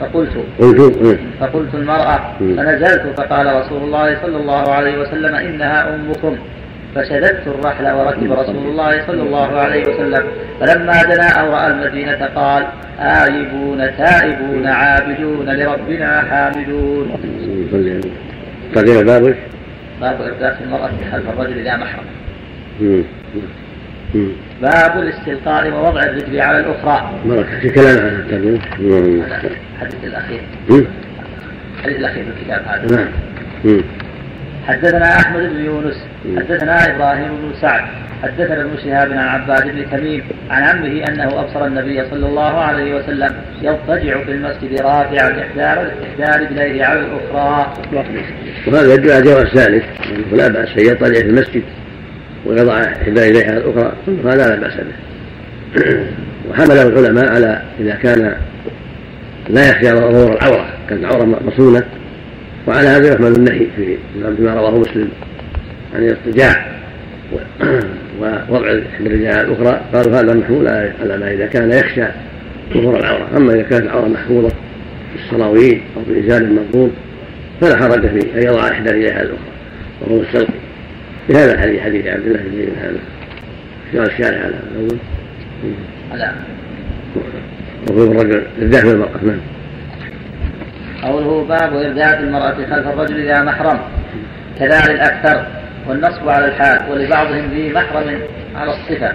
فقلت. 0.00 0.36
قلت 0.58 1.18
فقلت 1.40 1.74
المرأة 1.74 2.20
فنزلت 2.38 3.02
فقال 3.16 3.46
رسول 3.60 3.82
الله 3.82 4.16
صلى 4.22 4.36
الله 4.36 4.72
عليه 4.72 4.98
وسلم 4.98 5.34
إنها 5.34 5.94
أمكم. 5.94 6.36
فشددت 6.96 7.46
الرحل 7.46 7.90
وركب 7.90 8.32
رسول 8.32 8.56
الله 8.56 9.06
صلى 9.06 9.22
الله 9.22 9.58
عليه 9.58 9.82
وسلم 9.82 10.24
فلما 10.60 11.02
دنا 11.02 11.28
أو 11.28 11.52
رأى 11.52 11.66
المدينة 11.66 12.28
قال 12.34 12.66
آيبون 12.98 13.96
تائبون 13.98 14.66
عابدون 14.66 15.50
لربنا 15.50 16.22
حامدون. 16.30 17.10
تقريبا 18.74 19.02
باب 19.02 19.34
باب 20.00 20.20
إرداف 20.22 20.62
المرأة 20.62 20.90
خلف 21.12 21.28
الرجل 21.28 21.58
إذا 21.58 21.76
محرم. 21.76 22.06
باب 24.62 24.98
الاستلقاء 24.98 25.70
ووضع 25.70 26.02
الرجل 26.02 26.40
على 26.40 26.60
الأخرى. 26.60 27.10
مرة 27.26 27.46
في 27.60 27.68
كلام 27.68 27.98
عن 27.98 28.14
التابعين. 28.14 28.60
الحديث 29.76 30.04
الأخير. 30.04 30.40
الحديث 31.78 31.98
الأخير 31.98 32.24
في 32.24 32.30
الكتاب 32.40 32.62
هذا. 32.66 32.96
نعم. 32.96 33.82
حدثنا 34.68 35.16
أحمد 35.20 35.40
بن 35.40 35.64
يونس 35.64 35.96
حدثنا 36.36 36.96
إبراهيم 36.96 37.28
بن 37.28 37.52
سعد 37.60 37.84
حدثنا 38.22 38.60
ابن 38.60 38.76
شهاب 38.84 39.12
عن 39.12 39.18
عباد 39.18 39.62
بن 39.62 39.90
تميم 39.90 40.22
عن 40.50 40.62
عمه 40.62 41.04
أنه 41.08 41.40
أبصر 41.40 41.66
النبي 41.66 42.04
صلى 42.10 42.26
الله 42.26 42.58
عليه 42.60 42.94
وسلم 42.94 43.34
يضطجع 43.62 44.24
في 44.24 44.30
المسجد 44.30 44.80
رافعا 44.80 45.40
احدى 45.40 45.64
احدى 45.64 46.44
رجليه 46.44 46.84
على 46.84 47.00
الأخرى. 47.00 47.72
وهذا 48.66 48.94
يدل 48.94 49.10
على 49.10 49.22
جواز 49.22 49.46
ذلك 49.56 49.84
لا 50.32 50.48
بأس 50.48 50.68
أن 50.78 50.86
يضطجع 50.86 51.20
في 51.20 51.26
المسجد 51.26 51.62
ويضع 52.46 52.80
احدى 52.80 53.10
رجليه 53.10 53.46
على 53.46 53.56
الأخرى 53.56 53.92
هذا 54.24 54.48
لا 54.48 54.56
بأس 54.56 54.74
به. 54.74 54.96
وحمله 56.50 56.82
العلماء 56.82 57.34
على 57.34 57.62
إذا 57.80 57.94
كان 57.94 58.36
لا 59.48 59.70
يخشى 59.70 59.92
ظهور 59.92 60.32
العورة 60.32 60.66
كانت 60.88 61.04
العورة 61.04 61.40
مصونة 61.46 61.82
وعلى 62.66 62.88
هذا 62.88 63.12
يحمل 63.12 63.36
النهي 63.36 63.66
في 63.76 63.96
فيما 64.36 64.54
رواه 64.54 64.78
مسلم 64.78 65.08
عن 65.94 66.02
الاضطجاع 66.02 66.66
ووضع 68.20 68.78
إحدى 68.94 69.06
الرجال 69.06 69.28
الأخرى 69.28 69.80
قالوا 69.92 70.20
هذا 70.20 70.34
محمول 70.34 70.68
على 70.68 71.16
ما 71.18 71.32
إذا 71.32 71.46
كان 71.46 71.72
يخشى 71.72 72.04
ظهور 72.74 72.98
العورة. 72.98 73.28
أما 73.36 73.54
إذا 73.54 73.62
كانت 73.62 73.84
العورة 73.84 74.08
محفوظة 74.08 74.48
في 74.48 75.24
السراويل 75.24 75.80
أو 75.96 76.02
بازار 76.08 76.44
مضبوط 76.44 76.90
فلا 77.60 77.76
حرج 77.76 78.00
في 78.00 78.38
أن 78.38 78.42
يضع 78.42 78.68
إحدى 78.68 78.90
رجليها 78.90 79.22
الأخرى 79.22 79.38
وهو 80.00 80.20
السلق 80.20 80.48
بهذا 81.28 81.54
الحديث 81.54 81.80
حديث 81.80 82.06
عبد 82.06 82.26
الله 82.26 82.38
بن 82.38 82.68
هذا. 82.80 82.98
اشتغل 83.86 84.06
الشارع 84.06 84.38
على 84.38 84.54
الأول 84.72 84.98
لا 86.14 86.32
وهو 87.90 88.12
الرجل 88.12 88.42
الداخل 88.62 88.88
المرأة 88.88 89.24
نعم. 89.26 89.38
قوله 91.06 91.44
باب 91.48 91.76
إرداف 91.76 92.20
المرأة 92.20 92.54
خلف 92.54 92.86
الرجل 92.86 93.20
إذا 93.20 93.42
محرم. 93.42 93.78
كذا 94.58 94.92
للأكثر 94.92 95.46
والنصب 95.88 96.28
على 96.28 96.46
الحال 96.46 96.78
ولبعضهم 96.90 97.50
ذي 97.50 97.72
محرم 97.72 98.18
على 98.56 98.70
الصفة. 98.70 99.12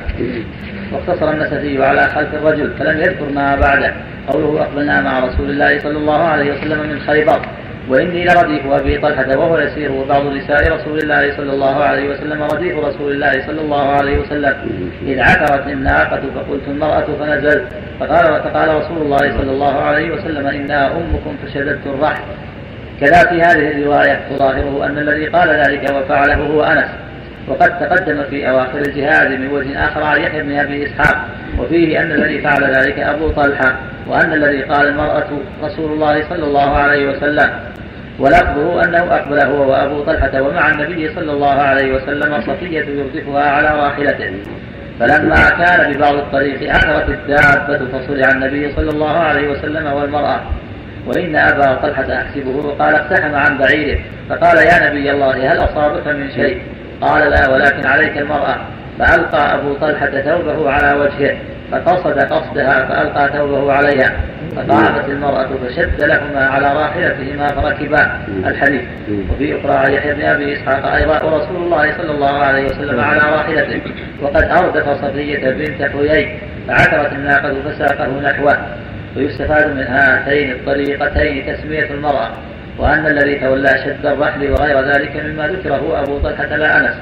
واقتصر 0.92 1.32
النسفي 1.32 1.86
على 1.86 2.02
خلف 2.02 2.34
الرجل 2.34 2.74
فلم 2.80 3.00
يذكر 3.00 3.30
ما 3.36 3.56
بعده. 3.56 3.94
قوله 4.28 4.62
أقبلنا 4.62 5.02
مع 5.02 5.20
رسول 5.20 5.50
الله 5.50 5.80
صلى 5.80 5.98
الله 5.98 6.24
عليه 6.24 6.54
وسلم 6.54 6.80
من 6.80 7.00
خيبر. 7.00 7.42
وإني 7.90 8.26
لرديف 8.26 8.66
أبي 8.66 8.98
طلحة 8.98 9.38
وهو 9.38 9.58
يسير 9.58 9.92
وبعض 9.92 10.26
نساء 10.26 10.74
رسول 10.74 10.98
الله 10.98 11.38
صلى 11.38 11.54
الله 11.54 11.84
عليه 11.84 12.10
وسلم 12.10 12.44
رديف 12.44 12.78
رسول 12.78 13.12
الله 13.12 13.48
صلى 13.48 13.62
الله 13.62 13.90
عليه 13.90 14.18
وسلم. 14.18 14.56
إذ 15.08 15.20
عثرت 15.20 15.68
الناقة 15.68 16.22
فقلت 16.36 16.68
المرأة 16.68 17.06
فنزلت 17.20 17.68
فقال 18.00 18.44
فقال 18.44 18.76
رسول 18.76 18.98
الله 19.02 19.18
صلى 19.18 19.52
الله 19.52 19.82
عليه 19.82 20.12
وسلم 20.12 20.48
إنها 20.48 20.88
أمكم 20.88 21.36
فشددت 21.46 21.88
الرحل 21.88 22.24
كذا 23.02 23.20
في 23.30 23.42
هذه 23.42 23.72
الرواية 23.72 24.20
تظاهره 24.30 24.86
أن 24.86 24.98
الذي 24.98 25.26
قال 25.26 25.50
ذلك 25.50 25.90
وفعله 25.90 26.36
هو 26.36 26.64
أنس. 26.64 26.90
وقد 27.48 27.80
تقدم 27.80 28.24
في 28.30 28.50
أواخر 28.50 28.78
الجهاد 28.78 29.32
من 29.32 29.48
وجه 29.48 29.86
آخر 29.86 30.04
عن 30.04 30.22
يحيى 30.22 30.44
بن 30.44 30.60
أبي 30.60 30.86
إسحاق 30.86 31.26
وفيه 31.60 32.02
أن 32.02 32.12
الذي 32.12 32.42
فعل 32.42 32.76
ذلك 32.76 33.00
أبو 33.00 33.30
طلحة 33.30 33.76
وأن 34.08 34.34
الذي 34.34 34.62
قال 34.64 34.88
المرأة 34.88 35.28
رسول 35.64 35.92
الله 35.92 36.30
صلى 36.30 36.44
الله 36.44 36.76
عليه 36.76 37.10
وسلم 37.10 37.50
ولفظه 38.20 38.84
أنه 38.84 39.16
أقبل 39.16 39.40
هو 39.40 39.72
وأبو 39.72 40.04
طلحة 40.04 40.42
ومع 40.42 40.72
النبي 40.72 41.16
صلى 41.16 41.32
الله 41.32 41.54
عليه 41.54 41.94
وسلم 41.94 42.42
صفية 42.42 42.86
يردفها 42.86 43.44
على 43.44 43.68
راحلته. 43.68 44.34
فلما 45.00 45.50
كان 45.50 45.94
ببعض 45.94 46.14
الطريق 46.14 46.74
عثرت 46.76 47.10
الدابة 47.10 47.80
فصرع 47.86 48.32
النبي 48.32 48.72
صلى 48.76 48.90
الله 48.90 49.18
عليه 49.18 49.48
وسلم 49.48 49.94
والمرأة. 49.94 50.42
وإن 51.08 51.36
أبا 51.36 51.74
طلحة 51.74 52.14
أحسبه 52.14 52.50
وقال 52.50 52.96
اقتحم 52.96 53.36
عن 53.36 53.58
بعيره 53.58 54.00
فقال 54.30 54.58
يا 54.58 54.90
نبي 54.90 55.12
الله 55.12 55.54
هل 55.54 55.58
أصابك 55.58 56.08
من 56.08 56.32
شيء؟ 56.32 56.62
قال 57.02 57.32
لا 57.32 57.50
ولكن 57.50 57.86
عليك 57.86 58.18
المرأة. 58.18 58.56
فألقى 59.00 59.56
أبو 59.56 59.74
طلحة 59.74 60.10
ثوبه 60.10 60.72
على 60.72 61.00
وجهه 61.00 61.38
فقصد 61.72 62.20
قصدها 62.20 62.86
فألقى 62.86 63.38
ثوبه 63.38 63.74
عليها 63.74 64.12
فقامت 64.56 65.10
المرأة 65.10 65.48
فشد 65.68 66.04
لهما 66.04 66.46
على 66.46 66.74
راحلتهما 66.74 67.48
فركبا 67.48 68.12
الحديث 68.46 68.82
وفي 69.32 69.60
أخرى 69.60 69.96
يحيى 69.96 70.14
بن 70.14 70.22
أبي 70.22 70.54
إسحاق 70.54 70.94
أيضا 70.94 71.24
ورسول 71.24 71.56
الله 71.56 71.98
صلى 71.98 72.12
الله 72.12 72.38
عليه 72.38 72.66
وسلم 72.66 73.00
على 73.00 73.20
راحلته. 73.20 73.82
وقد 74.22 74.44
أردف 74.44 75.06
صفية 75.06 75.50
بنت 75.50 75.82
حيي 75.82 76.40
فعثرت 76.68 77.14
الناقة 77.14 77.54
فساقه 77.66 78.22
نحوه. 78.24 78.58
ويستفاد 79.18 79.76
من 79.76 79.84
هاتين 79.84 80.52
الطريقتين 80.52 81.56
تسمية 81.56 81.92
المرأة. 81.92 82.30
وأن 82.82 83.08
الذي 83.08 83.36
تولى 83.36 83.70
شد 83.86 84.06
الرحل 84.06 84.52
وغير 84.52 84.82
ذلك 84.82 85.26
مما 85.26 85.48
ذكره 85.48 86.02
أبو 86.04 86.20
طلحة 86.20 86.56
لا 86.56 86.78
أنس. 86.78 86.96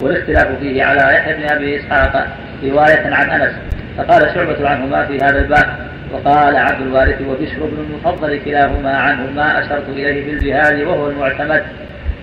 والاختلاف 0.00 0.46
فيه 0.60 0.84
على 0.84 1.14
يحيى 1.14 1.34
بن 1.34 1.52
أبي 1.52 1.80
إسحاق 1.80 2.26
رواية 2.64 3.14
عن 3.14 3.30
أنس. 3.30 3.52
فقال 3.98 4.34
شعبة 4.34 4.68
عنهما 4.68 5.06
في 5.06 5.18
هذا 5.18 5.38
الباب 5.38 5.66
وقال 6.12 6.56
عبد 6.56 6.80
الوارث 6.80 7.20
وبشر 7.20 7.58
بن 7.58 7.86
المفضل 7.90 8.40
كلاهما 8.44 8.96
عنه 8.96 9.30
ما 9.36 9.60
أشرت 9.60 9.88
إليه 9.88 10.26
بالجهاد 10.26 10.80
وهو 10.80 11.10
المعتمد. 11.10 11.62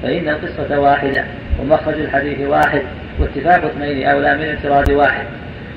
فإن 0.03 0.29
القصة 0.29 0.79
واحدة 0.79 1.23
ومخرج 1.59 1.99
الحديث 1.99 2.47
واحد 2.47 2.81
واتفاق 3.19 3.65
اثنين 3.65 4.07
أولى 4.07 4.37
من 4.37 4.43
انفراد 4.43 4.91
واحد. 4.91 5.25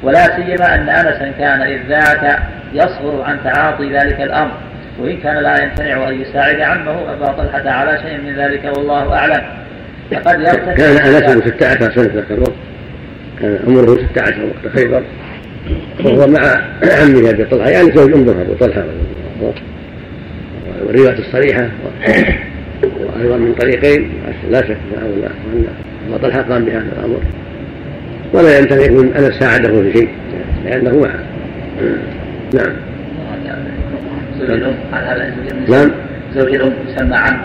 ولا 0.02 0.36
سيما 0.36 0.74
أن 0.74 0.88
أنسا 0.88 1.32
كان 1.38 1.62
إذ 1.62 1.78
ذاك 1.88 2.38
يصغر 2.72 3.22
عن 3.22 3.38
تعاطي 3.44 3.92
ذلك 3.92 4.20
الأمر. 4.20 4.52
وإن 5.00 5.16
كان 5.16 5.36
لا 5.42 5.62
يمتنع 5.62 6.08
أن 6.08 6.20
يساعد 6.20 6.60
عمه 6.60 7.12
أبا 7.12 7.26
طلحة 7.26 7.70
على 7.70 7.98
شيء 8.02 8.18
من 8.18 8.36
ذلك 8.36 8.76
والله 8.76 9.12
أعلم. 9.12 9.42
فقد 10.10 10.42
كان 10.76 10.96
أنس 10.96 11.44
ستة 11.44 11.68
عشر 11.68 11.92
سنة 11.94 12.10
ذاك 12.14 12.30
الوقت 12.30 12.52
كان 13.40 13.58
عمره 13.66 13.96
ستة 13.96 14.22
عشر 14.22 14.44
وقت 14.44 14.76
خيبر. 14.76 15.02
وهو 16.04 16.26
مع 16.26 16.40
عمه 16.82 17.30
أبي 17.30 17.44
طلحة 17.44 17.68
يعني 17.68 17.92
زوج 17.92 18.12
أمه 18.12 18.32
أبو 18.42 18.54
طلحة. 18.60 18.84
والرواية 20.86 21.18
الصريحة 21.18 21.68
وأيضا 22.82 23.36
من 23.36 23.54
طريقين 23.58 24.10
لا 24.50 24.60
شك 24.60 24.76
أن 25.02 25.66
ابو 26.08 26.16
طلحة 26.16 26.42
قام 26.42 26.64
بهذا 26.64 26.86
الأمر. 26.98 27.20
ولا 28.32 28.58
يمتنع 28.58 28.82
يكون 28.82 29.12
أنا 29.16 29.30
ساعده 29.30 29.68
في 29.68 29.92
شيء 29.92 30.08
لأنه 30.64 31.00
معه. 31.00 31.20
نعم. 32.54 32.72
زوج 34.40 34.50
الام 34.50 34.74
نعم 35.68 35.90
زوج 36.34 36.54
الام 36.54 36.72
يسمى 36.88 37.16
عم 37.16 37.38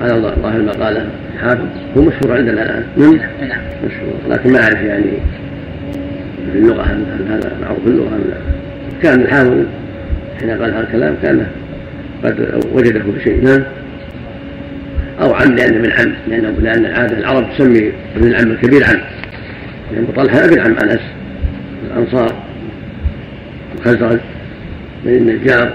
على 0.00 0.14
الله 0.14 0.34
ظاهر 0.42 0.56
المقالة 0.56 1.06
حافظ 1.42 1.66
هو 1.96 2.02
مشهور 2.02 2.36
عندنا 2.36 2.62
الآن؟ 2.62 2.84
نعم. 2.96 3.60
مشهور 3.84 4.14
لكن 4.28 4.52
ما 4.52 4.62
أعرف 4.62 4.82
يعني 4.82 5.10
في 6.52 6.58
اللغة 6.58 6.82
هل 6.82 7.04
هذا 7.30 7.52
معروف 7.62 7.78
في 7.84 7.86
اللغة 7.86 8.08
أم 8.08 8.30
لا؟ 8.30 8.36
كان 9.02 9.20
الحافظ 9.20 9.56
حين 10.40 10.50
قال 10.50 10.74
هذا 10.74 10.80
الكلام 10.80 11.16
كانه 11.22 11.46
قد 12.24 12.64
وجده 12.72 13.00
بشيء 13.18 13.44
نعم. 13.44 13.62
أو 15.20 15.34
عم 15.34 15.54
لأنه 15.54 15.78
من 15.78 15.92
عم 15.92 16.12
لأنه 16.28 16.54
لأن 16.62 16.86
عادة 16.86 17.18
العرب 17.18 17.46
تسمي 17.54 17.92
ابن 18.16 18.26
العم 18.26 18.50
الكبير 18.50 18.84
عم 18.84 19.00
لأن 19.92 20.06
طلحة 20.16 20.44
ابن 20.44 20.60
عم 20.60 20.76
أنس 20.78 21.00
الأنصار. 21.90 22.34
الخزرج 23.78 24.18
من 25.04 25.12
النجار 25.12 25.72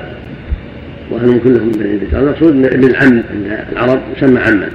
وأنهم 1.12 1.39
كلهم 1.39 1.68
من 1.68 1.82
النجار 1.82 2.22
المقصود 2.24 2.56
أن 2.56 2.66
ابن 2.66 2.84
العم 2.84 3.24
عند 3.32 3.60
العرب 3.72 4.02
يسمى 4.18 4.39
عما 4.39 4.70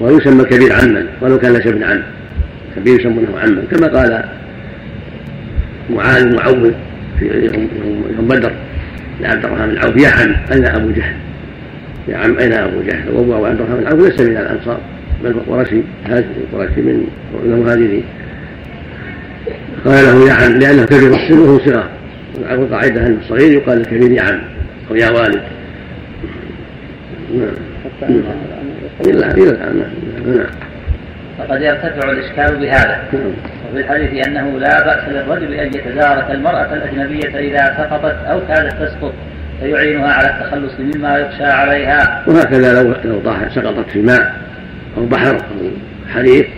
ويسمى 0.00 0.42
الكبير 0.42 0.72
عما 0.72 1.06
ولو 1.20 1.38
كان 1.38 1.52
ليس 1.52 1.66
ابن 1.66 1.82
عم. 1.82 2.02
الكبير 2.70 3.00
يسمونه 3.00 3.38
عما 3.38 3.62
كما 3.70 3.86
قال 3.86 4.24
معاذ 5.90 6.34
معوذ 6.34 6.72
في 7.18 7.50
يوم 8.14 8.28
بدر 8.28 8.52
لعبد 9.20 9.44
الرحمن 9.44 9.68
بن 9.68 9.78
عوف 9.78 9.96
يا 9.96 10.08
عم 10.08 10.34
أين 10.52 10.66
أبو 10.66 10.90
جهل؟ 10.90 11.14
يا 12.08 12.16
عم 12.16 12.38
أين 12.38 12.52
أبو 12.52 12.82
جهل؟ 12.82 13.08
وأبو 13.12 13.44
عبد 13.46 13.60
الرحمن 13.60 13.80
بن 13.80 13.86
عوف 13.86 14.00
ليس 14.00 14.20
من 14.20 14.36
الأنصار 14.36 14.80
بل 15.24 15.34
قرشي 15.48 15.80
هاشمي 16.06 16.26
قرشي 16.52 16.80
من 16.80 17.06
المهاجرين. 17.44 18.04
قال 19.84 20.04
له 20.04 20.28
يا 20.28 20.32
عم 20.32 20.52
لأنه 20.52 20.86
كبر 20.86 21.14
السن 21.14 21.38
وهو 21.38 21.58
صغار 21.58 21.88
والقاعدة 22.50 23.06
أن 23.06 23.18
الصغير 23.22 23.52
يقال 23.52 23.80
الكبير 23.80 24.12
يا 24.12 24.22
عم 24.22 24.40
أو 24.90 24.96
يا 24.96 25.10
والد. 25.10 25.42
نعم. 27.34 27.54
إلى 29.06 29.26
إلى 29.30 29.50
الآن 29.50 29.84
نعم. 30.26 30.46
فقد 31.38 31.62
يرتفع 31.62 32.10
الإشكال 32.10 32.56
بهذا. 32.56 33.02
نعم. 33.12 33.32
وفي 33.70 33.80
الحديث 33.80 34.26
أنه 34.26 34.58
لا 34.58 34.84
بأس 34.84 35.08
للرجل 35.08 35.54
أن 35.54 35.66
يتدارك 35.66 36.30
المرأة 36.30 36.74
الأجنبية 36.74 37.38
إذا 37.38 37.74
سقطت 37.78 38.16
أو 38.26 38.40
كادت 38.48 38.72
تسقط 38.82 39.12
فيعينها 39.60 40.12
على 40.12 40.30
التخلص 40.30 40.72
مما 40.80 41.18
يخشى 41.18 41.44
عليها. 41.44 42.24
وهكذا 42.26 42.82
لو 42.82 42.94
لو 43.04 43.20
طاح 43.20 43.54
سقطت 43.54 43.90
في 43.90 44.02
ماء 44.02 44.34
أو 44.96 45.06
بحر 45.06 45.34
أو 45.34 45.70
حريق 46.14 46.48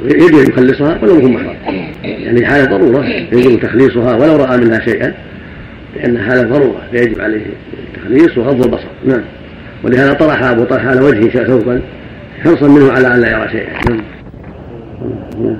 أن 0.00 0.48
يخلصها 0.48 0.98
ولو 1.02 1.18
يكون 1.18 1.32
محرم 1.32 1.56
يعني 2.04 2.46
حالة 2.46 2.78
ضرورة 2.78 3.04
يجب 3.32 3.60
تخليصها 3.60 4.16
ولو 4.16 4.36
رأى 4.36 4.56
منها 4.56 4.80
شيئا 4.80 5.14
لأن 5.96 6.18
حالة 6.18 6.42
ضرورة 6.42 6.80
فيجب 6.90 7.20
عليه 7.20 7.46
التخليص 7.94 8.38
وغض 8.38 8.64
البصر 8.64 8.88
نعم 9.06 9.22
ولهذا 9.84 10.12
طرح 10.12 10.42
أبو 10.42 10.64
طلحة 10.64 10.88
على 10.88 11.00
وجهه 11.00 11.44
ثوبا 11.44 11.80
حرصا 12.44 12.68
منه 12.68 12.92
على 12.92 13.14
أن 13.14 13.20
لا 13.20 13.30
يرى 13.30 13.48
شيئا 13.48 14.02
نعم 15.38 15.56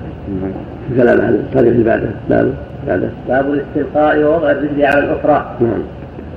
كلام 0.97 1.20
هذا 1.20 1.45
هذه 1.55 1.68
اللي 1.68 1.84
بعده 1.84 2.11
باب 2.28 2.55
بعده 2.87 3.11
باب 3.28 3.55
الاستلقاء 3.55 4.18
ووضع 4.18 4.51
الرجل 4.51 4.84
على 4.84 4.99
الأخرى 4.99 5.57
نعم 5.61 5.82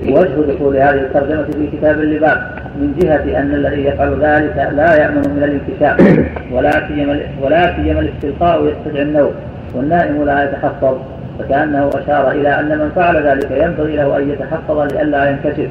وجه 0.08 0.54
دخول 0.54 0.78
هذه 0.78 0.94
الترجمة 0.94 1.44
في 1.44 1.78
كتاب 1.78 2.00
اللباس 2.00 2.38
من 2.76 3.00
جهة 3.00 3.40
أن 3.40 3.54
الذي 3.54 3.86
يفعل 3.86 4.12
ذلك 4.22 4.72
لا 4.76 4.96
يأمن 4.96 5.22
من 5.36 5.44
الانكشاف 5.44 6.26
ولا 6.52 6.88
سيما 6.88 7.20
ولا 7.42 7.76
سيما 7.76 8.00
الاستلقاء 8.00 8.66
يستدعي 8.66 9.04
النوم 9.04 9.32
والنائم 9.76 10.24
لا 10.24 10.44
يتحفظ 10.44 10.98
فكأنه 11.40 11.90
أشار 11.94 12.32
إلى 12.32 12.60
أن 12.60 12.80
من 12.80 12.92
فعل 12.96 13.28
ذلك 13.28 13.52
ينبغي 13.52 13.96
له 13.96 14.18
أن 14.18 14.30
يتحفظ 14.30 14.94
لئلا 14.94 15.30
ينكشف. 15.30 15.70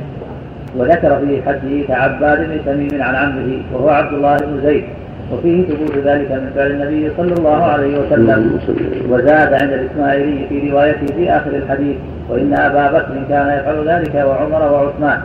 وذكر 0.77 1.19
في 1.19 1.43
حده 1.43 1.87
كعباد 1.89 2.39
بن 2.39 2.59
تميم 2.67 3.03
عن 3.03 3.15
عمه 3.15 3.63
وهو 3.73 3.89
عبد 3.89 4.13
الله 4.13 4.37
بن 4.37 4.61
زيد 4.67 4.85
وفيه 5.33 5.65
ثبوت 5.65 5.97
ذلك 6.05 6.31
من 6.33 6.51
فعل 6.55 6.71
النبي 6.71 7.11
صلى 7.17 7.35
الله 7.35 7.65
عليه 7.65 7.99
وسلم. 7.99 8.61
وزاد 9.09 9.53
عند 9.53 9.73
الإسماعيلي 9.73 10.49
في 10.49 10.71
روايته 10.71 11.07
في 11.07 11.31
آخر 11.31 11.51
الحديث 11.51 11.97
وإن 12.29 12.55
أبا 12.55 12.99
بكر 12.99 13.25
كان 13.29 13.59
يفعل 13.59 13.89
ذلك 13.89 14.15
وعمر 14.15 14.73
وعثمان. 14.73 15.21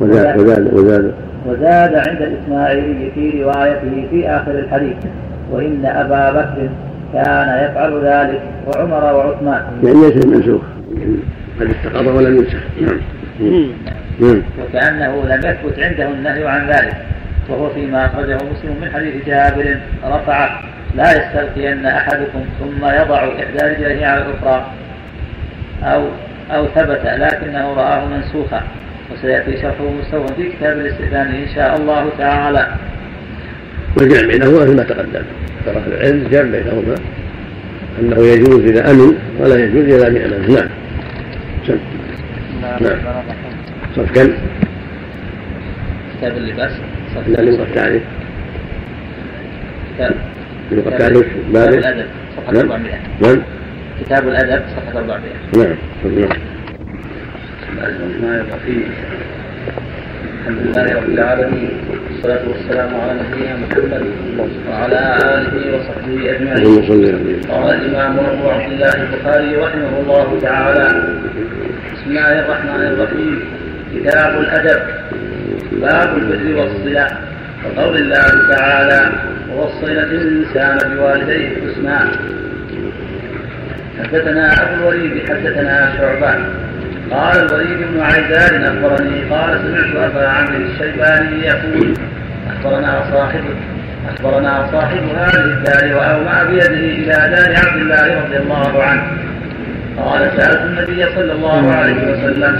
وزاد 0.00 0.38
وزاد 0.38 0.74
وزاد, 0.74 1.12
وزاد. 1.46 1.94
عند 1.94 2.22
الإسماعيلي 2.22 3.10
في 3.14 3.42
روايته 3.42 4.06
في 4.10 4.28
آخر 4.28 4.50
الحديث. 4.50 4.96
وإن 5.52 5.86
أبا 5.86 6.30
بكر 6.30 6.68
كان 7.12 7.48
يفعل 7.64 8.00
ذلك 8.04 8.40
وعمر 8.66 9.14
وعثمان. 9.14 9.62
يعني 9.84 10.00
ليس 10.00 10.26
منسوخ. 10.26 10.62
قد 11.60 11.66
استقر 11.70 12.16
ولم 12.16 12.36
ينسخ. 12.36 12.62
نعم. 12.80 14.42
وكأنه 14.62 15.24
لم 15.24 15.38
يثبت 15.38 15.78
عنده 15.78 16.08
النهي 16.08 16.48
عن 16.48 16.66
ذلك. 16.68 16.96
وهو 17.48 17.70
فيما 17.70 18.06
أخرجه 18.06 18.34
مسلم 18.34 18.76
من 18.80 18.90
حديث 18.94 19.26
جابر 19.26 19.76
رفعه 20.04 20.60
لا 20.96 21.10
يستلقين 21.12 21.86
أحدكم 21.86 22.44
ثم 22.60 22.84
يضع 22.84 23.24
إحدى 23.24 23.74
رجليه 23.74 24.06
على 24.06 24.22
الأخرى 24.22 24.70
أو 25.82 26.08
أو 26.50 26.66
ثبت 26.66 27.00
لكنه 27.04 27.74
رآه 27.74 28.04
منسوخا. 28.04 28.62
وسيأتي 29.12 29.56
شرحه 29.62 29.90
مستوى 30.00 30.26
في 30.36 30.48
كتاب 30.48 30.78
الاستئذان 30.78 31.26
إن 31.26 31.46
شاء 31.54 31.76
الله 31.76 32.10
تعالى. 32.18 32.74
والجمع 33.96 34.26
بينهما 34.26 34.64
مثل 34.64 34.76
ما 34.76 34.82
تقدم. 34.82 35.22
ترى 35.66 35.82
العلم 35.86 36.28
جمع 36.30 36.50
بينهما 36.50 36.94
أنه 38.00 38.26
يجوز 38.26 38.64
إذا 38.64 38.90
أمن 38.90 39.14
ولا 39.40 39.64
يجوز 39.64 39.84
إذا 39.84 40.08
لم 40.08 40.16
يأمن. 40.16 40.54
نعم. 40.54 40.68
سم. 41.66 41.78
نعم. 42.62 42.96
صف 43.96 44.12
كم؟ 44.12 44.32
كتاب 46.18 46.36
اللباس. 46.36 46.72
لا 47.28 47.40
اللغة 47.40 47.62
الثالث 47.62 48.02
كتاب. 49.94 50.14
اللغة 50.72 50.88
الثالث 50.88 51.26
باب 51.52 51.74
الأدب 51.74 52.06
صفحة 52.36 52.60
400 52.60 52.92
نعم. 53.20 53.32
نعم. 53.34 53.42
كتاب 54.00 54.28
الأدب 54.28 54.62
صفحة 54.76 54.98
400 54.98 55.20
نعم. 55.56 55.76
نعم. 56.04 56.28
الرحمن 57.78 58.44
الرحيم 58.48 58.90
الحمد 60.40 60.58
لله 60.66 60.96
رب 60.96 61.08
العالمين 61.08 61.70
والصلاة 61.90 62.48
والسلام 62.48 62.90
على 63.00 63.12
نبينا 63.20 63.56
محمد 63.56 64.04
وعلى 64.70 65.18
آله 65.24 65.76
وصحبه 65.76 66.30
أجمعين. 66.30 67.40
قال 67.50 67.74
الإمام 67.74 68.18
أبو 68.18 68.48
عبد 68.48 68.72
الله 68.72 68.94
البخاري 68.94 69.56
رحمه 69.56 70.00
الله 70.00 70.38
تعالى 70.42 70.88
بسم 71.94 72.10
الله 72.10 72.32
الرحمن 72.40 72.82
الرحيم. 72.92 73.40
كتاب 73.94 74.40
الأدب. 74.40 74.80
باب 75.72 76.16
البر 76.16 76.60
والصلة. 76.60 77.06
وقول 77.64 77.96
الله 77.96 78.56
تعالى 78.56 79.12
ووصينا 79.50 80.02
الإنسان 80.02 80.96
بوالديه 80.96 81.48
حسنا 81.48 82.10
حدثنا 83.98 84.52
أبو 84.62 84.74
الوليد 84.74 85.30
حدثنا 85.30 85.92
شعبان 85.98 86.44
قال 87.10 87.36
الوليد 87.46 87.78
بن 87.78 88.00
عيدان 88.00 88.64
أخبرني 88.64 89.20
قال 89.30 89.58
سمعت 89.58 90.10
أبا 90.10 90.28
عمرو 90.28 90.56
الشيباني 90.56 91.46
يقول 91.46 91.94
أخبرنا 92.50 93.04
صاحب 93.12 93.44
أخبرنا 94.14 94.68
صاحب 94.72 95.02
هذه 95.16 95.44
الدار 95.44 95.96
وأومأ 95.96 96.44
بيده 96.44 96.66
إلى 96.66 97.36
دار 97.36 97.56
عبد 97.56 97.80
الله 97.80 98.22
رضي 98.22 98.36
الله 98.36 98.82
عنه. 98.82 99.02
قال 99.98 100.30
سألت 100.36 100.60
النبي 100.62 101.06
صلى 101.14 101.32
الله 101.32 101.72
عليه 101.72 102.12
وسلم 102.12 102.54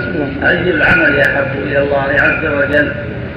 أي 0.47 0.71
العمل 0.71 1.21
أحب 1.21 1.63
إلى 1.63 1.79
الله 1.79 2.09
عز 2.21 2.45
وجل؟ 2.45 2.93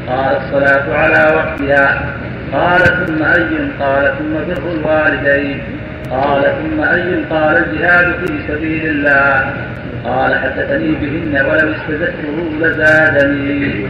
قال 0.08 0.38
الصلاة 0.38 0.94
على 0.94 1.36
وقتها. 1.36 2.16
قال 2.54 2.82
ثم 2.82 3.24
أي؟ 3.24 3.70
قال 3.80 4.14
ثم 4.18 4.34
بر 4.34 4.72
الوالدين. 4.72 5.62
قال 6.12 6.44
ثم 6.44 6.82
أي؟ 6.82 7.24
قال 7.30 7.58
الجهاد 7.58 8.26
في 8.26 8.34
سبيل 8.48 8.90
الله. 8.90 9.54
قال 10.06 10.36
حدثني 10.36 10.92
بهن 10.92 11.46
ولو 11.46 11.72
استزدته 11.72 12.36
لزادني. 12.62 13.88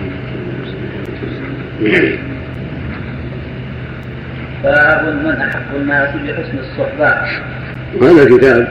باب 4.64 5.06
من 5.06 5.36
أحق 5.42 5.76
الناس 5.76 6.10
بحسن 6.10 6.58
الصحبة. 6.60 7.14
هذا 8.02 8.68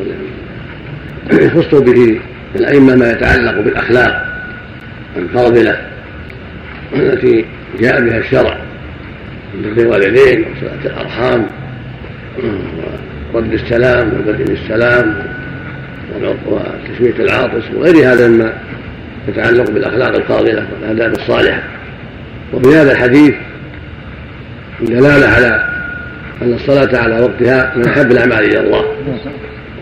الكتاب 0.00 1.56
يخص 1.56 1.74
به 1.74 2.20
الأئمة 2.56 2.94
ما 2.94 3.10
يتعلق 3.10 3.60
بالأخلاق 3.60 4.26
الفاضلة 5.16 5.80
التي 6.94 7.44
جاء 7.80 8.00
بها 8.00 8.18
الشرع 8.18 8.58
من 9.54 9.74
بر 9.74 9.82
الوالدين 9.82 10.44
وصلاة 10.56 10.94
الأرحام 10.94 11.46
ورد 13.34 13.52
السلام 13.52 14.08
وبدء 14.08 14.52
السلام 14.52 15.14
وتسمية 16.20 17.24
العاطس 17.24 17.64
وغير 17.74 18.12
هذا 18.12 18.28
مما 18.28 18.52
يتعلق 19.28 19.70
بالأخلاق 19.70 20.14
الفاضلة 20.16 20.66
والآداب 20.72 21.12
الصالحة. 21.12 21.62
وفي 22.52 22.76
هذا 22.76 22.92
الحديث 22.92 23.34
دلالة 24.80 25.26
على 25.26 25.68
أن 26.42 26.52
الصلاة 26.52 27.02
على 27.02 27.20
وقتها 27.20 27.72
من 27.76 27.88
أحب 27.88 28.12
الأعمال 28.12 28.44
إلى 28.44 28.60
الله. 28.60 28.84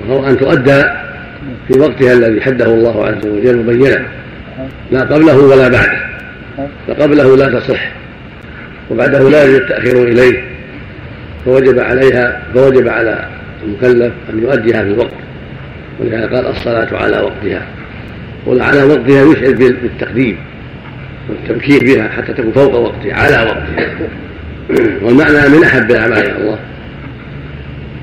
وهو 0.09 0.27
أن 0.27 0.39
تؤدى 0.39 0.83
في 1.69 1.79
وقتها 1.79 2.13
الذي 2.13 2.41
حده 2.41 2.67
الله 2.67 3.07
عز 3.07 3.27
وجل 3.27 3.57
مبينا. 3.57 4.03
لا 4.93 5.01
قبله 5.01 5.39
ولا 5.39 5.69
بعده. 5.69 5.99
فقبله 6.89 7.37
لا 7.37 7.61
تصح. 7.61 7.93
وبعده 8.91 9.31
لا 9.31 9.45
يجوز 9.45 9.55
التأخير 9.55 10.03
إليه. 10.03 10.45
فوجب 11.45 11.79
عليها 11.79 12.43
فوجب 12.55 12.89
على 12.89 13.29
المكلف 13.65 14.13
أن 14.31 14.43
يؤديها 14.43 14.83
في 14.85 14.91
الوقت. 14.91 15.15
ولهذا 16.01 16.27
قال 16.37 16.47
الصلاة 16.47 16.97
على 16.97 17.19
وقتها. 17.21 17.63
على 18.65 18.83
وقتها 18.83 19.33
يشعر 19.33 19.53
بالتقديم 19.53 20.39
والتبكير 21.29 21.85
بها 21.85 22.09
حتى 22.09 22.33
تكون 22.33 22.53
فوق 22.53 22.75
وقتها 22.75 23.15
على 23.15 23.37
وقتها. 23.51 23.91
والمعنى 25.03 25.49
من 25.49 25.65
أحب 25.65 25.91
الاعمال 25.91 26.19
إلى 26.19 26.37
الله 26.37 26.59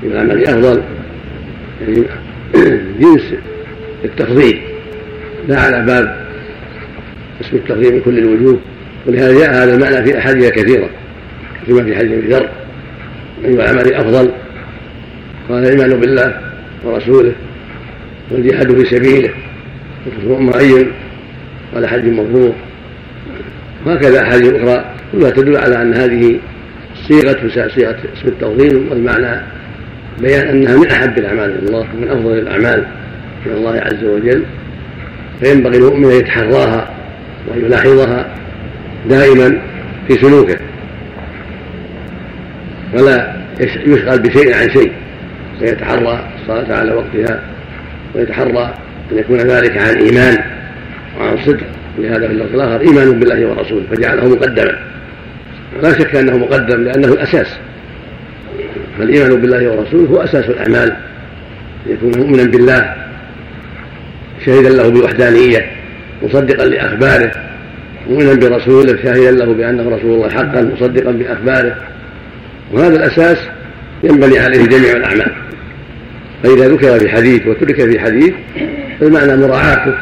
العمل 0.02 0.44
أفضل 0.44 0.82
يعني 1.88 2.04
جنس 3.00 3.34
التفضيل 4.04 4.60
لا 5.48 5.60
على 5.60 5.86
باب 5.86 6.26
اسم 7.40 7.56
التفضيل 7.56 7.94
من 7.94 8.00
كل 8.00 8.18
الوجوه 8.18 8.58
ولهذا 9.06 9.32
جاء 9.38 9.50
هذا 9.50 9.74
المعنى 9.74 10.04
في 10.04 10.18
أحاديث 10.18 10.50
كثيرة 10.50 10.88
كما 11.66 11.84
في 11.84 11.96
حديث 11.96 12.12
أبي 12.12 12.26
ذر 12.26 12.48
أي 13.44 13.54
العمل 13.54 13.94
أفضل. 13.94 14.30
قال 15.48 15.64
الإيمان 15.64 16.00
بالله 16.00 16.40
ورسوله 16.84 17.32
والجهاد 18.30 18.82
في 18.82 18.96
سبيله 18.96 19.30
وكفر 20.06 20.42
معين 20.42 20.86
قال 21.74 21.86
حج 21.86 22.04
مبرور 22.04 22.54
وهكذا 23.86 24.22
أحاديث 24.22 24.54
أخرى 24.54 24.84
كلها 25.12 25.30
تدل 25.30 25.56
على 25.56 25.82
أن 25.82 25.94
هذه 25.94 26.40
صيغة 27.08 27.68
صيغة 27.68 27.96
اسم 28.16 28.28
التفضيل 28.28 28.76
والمعنى 28.76 29.42
بيان 30.20 30.48
أنها 30.48 30.76
من 30.76 30.90
أحب 30.90 31.18
الأعمال 31.18 31.50
إلى 31.58 31.68
الله 31.68 31.86
ومن 31.94 32.08
أفضل 32.08 32.38
الأعمال 32.38 32.86
إلى 33.46 33.54
الله 33.54 33.80
عز 33.80 34.04
وجل. 34.04 34.42
فينبغي 35.40 35.76
المؤمن 35.76 36.04
أن 36.04 36.16
يتحراها 36.16 36.90
وأن 37.48 37.64
يلاحظها 37.64 38.26
دائما 39.08 39.58
في 40.08 40.14
سلوكه. 40.14 40.56
ولا 42.94 43.36
يشغل 43.60 44.18
بشيء 44.18 44.56
عن 44.56 44.70
شيء. 44.70 44.92
فيتحرى 45.58 46.28
الصلاة 46.40 46.78
على 46.78 46.92
وقتها 46.92 47.40
ويتحرى 48.14 48.74
أن 49.12 49.18
يكون 49.18 49.38
ذلك 49.38 49.78
عن 49.78 49.96
إيمان 49.96 50.38
وعن 51.20 51.36
صدق. 51.46 51.66
لهذا 51.98 52.26
في 52.26 52.32
اللفظ 52.32 52.54
الآخر 52.54 52.80
إيمان 52.80 53.20
بالله 53.20 53.46
ورسوله 53.46 53.84
فجعله 53.90 54.28
مقدما. 54.28 54.78
لا 55.82 55.92
شك 55.98 56.16
أنه 56.16 56.36
مقدم 56.36 56.84
لأنه 56.84 57.08
الأساس. 57.08 57.58
فالإيمان 59.02 59.40
بالله 59.40 59.70
ورسوله 59.70 60.08
هو 60.08 60.16
أساس 60.16 60.44
الأعمال. 60.44 60.96
يكون 61.86 62.12
مؤمنا 62.18 62.44
بالله 62.44 62.94
شهيدا 64.46 64.68
له 64.68 64.88
بالوحدانية 64.88 65.66
مصدقا 66.22 66.66
لأخباره 66.66 67.32
مؤمنا 68.10 68.34
برسوله 68.34 69.02
شاهدا 69.02 69.30
له 69.30 69.52
بأنه 69.52 69.96
رسول 69.96 70.14
الله 70.14 70.28
حقا 70.28 70.62
مصدقا 70.76 71.12
بأخباره. 71.12 71.76
وهذا 72.72 72.96
الأساس 72.96 73.38
ينبني 74.04 74.38
عليه 74.38 74.66
جميع 74.66 74.96
الأعمال. 74.96 75.32
فإذا 76.42 76.68
ذكر 76.68 76.98
في 76.98 77.08
حديث 77.08 77.46
وترك 77.46 77.90
في 77.90 78.00
حديث 78.00 78.34
فالمعنى 79.00 79.36
مراعاته. 79.36 79.92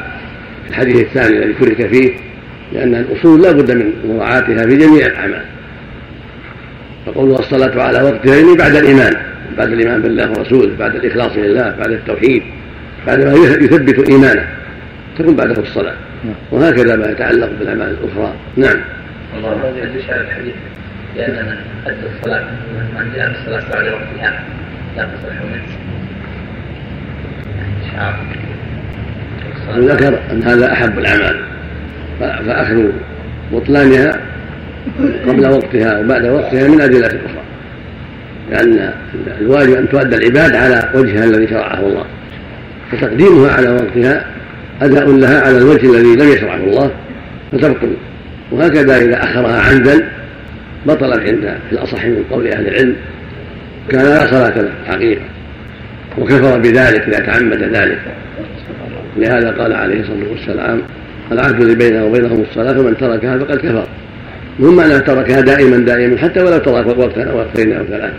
في 0.65 0.71
الحديث 0.71 0.97
الثاني 0.97 1.39
الذي 1.39 1.53
ترك 1.53 1.87
فيه 1.87 2.11
لأن 2.73 2.95
الأصول 2.95 3.43
لا 3.43 3.53
بد 3.53 3.71
من 3.71 3.93
مراعاتها 4.05 4.67
في 4.67 4.77
جميع 4.77 5.07
الأعمال. 5.07 5.45
فقوله 7.11 7.39
الصلاة 7.39 7.83
على 7.83 8.03
وقتها 8.03 8.37
يعني 8.37 8.57
بعد 8.57 8.75
الإيمان 8.75 9.17
بعد 9.59 9.73
الإيمان 9.73 10.03
بالله 10.03 10.31
ورسوله 10.31 10.77
بعد 10.79 10.95
الإخلاص 10.95 11.33
لله 11.37 11.75
بعد 11.79 11.91
التوحيد 11.91 12.43
بعد 13.07 13.25
ما 13.25 13.33
يثبت 13.33 14.09
إيمانه 14.09 14.47
تكون 15.19 15.37
بعده 15.37 15.63
الصلاة. 15.63 15.95
وهكذا 16.51 16.97
ما 16.97 17.07
يتعلق 17.07 17.51
بالأعمال 17.59 17.97
الأخرى. 18.05 18.35
نعم. 18.57 18.81
الله 19.39 19.73
الذي 19.83 19.99
الحديث 20.11 20.55
لأن 21.17 21.33
من 21.33 21.57
أدى 21.87 22.07
الصلاة 22.19 22.45
من 22.99 23.13
جاء 23.17 23.31
الصلاة 23.31 23.63
بعد 23.73 23.93
وقتها. 23.93 24.45
لا 24.97 25.03
تصح 25.03 25.35
منه. 25.53 25.91
ذكر 29.77 30.19
أن 30.33 30.43
هذا 30.43 30.73
أحب 30.73 30.99
الأعمال 30.99 31.41
فأخذ 32.21 32.83
بطلانها 33.53 34.21
قبل 35.29 35.47
وقتها 35.47 36.01
وبعد 36.01 36.27
وقتها 36.27 36.69
من 36.69 36.81
أدلة 36.81 37.07
أخرى. 37.07 37.43
لأن 38.51 38.93
الواجب 39.41 39.73
أن 39.75 39.89
تؤدى 39.89 40.17
العباد 40.17 40.57
على 40.57 40.91
وجهها 40.95 41.25
الذي 41.25 41.47
شرعه 41.47 41.81
الله. 41.81 42.05
فتقديمها 42.93 43.53
على 43.53 43.71
وقتها 43.71 44.25
أداء 44.83 45.11
لها 45.11 45.41
على 45.41 45.59
الوجه 45.59 45.99
الذي 45.99 46.17
لم 46.17 46.29
يشرعه 46.33 46.57
الله. 46.57 46.91
فتبطل 47.53 47.93
وهكذا 48.53 48.97
إذا 48.97 49.25
أخرها 49.25 49.61
عمدا 49.61 50.09
بطلت 50.87 51.21
عند 51.21 51.59
في 51.69 51.73
الأصح 51.73 52.05
من 52.05 52.25
قول 52.31 52.47
أهل 52.47 52.69
العلم 52.69 52.97
كان 53.89 54.01
لا 54.01 54.27
صلاة 54.27 54.61
له 54.61 54.71
حقيقة. 54.89 55.23
وكفر 56.19 56.59
بذلك 56.59 57.09
إذا 57.09 57.19
تعمد 57.19 57.63
ذلك. 57.63 58.01
لهذا 59.17 59.51
قال 59.51 59.73
عليه 59.73 60.01
الصلاة 60.01 60.31
والسلام 60.31 60.83
العهد 61.33 61.61
الذي 61.61 61.75
بينه 61.75 62.05
وبينهم 62.05 62.45
الصلاة 62.51 62.73
فمن 62.73 62.97
تركها 62.97 63.39
فقد 63.39 63.59
كفر. 63.59 63.87
مهم 64.61 64.81
أنه 64.81 64.99
تركها 64.99 65.41
دائما 65.41 65.77
دائما 65.77 66.19
حتى 66.19 66.41
ولو 66.41 66.59
ترك 66.59 66.99
وقتا 66.99 67.23
أو 67.23 67.39
وقتين 67.39 67.73
أو 67.73 67.85
ثلاثة 67.85 68.15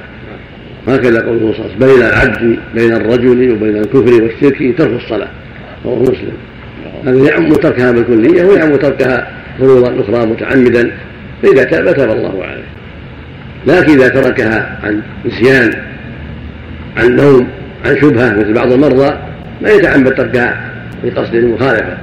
هكذا 0.88 1.22
قوله 1.22 1.54
صلى 1.54 1.66
الله 1.66 1.76
عليه 1.76 1.76
وسلم 1.76 1.88
بين 1.88 2.02
العبد 2.02 2.60
بين 2.76 2.94
الرجل 2.94 3.52
وبين 3.52 3.78
الكفر 3.78 4.24
والشرك 4.24 4.78
ترك 4.78 5.02
الصلاة 5.04 5.28
وهو 5.86 6.02
مسلم. 6.02 6.34
هذا 7.06 7.30
يعم 7.30 7.54
تركها 7.54 7.92
بالكلية 7.92 8.44
ويعم 8.44 8.76
تركها 8.76 9.28
فروضا 9.60 10.02
أخرى 10.02 10.26
متعمدا. 10.26 10.92
فإذا 11.44 11.64
تاب 11.64 11.96
تاب 11.96 12.12
الله 12.12 12.44
عليه. 12.44 12.64
لكن 13.68 13.92
إذا 13.92 14.10
تركها 14.10 14.80
عن 14.84 15.02
نسيان 15.26 15.74
عن 16.98 17.16
نوم 17.16 17.48
عن 17.86 17.98
شبهة 18.02 18.34
مثل 18.34 18.54
بعض 18.54 18.72
المرضى 18.72 19.14
ما 19.62 19.70
يتعمد 19.70 20.16
تركها 20.16 20.72
بقصد 21.04 21.36
المخالفة. 21.36 21.98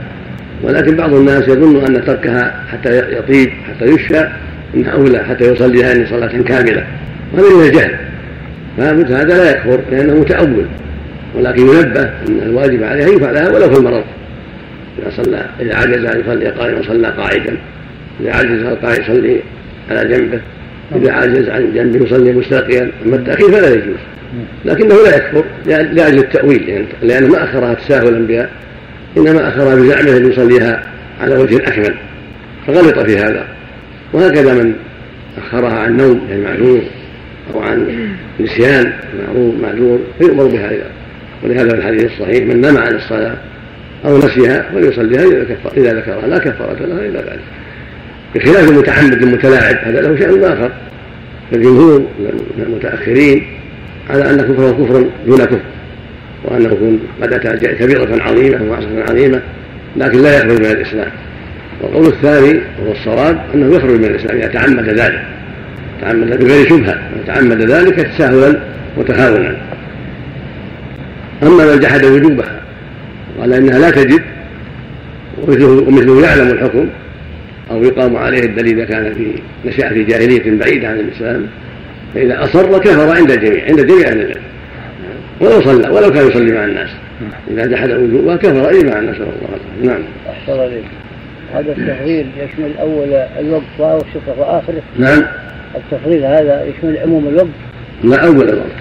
ولكن 0.63 0.97
بعض 0.97 1.15
الناس 1.15 1.49
يظن 1.49 1.85
أن 1.85 2.05
تركها 2.05 2.65
حتى 2.73 2.99
يطيب 3.19 3.51
حتى 3.69 3.85
يشفى 3.85 4.29
إن 4.75 4.87
أولى 4.87 5.19
حتى 5.19 5.53
يصليها 5.53 5.89
يعني 5.89 6.07
صلاة 6.07 6.43
كاملة. 6.43 6.85
وهذا 7.33 7.57
من 7.57 7.63
الجهل. 7.63 7.97
فمثل 8.79 9.13
هذا 9.13 9.37
لا 9.37 9.51
يكفر 9.51 9.81
لأنه 9.91 10.15
متأول. 10.15 10.67
ولكن 11.35 11.63
ينبه 11.63 12.03
أن 12.03 12.41
الواجب 12.43 12.83
عليه 12.83 13.05
أن 13.05 13.17
يفعلها 13.17 13.49
ولو 13.49 13.71
في 13.71 13.79
المرض. 13.79 14.05
إذا 14.99 15.11
صلى 15.11 15.47
إذا 15.61 15.75
عجز 15.75 16.05
أن 16.05 16.21
يصلي 16.21 16.51
قائما 16.51 16.83
صلى 16.83 17.09
قاعدا. 17.09 17.57
إذا 18.21 18.33
عجز 18.33 18.63
القائد 18.63 19.03
يصلي 19.03 19.41
على 19.91 20.09
جنبه. 20.09 20.41
إذا 20.97 21.13
عجز 21.13 21.49
عن 21.49 21.73
جنبه 21.75 22.07
يصلي 22.07 22.33
مستلقيا 22.33 22.91
أما 23.07 23.17
التأخير 23.17 23.53
فلا 23.53 23.71
يجوز. 23.75 23.97
لكنه 24.65 24.95
لا 24.95 25.17
يكفر 25.17 25.45
لأجل 25.67 26.19
التأويل 26.19 26.85
لأنه 27.03 27.29
ما 27.29 27.45
أخرها 27.45 27.75
تساهلا 27.75 28.27
بها 28.27 28.49
إنما 29.17 29.49
أخرها 29.49 29.75
بزعمه 29.75 30.17
أن 30.17 30.33
يصليها 30.33 30.83
على 31.21 31.37
وجه 31.37 31.57
أكمل 31.57 31.95
فغلط 32.67 32.99
في 32.99 33.19
هذا. 33.19 33.45
وهكذا 34.13 34.55
من 34.55 34.75
أخرها 35.39 35.79
عن 35.79 35.97
نوم 35.97 36.21
يعني 36.31 36.43
معذور 36.43 36.81
أو 37.55 37.61
عن 37.61 38.09
نسيان 38.41 38.93
معروف 39.19 39.55
معذور 39.63 39.99
فيؤمر 40.19 40.45
بها 40.45 40.71
إذا 40.71 40.91
ولهذا 41.45 41.69
في 41.69 41.75
الحديث 41.75 42.05
الصحيح 42.05 42.45
من 42.45 42.61
نام 42.61 42.79
عن 42.79 42.95
الصلاة 42.95 43.37
أو 44.05 44.19
نسيها 44.19 44.71
فليصليها 44.75 45.23
إذا 45.23 45.45
كفر 45.45 45.77
إذا 45.77 45.95
ذكرها 45.95 46.27
لا 46.27 46.39
كفارة 46.39 46.87
لها 46.87 47.07
إلا 47.07 47.21
ذلك. 47.21 47.41
بخلاف 48.35 48.71
المتعمد 48.71 49.23
المتلاعب 49.23 49.77
هذا 49.77 50.01
له 50.01 50.21
شأن 50.21 50.45
آخر. 50.45 50.71
فالجمهور 51.51 51.99
من 52.59 52.65
المتأخرين 52.67 53.47
على 54.11 54.31
أن 54.31 54.37
كفره 54.37 54.71
كفر 54.71 55.07
دون 55.27 55.45
كفر. 55.45 55.61
وأنه 56.45 56.66
يكون 56.66 57.01
قد 57.22 57.32
أتى 57.32 57.74
كبيرة 57.74 58.22
عظيمة 58.22 58.62
ومعصية 58.62 59.03
عظيمة 59.11 59.41
لكن 59.97 60.22
لا 60.22 60.36
يخرج 60.36 60.61
من 60.61 60.66
الإسلام. 60.66 61.11
والقول 61.80 62.07
الثاني 62.07 62.61
وهو 62.80 62.93
الصواب 62.93 63.41
أنه 63.55 63.76
يخرج 63.76 63.99
من 63.99 64.05
الإسلام 64.05 64.36
إذا 64.36 64.47
تعمد 64.47 64.89
ذلك. 64.89 65.22
تعمد 66.01 66.39
بغير 66.39 66.68
شبهة 66.68 66.99
تعمد 67.26 67.70
ذلك 67.70 67.95
تساهلا 67.95 68.59
وتهاونا. 68.97 69.57
أما 71.43 71.74
من 71.74 71.80
جحد 71.80 72.05
وجوبها 72.05 72.61
قال 73.41 73.53
إنها 73.53 73.78
لا 73.78 73.91
تجد 73.91 74.22
ومثله, 75.39 75.68
ومثله 75.68 76.22
يعلم 76.22 76.51
الحكم 76.51 76.89
أو 77.70 77.82
يقام 77.82 78.16
عليه 78.16 78.41
الدليل 78.41 78.80
إذا 78.80 78.84
كان 78.84 79.14
في 79.14 79.32
نشأ 79.64 79.89
في 79.89 80.05
جاهلية 80.05 80.59
بعيدة 80.59 80.89
عن 80.89 81.01
الإسلام 81.01 81.47
فإذا 82.14 82.45
أصر 82.45 82.78
كفر 82.78 83.16
عند 83.16 83.30
الجميع 83.30 83.64
عند 83.64 83.80
جميع 83.80 84.09
أهل 84.09 84.20
العلم. 84.20 84.43
ولو 85.41 85.61
صلى 85.61 85.89
ولو 85.89 86.12
كان 86.12 86.28
يصلي 86.28 86.53
مع 86.53 86.64
الناس. 86.64 86.91
إذا 87.51 87.66
جحد 87.66 87.91
وجوبها 87.91 88.36
كفر 88.36 88.68
أي 88.68 88.84
مع 88.84 88.99
الناس 88.99 89.14
نسأل 89.14 89.22
الله 89.22 89.49
العافية 89.49 89.89
نعم. 89.89 90.03
أحسن 90.30 90.61
عليك. 90.61 90.84
هذا 91.55 91.72
التفضيل 91.72 92.26
يشمل 92.36 92.78
أول 92.80 93.09
الوقت 93.39 93.62
وأوسطه 93.78 94.39
وآخره. 94.39 94.82
نعم. 94.99 95.22
التفضيل 95.76 96.24
هذا 96.24 96.64
يشمل 96.64 96.99
عموم 96.99 97.28
الوقت. 97.28 97.49
لا 98.05 98.26
أول 98.26 98.49
الوقت. 98.49 98.78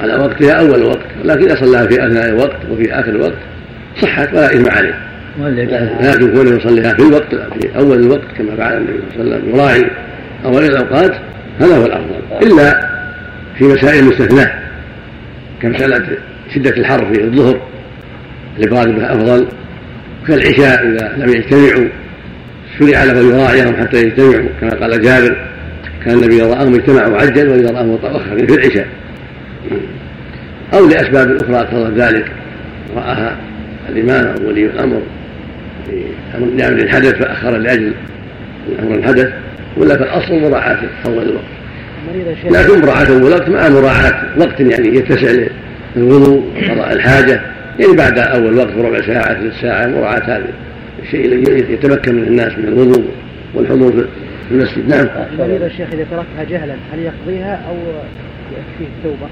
على 0.00 0.14
وقتها 0.14 0.52
أول 0.52 0.74
الوقت 0.74 1.06
لكن 1.24 1.44
إذا 1.44 1.54
صلاها 1.54 1.86
في 1.86 2.06
أثناء 2.06 2.28
الوقت 2.28 2.56
وفي 2.70 2.92
آخر 2.92 3.10
الوقت 3.10 3.38
صحت 4.02 4.28
ولا 4.32 4.46
إثم 4.46 4.70
عليه 4.70 4.94
لكن 6.00 6.32
كونه 6.34 6.56
يصليها 6.56 6.94
في 6.94 7.02
الوقت 7.02 7.34
في 7.34 7.78
أول 7.78 8.00
الوقت 8.00 8.26
كما 8.38 8.56
فعل 8.56 8.76
النبي 8.76 9.00
صلى 9.14 9.22
الله 9.22 9.34
عليه 9.34 9.44
وسلم. 9.44 9.56
يراعي 9.56 9.90
أول 10.44 10.64
الأوقات 10.64 11.12
هذا 11.60 11.76
هو 11.76 11.86
الأفضل. 11.86 12.14
إلا 12.42 12.88
في 13.58 13.64
مسائل 13.64 14.04
مستثناة. 14.04 14.61
كمسألة 15.62 16.06
شدة 16.54 16.70
الحر 16.70 17.14
في 17.14 17.24
الظهر 17.24 17.60
بها 18.90 19.14
أفضل. 19.14 19.46
كالعشاء 20.28 20.86
إذا 20.86 21.14
لم 21.16 21.28
يجتمعوا 21.28 21.88
شرع 22.78 23.04
له 23.04 23.18
يراعيهم 23.18 23.76
حتى 23.76 24.02
يجتمعوا 24.02 24.48
كما 24.60 24.70
قال 24.70 25.02
جابر. 25.02 25.36
كان 26.04 26.14
النبي 26.14 26.38
يراهم 26.38 26.74
اجتمعوا 26.74 27.16
عجل 27.16 27.48
وإذا 27.48 27.70
رآهم 27.70 27.94
متأخر 27.94 28.46
في 28.46 28.54
العشاء. 28.54 28.86
أو 30.74 30.88
لأسباب 30.88 31.36
أخرى 31.36 31.56
اقتضت 31.56 31.98
ذلك. 31.98 32.32
رآها 32.96 33.36
الإمام 33.88 34.26
أو 34.26 34.48
ولي 34.48 34.64
الأمر 34.64 35.02
لأمر 36.56 36.82
الحدث 36.82 37.14
فأخر 37.14 37.58
لأجل 37.58 37.92
أمر 38.82 38.94
الحدث. 38.94 39.32
ولا 39.76 39.96
فالأصل 39.96 40.40
مراعاة 40.40 40.78
أول 41.06 41.22
الوقت 41.22 41.44
لكن 42.50 42.80
مراعاة 42.80 43.16
الوقت 43.16 43.48
مع 43.48 43.68
مراعاة 43.68 44.38
وقت 44.38 44.60
يعني 44.60 44.96
يتسع 44.96 45.46
للوضوء 45.96 46.44
قضاء 46.70 46.92
الحاجة. 46.92 47.40
يعني 47.78 47.92
بعد 47.92 48.18
أول 48.18 48.56
وقت 48.56 48.72
بربع 48.72 49.06
ساعة 49.06 49.34
ثلث 49.34 49.60
ساعة 49.60 49.86
مراعاة 49.86 50.20
هذا 50.20 50.46
الشيء 51.02 51.48
يتمكن 51.70 52.14
من 52.14 52.22
الناس 52.22 52.52
من 52.58 52.64
الوضوء 52.64 53.04
والحضور 53.54 53.92
في 54.48 54.54
المسجد. 54.54 54.88
نعم. 54.88 55.06
مريض 55.38 55.62
الشيخ 55.62 55.88
إذا 55.92 56.06
تركها 56.10 56.44
جهلا 56.50 56.74
هل 56.92 56.98
يقضيها 56.98 57.60
أو 57.68 57.74
يكفيه 58.50 58.92
التوبة؟ 58.98 59.28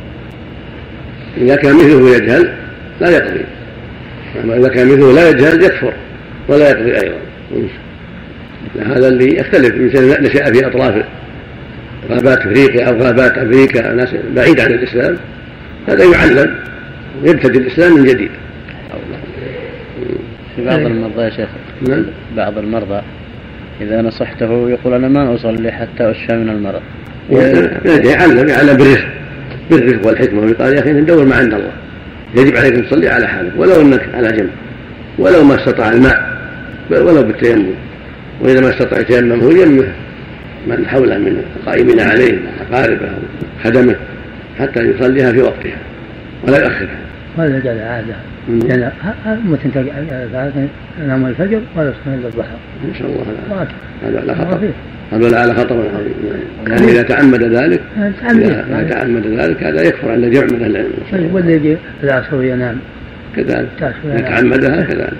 إذا 1.37 1.57
كان 1.57 1.75
مثله 1.75 2.17
يجهل 2.17 2.55
لا 3.01 3.11
يقضي. 3.11 3.45
أما 4.45 4.57
إذا 4.57 4.69
كان 4.69 4.87
مثله 4.87 5.13
لا 5.13 5.29
يجهل 5.29 5.63
يكفر 5.63 5.93
ولا 6.49 6.71
يقضي 6.71 6.95
أيضا. 6.95 7.17
هذا 8.87 9.09
اللي 9.09 9.39
يختلف 9.39 9.75
مثل 9.75 10.23
نشأ 10.23 10.53
في 10.53 10.67
أطراف 10.67 11.05
غابات 12.11 12.39
أفريقيا 12.39 12.89
أو 12.89 12.99
غابات 12.99 13.39
أمريكا 13.39 13.93
ناس 13.93 14.09
بعيد 14.35 14.61
عن 14.61 14.73
الإسلام 14.73 15.17
هذا 15.89 16.05
يعلم 16.05 16.55
ويبتدي 17.23 17.59
الإسلام 17.59 17.97
من 17.97 18.05
جديد. 18.05 18.31
في 20.57 20.65
بعض 20.65 20.79
المرضى 20.79 21.23
يا 21.23 21.31
شيخ 21.31 21.49
نعم. 21.89 22.05
بعض 22.37 22.59
المرضى 22.59 23.03
إذا 23.81 24.03
نصحته 24.03 24.71
يقول 24.71 24.95
أنا 24.95 25.09
ما 25.09 25.35
أصلي 25.35 25.73
حتى 25.73 26.11
أشفى 26.11 26.37
من 26.37 26.49
المرض. 26.49 26.81
يعلم 28.07 28.49
يعلم 28.49 28.77
بالرفق 28.77 29.09
بالرفق 29.71 30.07
والحكمة 30.07 30.41
ويقال 30.41 30.75
يا 30.75 30.81
أخي 30.81 30.93
ندور 30.93 31.25
ما 31.25 31.37
عند 31.37 31.55
الله. 31.55 31.73
يجب 32.37 32.57
عليك 32.57 32.75
أن 32.75 32.87
تصلي 32.87 33.09
على 33.09 33.27
حالك 33.27 33.53
ولو 33.57 33.81
إنك 33.81 34.09
على 34.15 34.29
جنب 34.29 34.51
ولو 35.19 35.45
ما 35.45 35.55
استطاع 35.55 35.93
الماء 35.93 36.39
ولو 36.91 37.23
بالتيمم. 37.23 37.75
وإذا 38.41 38.61
ما 38.61 38.71
استطاع 38.71 39.01
يتيمم 39.01 39.41
هو 39.41 39.51
يمه 39.51 39.93
من 40.67 40.87
حوله 40.87 41.19
من 41.19 41.45
القائمين 41.57 42.01
عليه 42.01 42.33
من 42.33 42.49
اقاربه 42.71 43.09
خدمه 43.65 43.97
حتى 44.59 44.81
يصليها 44.83 45.33
في 45.33 45.43
وقتها 45.43 45.79
ولا 46.49 46.59
يؤخرها. 46.59 46.99
ولا 47.39 47.57
يجعل 47.59 47.79
عادة. 47.79 48.15
يعني 48.69 48.93
متى 49.45 49.69
ينام 51.03 51.27
الفجر 51.27 51.61
ولا 51.77 51.89
يصحى 51.89 52.15
إلا 52.15 52.29
الضحى. 52.29 52.57
إن 52.89 52.95
شاء 52.95 53.09
الله. 53.09 53.67
هذا 54.03 54.21
لا 54.27 54.35
خطر. 54.35 54.71
هذا 55.13 55.41
على 55.41 55.55
خطر. 55.55 55.75
عظيم 55.75 56.15
يعني 56.67 56.93
إذا 56.93 57.03
تعمد 57.03 57.43
ذلك 57.43 57.81
إذا 57.97 58.87
تعمد. 58.91 59.27
ذلك 59.27 59.63
هذا 59.63 59.83
يكفر 59.83 60.11
عند 60.11 60.25
جمع 60.25 60.47
من 60.47 60.63
أهل 60.63 60.71
العلم. 60.71 60.93
طيب، 61.13 61.35
ولا 61.35 61.51
يجي 61.51 61.77
العصر 62.03 62.43
ينام. 62.43 62.77
كذلك. 63.37 63.95
إذا 64.05 64.21
تعمدها 64.21 64.83
كذلك. 64.83 65.13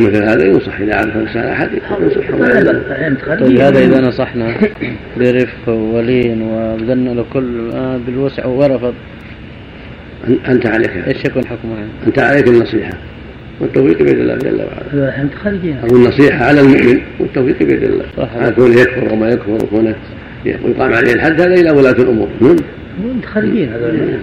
مثل 0.00 0.22
هذا 0.22 0.44
ينصح 0.44 0.80
إذا 0.80 0.96
عرف 0.96 1.16
الإنسان 1.16 1.44
أحد 1.44 1.68
ينصح 2.00 2.30
طيب 3.40 3.60
هذا 3.60 3.78
إذا 3.78 4.00
نصحنا 4.00 4.54
برفق 5.16 5.68
ولين 5.68 6.42
وبذلنا 6.42 7.10
له 7.10 7.24
كل 7.32 7.70
بالوسع 8.06 8.46
ورفض 8.46 8.94
أنت 10.48 10.66
عليك 10.66 10.90
إيش 11.08 11.24
يكون 11.24 11.46
حكمه؟ 11.46 11.76
أنت 12.06 12.18
عليك 12.18 12.48
النصيحة 12.48 12.92
والتوفيق 13.60 14.02
بيد 14.02 14.18
الله 14.18 14.36
جل 14.36 14.60
وعلا. 14.94 15.22
انت 15.22 15.34
خارجين. 15.34 15.76
أو 15.78 15.96
النصيحه 15.96 16.44
على 16.44 16.60
المؤمن 16.60 17.00
والتوفيق 17.20 17.58
بيد 17.62 17.82
الله. 17.82 18.04
صح. 18.16 18.48
كونه 18.48 18.80
يكفر 18.80 19.12
وما 19.12 19.28
يكفر 19.28 19.52
وكونه 19.52 19.94
ويقام 20.46 20.94
عليه 20.94 21.12
الحد 21.12 21.40
هذا 21.40 21.54
إلى 21.54 21.70
ولاة 21.70 21.90
الأمور. 21.90 22.28
وانت 22.40 23.24
خارجين 23.24 23.72
هذول. 23.72 24.18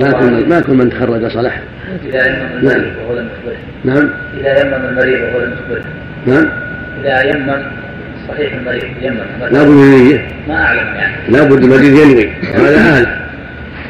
ما 0.00 0.12
كل 0.12 0.48
ما 0.48 0.60
كل 0.60 0.72
من 0.72 0.90
تخرج 0.90 1.32
صلح 1.32 1.60
إذا 2.06 2.26
يمم 2.26 2.70
المريض 2.70 2.96
وهو 2.96 3.14
لم 3.14 3.28
يخبره 3.28 3.56
نعم 3.84 4.10
إذا 4.40 4.60
يمم 4.60 4.88
المريض 4.88 5.20
وهو 5.20 5.40
لم 5.40 5.52
يخبره 5.52 5.84
نعم 6.26 6.48
إذا 7.00 7.22
يمم 7.22 7.62
صحيح 8.28 8.52
المريض 8.54 8.84
يمم 9.02 9.18
لا 9.50 9.62
بد 9.62 9.68
من 9.68 10.18
ما 10.48 10.54
أعلم 10.54 10.94
يعني 10.96 11.16
لا 11.28 11.44
بد 11.44 11.62
المريض 11.64 11.98
ينوي 11.98 12.30
هذا 12.54 12.76
أهله 12.76 13.20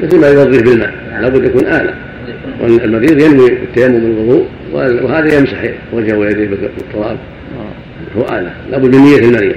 مثل 0.02 0.20
ما 0.20 0.28
يوظف 0.28 0.62
بالماء 0.62 0.92
لا 1.20 1.28
بد 1.28 1.44
يكون 1.44 1.66
آلة 1.66 1.94
والمريض 2.60 3.20
ينوي 3.20 3.48
التيمم 3.48 3.96
الوضوء 3.96 4.48
وهذا 4.72 5.38
يمسح 5.38 5.58
وجهه 5.92 6.16
ويديه 6.16 6.48
بالتراب 6.48 7.16
هو 8.16 8.22
آلة 8.22 8.50
لا 8.70 8.78
بد 8.78 8.94
من 8.94 9.04
نية 9.04 9.18
المريض 9.18 9.56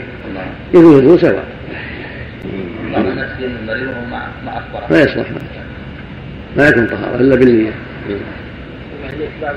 يكون 0.73 0.99
الوضوء 0.99 1.17
سواء 1.17 1.45
المريض 3.41 3.89
مع 4.11 4.27
مع 4.53 4.87
ما 4.89 5.01
يصلح 5.01 5.27
ما 6.57 6.67
يكون 6.67 6.87
طهارة 6.87 7.15
إلا 7.15 7.35
بالنية 7.35 7.71
بعض 9.41 9.55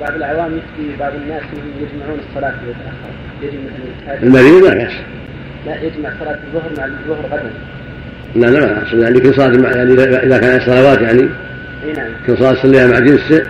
بعض 0.00 0.14
العوام 0.14 0.52
يفتي 0.56 0.96
بعض 1.00 1.12
الناس 1.14 1.42
يجمعون 1.80 2.20
الصلاة 2.28 2.54
ويتأخر 2.66 4.22
المريض 4.22 4.64
لا 4.64 4.74
بأس 4.74 4.92
لا 5.66 5.82
يجمع 5.82 6.10
صلاة 6.20 6.38
الظهر 6.46 6.70
مع 6.78 6.84
الظهر 6.84 7.26
غدا 7.26 7.50
لا 8.36 8.46
لا 8.46 8.66
ما 8.66 8.82
أقصد 8.82 8.98
يعني 8.98 9.20
كل 9.20 9.34
صلاة 9.34 9.76
يعني 9.76 9.92
إذا 9.92 10.38
كان 10.38 10.60
صلوات 10.60 11.00
يعني 11.00 11.20
اي 11.20 11.92
نعم 11.96 12.08
كل 12.26 12.38
صلاة 12.38 12.52
تصليها 12.52 12.86
مع 12.86 12.98
جنس 12.98 13.30
نعم 13.30 13.42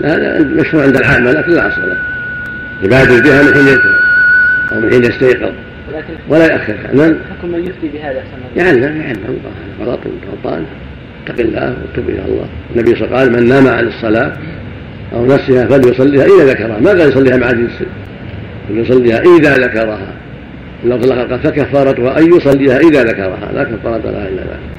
لا 0.00 0.16
لا 0.16 0.44
مشروع 0.62 0.82
عند 0.82 0.96
العامة 0.96 1.32
لكن 1.32 1.52
لا 1.52 1.68
أصل 1.68 1.88
له 1.88 1.96
يبادر 2.82 3.22
بها 3.22 3.42
من 3.42 3.54
حين 3.54 3.68
يدخل 3.68 3.94
أو 4.72 4.80
من 4.80 4.90
حين 4.90 5.04
يستيقظ 5.04 5.52
ولا 6.28 6.46
يأخر 6.46 6.74
نعم 6.94 7.14
حكم 7.38 7.48
من 7.48 7.60
يفتي 7.60 7.88
بهذا 7.94 8.22
يعلم 8.56 9.00
يعلم. 9.00 9.38
غلط 9.80 10.00
غلطان 10.32 10.64
اتق 11.26 11.40
الله 11.40 11.76
وتب 11.84 12.08
إلى 12.08 12.24
الله. 12.24 12.46
النبي 12.74 12.94
صلى 12.94 13.04
الله 13.04 13.18
عليه 13.18 13.30
وسلم 13.30 13.34
قال 13.34 13.42
من 13.42 13.48
نام 13.48 13.68
عن 13.68 13.86
الصلاة 13.86 14.32
أو 15.12 15.26
نسيها 15.26 15.66
فليصليها 15.66 16.24
إذا 16.24 16.44
ذكرها. 16.52 16.78
ما 16.80 16.90
قال 16.90 17.00
يصليها 17.00 17.36
مع 17.36 17.50
جنس 17.50 17.82
فليصليها 18.68 19.20
إذا 19.38 19.54
ذكرها. 19.54 20.12
لو 20.84 20.96
قال 20.96 21.38
فكفارتها 21.38 22.18
أن 22.18 22.36
يصليها 22.36 22.78
إذا 22.78 23.04
ذكرها. 23.04 23.52
لا 23.54 23.64
كفارة 23.64 24.10
لها 24.10 24.28
إلا 24.28 24.42
ذلك. 24.42 24.74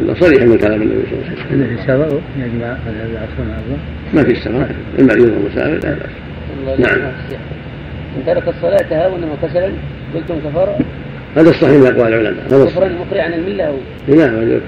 هذا 0.00 0.14
صريح 0.20 0.42
من 0.42 0.58
كلام 0.58 0.82
النبي 0.82 1.02
صلى 1.10 1.18
الله 1.18 1.26
عليه 1.26 1.36
وسلم. 1.46 1.76
في 1.76 1.82
السفر 1.82 2.20
يجمع 2.38 2.66
العصر 2.66 3.42
مع 3.48 3.56
الظهر؟ 3.58 3.78
ما 4.14 4.24
في 4.24 4.32
السفر 4.32 4.66
المريض 4.98 5.30
والمسافر 5.30 5.88
لا 5.88 5.94
بأس. 5.94 6.78
نعم. 6.78 7.12
من 8.16 8.22
ترك 8.26 8.48
الصلاة 8.48 8.82
تهاونا 8.90 9.26
وكسلا 9.32 9.70
قلتم 10.14 10.34
كفارة؟ 10.44 10.78
هذا 11.36 11.50
الصحيح 11.50 11.74
من 11.74 11.86
اقوال 11.86 12.14
العلماء 12.14 12.44
هذا 12.50 12.64
كفرا 12.64 12.88
مخرج 12.88 13.20
عن 13.20 13.32
الملة 13.32 13.64
أو؟ 13.64 13.74
نعم 14.08 14.60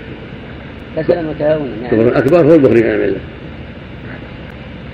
كسلا 0.96 1.28
وتهاونا 1.28 1.70
يعني 1.82 1.96
كفر 1.96 2.08
الاكبر 2.08 2.40
هو 2.40 2.54
المخرج 2.54 2.82
عن 2.82 2.94
الملة. 2.94 3.16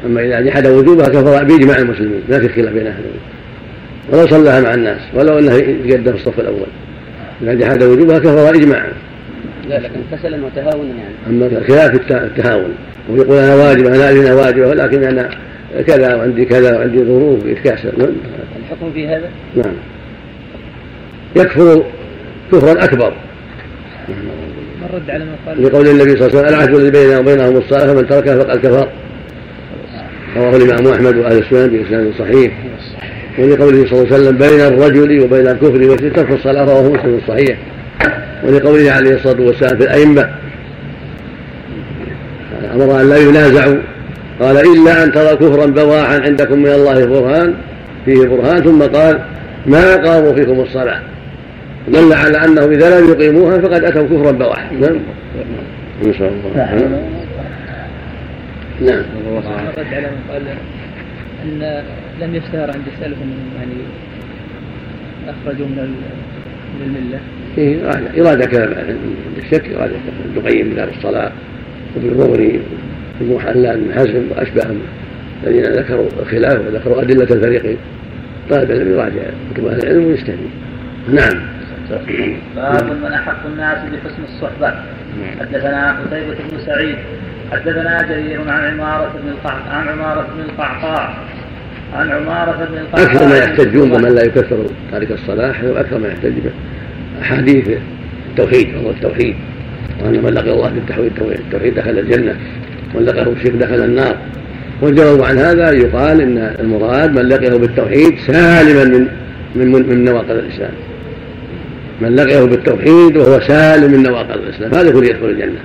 أما 0.06 0.24
إذا 0.24 0.40
جحد 0.40 0.66
وجوبها 0.66 1.08
كفر 1.08 1.44
بإجماع 1.44 1.78
المسلمين 1.78 2.20
ما 2.28 2.38
في 2.38 2.48
خلاف 2.48 2.72
بين 2.72 2.86
أهل 2.86 3.02
ولو 4.12 4.26
صلىها 4.26 4.60
مع 4.60 4.74
الناس 4.74 5.00
ولو 5.14 5.38
انه 5.38 5.54
يتقدم 5.54 6.12
في 6.12 6.18
الصف 6.18 6.40
الأول. 6.40 6.66
إذا 7.42 7.54
جحد 7.54 7.82
وجوبها 7.82 8.18
كفر 8.18 8.50
اجماعا 8.50 8.92
لا 9.68 9.78
لكن 9.78 10.00
كسلا 10.12 10.46
وتهاونا 10.46 10.88
يعني. 10.88 11.14
أما 11.26 11.60
خلاف 11.68 11.94
التهاون 12.10 12.74
ويقول 13.10 13.38
أنا 13.38 13.54
واجب 13.54 13.86
أنا 13.86 14.10
أذن 14.10 14.32
واجب 14.32 14.66
ولكن 14.66 15.04
أنا 15.04 15.30
كذا 15.86 16.14
وعندي 16.14 16.44
كذا 16.44 16.78
وعندي 16.78 16.98
ظروف 16.98 17.46
يتكاسل 17.46 17.88
الحكم 17.88 18.92
في 18.94 19.08
هذا؟ 19.08 19.30
نعم. 19.56 19.74
يكفر 21.36 21.84
كفرا 22.52 22.84
أكبر. 22.84 23.12
رد 24.94 25.10
على 25.10 25.24
ما 25.24 25.32
قال؟ 25.46 25.64
لقول 25.64 25.88
النبي 25.88 26.16
صلى 26.16 26.26
الله 26.26 26.38
عليه 26.38 26.38
وسلم 26.38 26.48
العهد 26.48 26.74
الذي 26.74 26.90
بيننا 26.90 27.18
وبينهم 27.18 27.56
الصلاه 27.56 27.86
فمن 27.86 28.06
تركها 28.08 28.38
فقد 28.38 28.58
كفر. 28.58 28.88
رواه 30.36 30.56
الإمام 30.56 30.92
أحمد 30.94 31.16
وأهل 31.16 31.38
السنن 31.38 31.68
بإسناد 31.68 32.12
صحيح. 32.18 32.52
ولقوله 33.38 33.86
صلى 33.86 33.98
الله 33.98 34.14
عليه 34.14 34.14
وسلم 34.14 34.36
بين 34.36 34.60
الرجل 34.60 35.20
وبين 35.20 35.48
الكفر 35.48 35.90
والشرك 35.90 36.16
ترك 36.16 36.30
الصلاة 36.30 36.64
رواه 36.64 36.92
مسلم 36.92 37.20
صحيح. 37.28 37.58
ولقوله 38.44 38.90
عليه 38.90 39.14
الصلاة 39.14 39.40
والسلام 39.40 39.76
في 39.78 39.84
الأئمة 39.84 40.30
أمر 42.74 43.00
أن 43.00 43.08
لا 43.08 43.16
ينازعوا 43.16 43.76
قال 44.40 44.56
إلا 44.56 45.04
أن 45.04 45.12
ترى 45.12 45.36
كفرا 45.36 45.66
بواحا 45.66 46.20
عندكم 46.20 46.58
من 46.58 46.66
الله 46.70 47.04
برهان 47.04 47.54
فيه 48.04 48.28
برهان 48.28 48.62
ثم 48.62 48.82
قال 48.82 49.20
ما 49.66 49.96
قاموا 49.96 50.32
فيكم 50.32 50.60
الصلاة. 50.60 51.00
دل 51.88 52.12
على 52.12 52.44
أنه 52.44 52.64
إذا 52.64 53.00
لم 53.00 53.10
يقيموها 53.10 53.58
فقد 53.58 53.84
أتوا 53.84 54.02
كفرا 54.02 54.30
بواحا. 54.30 54.72
نعم. 54.72 54.98
إن 56.06 56.14
شاء 56.14 56.32
الله. 56.32 56.50
نعم. 58.80 59.02
رد 59.78 59.94
على 59.94 60.06
من 60.06 60.32
قال 60.32 60.42
أن 61.44 61.82
لم 62.20 62.34
يشتهر 62.34 62.70
عند 62.70 62.84
أنهم 63.06 63.30
يعني 63.58 63.74
أخرجوا 65.28 65.66
من 65.66 65.94
من 66.80 66.86
الملة. 66.86 67.18
إيه 67.58 68.22
إرادة 68.22 68.46
كلام 68.46 68.70
الشك 69.38 69.64
إرادة 69.76 69.96
ابن 70.24 70.36
القيم 70.36 70.74
باب 70.74 70.88
الصلاة 70.98 71.32
وابن 71.96 72.08
المغني 72.08 72.60
ابن 73.20 73.92
حزم 73.94 74.22
وأشباههم 74.30 74.80
الذين 75.46 75.64
ذكروا 75.64 76.06
الخلاف 76.22 76.60
وذكروا 76.66 77.02
أدلة 77.02 77.22
الفريقين 77.22 77.76
طالب 78.50 78.70
العلم 78.70 78.92
يراجع 78.92 79.22
كتب 79.54 79.66
أهل 79.66 79.78
العلم 79.82 80.04
ويستهدي. 80.04 80.48
نعم. 81.12 81.40
باب 82.56 82.84
من 83.02 83.12
أحق 83.12 83.46
الناس 83.46 83.78
بحسن 83.78 84.22
الصحبة. 84.24 84.74
حدثنا 85.40 86.00
قتيبة 86.00 86.34
بن 86.50 86.58
سعيد. 86.66 86.96
حدثنا 87.52 88.02
جرير 88.02 88.40
عن 88.40 88.64
عمارة 88.64 89.12
بن 89.22 89.28
القعقاع 89.28 89.74
عن 89.74 89.88
عمارة 89.88 90.26
بن 90.34 90.50
القعقاع. 90.50 91.14
عن 91.94 92.10
عمارة 92.10 92.68
بن 92.70 92.78
القعقاع. 92.78 93.12
أكثر 93.12 93.28
ما 93.28 93.38
يحتجون 93.38 93.90
بمن 93.90 94.14
لا 94.14 94.24
يكفر 94.24 94.66
تارك 94.92 95.10
الصلاة 95.10 95.54
وأكثر 95.64 95.98
ما 95.98 96.08
يحتج 96.08 96.32
به 96.32 96.50
أحاديث 97.22 97.68
التوحيد 98.30 98.68
فضل 98.68 98.90
التوحيد. 98.90 99.34
وأن 100.02 100.22
من 100.22 100.30
لقي 100.30 100.50
الله 100.50 100.68
بالتوحيد 100.70 101.12
التوحيد 101.20 101.74
دخل 101.74 101.98
الجنة. 101.98 102.34
ومن 102.94 103.06
لقيه 103.06 103.32
الشرك 103.32 103.52
دخل 103.52 103.84
النار. 103.84 104.16
والجواب 104.82 105.22
عن 105.22 105.38
هذا 105.38 105.72
يقال 105.72 106.20
إن 106.20 106.56
المراد 106.60 107.10
من 107.10 107.28
لقيه 107.28 107.56
بالتوحيد 107.56 108.18
سالما 108.26 108.84
من 108.84 109.08
من 109.54 109.88
من 109.88 110.04
نواقض 110.04 110.30
الإسلام. 110.30 110.72
من 112.00 112.16
لقيه 112.16 112.40
بالتوحيد 112.40 113.16
وهو 113.16 113.40
سالم 113.40 113.92
من 113.92 114.02
نواقض 114.02 114.38
الإسلام. 114.38 114.74
هذا 114.74 114.92
هو 114.92 115.02
يدخل 115.02 115.26
الجنة. 115.26 115.60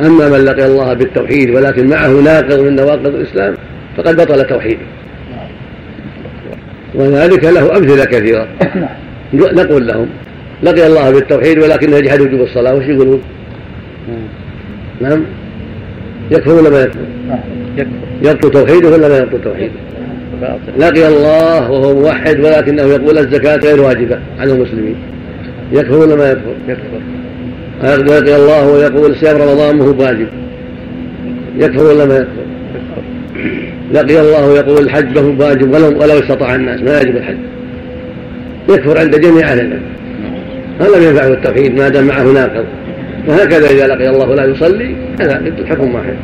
أما 0.00 0.28
من 0.28 0.44
لقي 0.44 0.66
الله 0.66 0.94
بالتوحيد 0.94 1.50
ولكن 1.50 1.86
معه 1.86 2.08
ناقض 2.08 2.60
من 2.60 2.76
نواقض 2.76 3.06
الإسلام 3.06 3.54
فقد 3.96 4.16
بطل 4.16 4.46
توحيده. 4.46 4.86
وذلك 6.94 7.44
له 7.44 7.76
أمثلة 7.76 8.04
كثيرة. 8.04 8.48
نقول 9.32 9.86
لهم 9.86 10.06
لقي 10.62 10.86
الله 10.86 11.10
بالتوحيد 11.10 11.58
ولكن 11.58 11.92
يجحد 11.92 12.20
وجوب 12.20 12.40
الصلاة 12.40 12.74
وش 12.74 12.84
يقولون؟ 12.84 13.22
نعم. 15.00 15.24
يكفر 16.32 16.54
ولا 16.54 16.70
ما 16.70 16.82
يكفر؟ 16.82 17.00
يبطل 18.22 18.50
توحيده 18.50 18.90
ولا 18.90 19.08
ما 19.08 19.18
يبطل 19.18 19.44
توحيده؟ 19.44 19.72
لقي 20.78 21.08
الله 21.08 21.70
وهو 21.70 21.94
موحد 21.94 22.40
ولكنه 22.40 22.82
يقول 22.82 23.18
الزكاة 23.18 23.56
غير 23.56 23.80
واجبة 23.80 24.18
على 24.38 24.52
المسلمين 24.52 24.96
يكفر 25.72 25.94
ولا 25.98 26.16
ما 26.16 26.30
يكفر؟ 26.30 26.54
يكفر 26.68 27.00
لقي 27.82 28.36
الله 28.36 28.68
ويقول 28.68 29.16
صيام 29.16 29.36
رمضان 29.36 29.76
ما 29.76 29.84
هو 29.84 30.02
واجب 30.02 30.28
يكفر 31.58 31.84
ولا 31.84 32.04
ما 32.04 32.16
يكفر؟ 32.16 32.42
لقي 33.92 34.20
الله 34.20 34.46
ويقول 34.46 34.84
الحج 34.84 35.12
له 35.12 35.36
واجب 35.38 35.74
ولو 35.74 35.86
ولو 35.86 36.18
استطاع 36.18 36.54
الناس 36.54 36.80
ما 36.80 37.00
يجب 37.00 37.16
الحج 37.16 37.36
يكفر 38.68 38.98
عند 38.98 39.20
جميع 39.20 39.52
أهل 39.52 39.60
العلم 39.60 39.82
هذا 40.80 40.96
لم 40.96 41.02
ينفعه 41.02 41.28
التوحيد 41.28 41.74
ما 41.74 41.88
دام 41.88 42.06
معه 42.06 42.22
ناقض 42.22 42.64
فهكذا 43.26 43.70
إذا 43.70 43.86
لقي 43.86 44.08
الله 44.08 44.34
لا 44.34 44.44
يصلي 44.44 44.96
هذا 45.20 45.38
الحكم 45.38 45.94
واحد. 45.94 46.14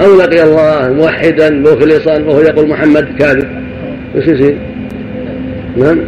أو 0.00 0.16
لقي 0.16 0.42
الله 0.42 0.92
موحدا 0.92 1.50
مخلصا 1.50 2.18
وهو 2.22 2.40
يقول 2.40 2.68
محمد 2.68 3.06
كاذب. 3.18 3.48
إيش 4.16 4.26
يصير؟ 4.26 4.56
نعم. 5.76 5.98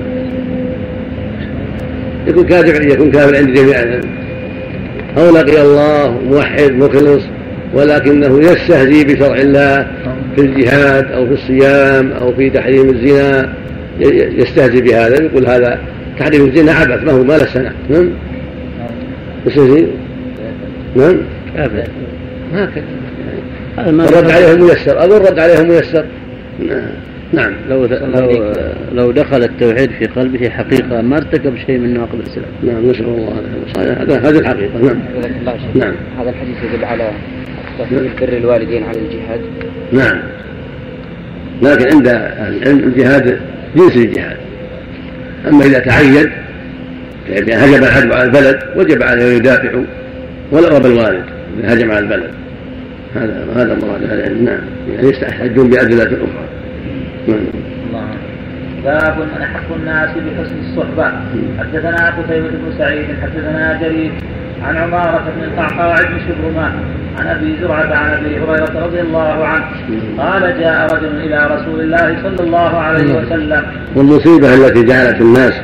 يكون 2.27 2.47
كاذب 2.47 2.91
يكون 2.91 3.11
كافر 3.11 3.37
عند 3.37 3.55
جميع 3.55 4.01
أو 5.19 5.31
لقي 5.37 5.63
الله 5.63 6.21
موحد 6.31 6.73
مخلص 6.73 7.23
ولكنه 7.75 8.41
يستهزي 8.41 9.05
بشرع 9.05 9.37
الله 9.37 9.87
في 10.37 10.41
الجهاد 10.41 11.13
أو 11.13 11.27
في 11.27 11.33
الصيام 11.33 12.13
أو 12.13 12.35
في 12.35 12.51
تحريم 12.51 12.91
الزنا. 12.91 13.53
يستهزي 14.37 14.81
بهذا 14.81 15.23
يقول 15.23 15.47
هذا 15.47 15.79
تحريم 16.19 16.47
الزنا 16.47 16.73
عبث 16.73 17.05
ما 17.05 17.13
هو 17.13 17.25
ما 17.25 17.33
له 17.33 17.47
سنة. 17.47 17.73
نعم. 17.91 18.11
نعم. 20.99 21.17
أبدا 21.57 21.85
هكذا. 22.55 22.85
الرد 23.79 24.31
عليهم 24.31 24.61
ميسر 24.61 24.99
أقول 24.99 25.13
الرد 25.13 25.39
عليهم 25.39 25.69
ميسر. 25.69 26.05
نعم. 27.33 27.53
لو 27.71 27.87
لو 27.87 28.53
لو 28.95 29.11
دخل 29.11 29.43
التوحيد 29.43 29.91
في 29.91 30.07
قلبه 30.07 30.49
حقيقة 30.49 31.03
ما 31.03 31.17
ارتكب 31.17 31.57
شيء 31.67 31.79
من 31.79 31.95
نواقض 31.95 32.15
الإسلام. 32.15 32.47
نعم 32.63 32.91
نسأل 32.91 33.05
الله 33.05 34.03
هذا 34.03 34.29
هذه 34.29 34.39
الحقيقة. 34.39 34.79
نعم. 34.79 34.99
نعم. 35.75 35.95
هذا 36.21 36.31
الحديث 36.31 36.57
يدل 36.75 36.85
على 36.85 37.11
تفضيل 37.79 38.11
بر 38.21 38.29
الوالدين 38.37 38.83
على 38.83 38.99
الجهاد. 38.99 39.41
نعم. 39.93 40.19
لكن 41.63 41.97
عند 41.97 42.09
العلم 42.09 42.79
الجهاد 42.79 43.41
جنس 43.77 43.97
الجهاد. 43.97 44.37
أما 45.49 45.65
إذا 45.65 45.79
تعين 45.79 46.31
يعني 47.31 47.55
هجم 47.55 47.85
العدو 47.85 48.13
على 48.13 48.25
البلد 48.25 48.59
وجب 48.77 49.03
عليه 49.03 49.33
أن 49.33 49.37
يدافعوا 49.37 49.85
ولو 50.53 50.77
أبى 50.77 50.89
الوالد 50.89 51.25
إذا 51.59 51.75
هجم 51.75 51.91
على 51.91 51.99
البلد. 51.99 52.31
هذا 53.15 53.47
هذا 53.57 53.75
مراد 53.75 54.03
أهل 54.03 54.21
العلم. 54.21 54.45
نعم. 54.45 54.61
يعني 54.89 55.09
يستحجون 55.09 55.71
بأدلة 55.71 56.05
أخرى 56.05 56.49
نعم. 57.29 57.39
باب 58.85 59.19
من 59.19 59.43
أحق 59.43 59.75
الناس 59.77 60.11
بحسن 60.11 60.55
الصحبة. 60.61 61.13
حدثنا 61.59 62.11
قتيبة 62.11 62.49
بن 62.49 62.73
سعيد 62.79 63.07
حدثنا 63.23 63.79
جرير 63.83 64.13
عن 64.63 64.77
عمارة 64.77 65.33
بن 65.37 65.45
القعقاع 65.45 65.95
بن 65.95 66.19
شبرمان 66.29 66.73
عن 67.19 67.27
أبي 67.27 67.57
زرعة 67.61 67.95
عن 67.95 68.11
أبي 68.11 68.39
هريرة 68.39 68.87
رضي 68.87 69.01
الله 69.01 69.47
عنه. 69.47 69.65
قال 70.19 70.43
جاء 70.61 70.95
رجل 70.95 71.17
إلى 71.17 71.47
رسول 71.47 71.81
الله 71.81 72.23
صلى 72.23 72.47
الله 72.47 72.77
عليه 72.77 73.15
وسلم. 73.15 73.63
والمصيبة 73.95 74.55
التي 74.55 74.83
جعلت 74.85 75.21
الناس 75.21 75.55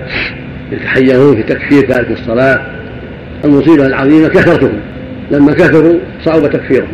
يتحيرون 0.72 1.36
في 1.36 1.42
تكفير 1.42 1.82
تارك 1.88 2.10
الصلاة 2.10 2.60
المصيبة 3.44 3.86
العظيمة 3.86 4.28
كثرتهم. 4.28 4.80
لما 5.30 5.52
كثروا 5.52 5.98
صعب 6.24 6.50
تكفيرهم. 6.50 6.88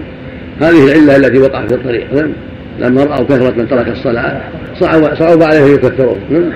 هذه 0.61 0.85
العلة 0.85 1.17
التي 1.17 1.39
وقع 1.39 1.67
في 1.67 1.75
الطريق 1.75 2.15
نعم. 2.15 2.33
لما 2.81 3.05
رأوا 3.05 3.25
كثرة 3.25 3.55
من 3.57 3.69
ترك 3.69 3.89
الصلاة 3.89 4.41
صعب, 4.81 5.15
صعب 5.15 5.43
عليهم 5.43 5.75
يكفرون 5.75 6.19
نعم. 6.31 6.53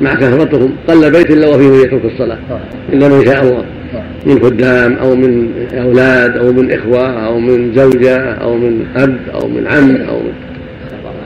مع 0.00 0.14
كثرتهم. 0.14 0.72
قل 0.88 1.10
بيت 1.10 1.30
إلا 1.30 1.48
وفيه 1.48 1.84
يترك 1.84 2.04
الصلاة 2.04 2.38
إلا 2.92 3.08
من 3.08 3.24
شاء 3.24 3.42
الله. 3.42 3.64
من 4.26 4.42
خدام 4.42 4.96
أو 4.96 5.14
من 5.14 5.48
أولاد 5.78 6.36
أو 6.36 6.52
من 6.52 6.72
إخوة 6.72 7.26
أو 7.26 7.38
من 7.38 7.74
زوجة 7.74 8.18
أو 8.18 8.56
من 8.56 8.86
أب 8.96 9.16
أو 9.34 9.48
من 9.48 9.66
عم 9.66 9.96
أو 9.96 10.18
من 10.18 10.32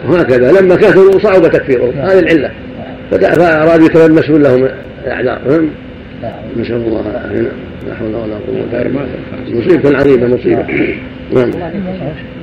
وهكذا 0.09 0.53
لما 0.53 0.77
كثروا 0.77 1.19
صعب 1.19 1.51
تكفيرهم. 1.53 1.93
هذه 1.97 2.19
العلة. 2.19 2.51
فأرادوا 3.11 3.87
يتلمسون 3.87 4.43
لهم 4.43 4.69
الأعذار 5.07 5.39
نسأل 6.57 6.77
الله 6.77 7.01
العافية. 7.01 7.51
لا 7.87 7.95
حول 7.95 8.15
ولا 8.15 8.35
قوة 8.35 8.65
إلا 8.73 8.83
بالله. 8.83 9.07
مصيبة 9.49 9.99
عظيمة 9.99 10.27
مصيبة. 10.27 10.65
نعم. 11.35 11.51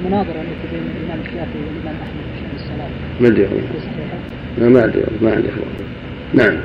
المناظره 0.07 0.41
التي 0.41 0.67
بين 0.71 0.83
الإمام 0.97 1.19
الشافعي 1.19 1.61
والإمام 1.67 1.95
أحمد 2.03 2.23
في 2.33 2.39
شان 2.39 2.49
الصلاه 2.55 2.89
ما 3.19 3.27
ادري 3.27 3.47
ما 4.73 4.83
ادري 4.83 5.03
ما 5.21 5.31
عندي 5.31 5.47
نعم. 6.33 6.57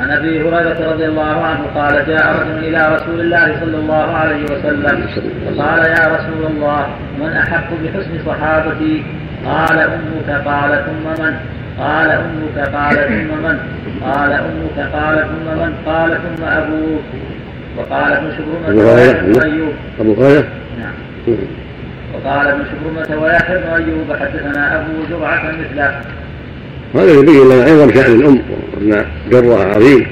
عن 0.00 0.10
أبي 0.10 0.40
هريرة 0.40 0.92
رضي 0.92 1.06
الله 1.06 1.22
عنه 1.22 1.62
قال 1.74 2.06
جاء 2.06 2.40
رجل 2.40 2.68
إلى 2.68 2.96
رسول 2.96 3.20
الله 3.20 3.60
صلى 3.60 3.76
الله 3.76 3.94
عليه 3.94 4.44
وسلم 4.44 5.06
فقال 5.46 5.78
يا 5.78 6.16
رسول 6.16 6.52
الله 6.52 6.86
من 7.20 7.28
أحق 7.28 7.70
بحسن 7.84 8.10
صحابتي؟ 8.26 9.02
قال 9.44 9.78
أمك 9.78 10.46
قال 10.46 10.84
ثم 10.86 11.24
من؟ 11.24 11.34
قال 11.78 12.10
أمك 12.10 12.74
قال 12.74 12.96
ثم 12.96 13.42
من؟ 13.44 13.58
قال 14.02 14.32
أمك 14.32 14.92
قال 14.92 15.18
ثم 15.18 15.60
من؟ 15.60 15.72
قال 15.86 16.10
ثم 16.10 16.44
أبوك 16.44 17.02
وقال 17.78 18.12
ابن 18.12 18.30
شبرمة 18.36 18.92
ويحيى 18.92 19.42
أيوب. 19.42 19.72
أبو 20.00 20.14
هريره 20.14 20.44
نعم. 20.78 21.36
وقال 22.14 22.46
ابن 22.46 22.60
شبرمة 22.64 23.22
ويحيى 23.22 23.56
بن 23.56 23.68
أيوب 23.68 24.12
حدثنا 24.20 24.80
أبو 24.80 24.92
زرعة 25.10 25.52
مثله. 25.52 26.00
وهذا 26.94 27.12
يبين 27.12 27.44
لنا 27.44 27.62
عظم 27.62 27.94
شأن 27.94 28.20
الأم 28.20 28.40
وأن 28.74 29.04
جرها 29.30 29.64
عظيم 29.64 30.06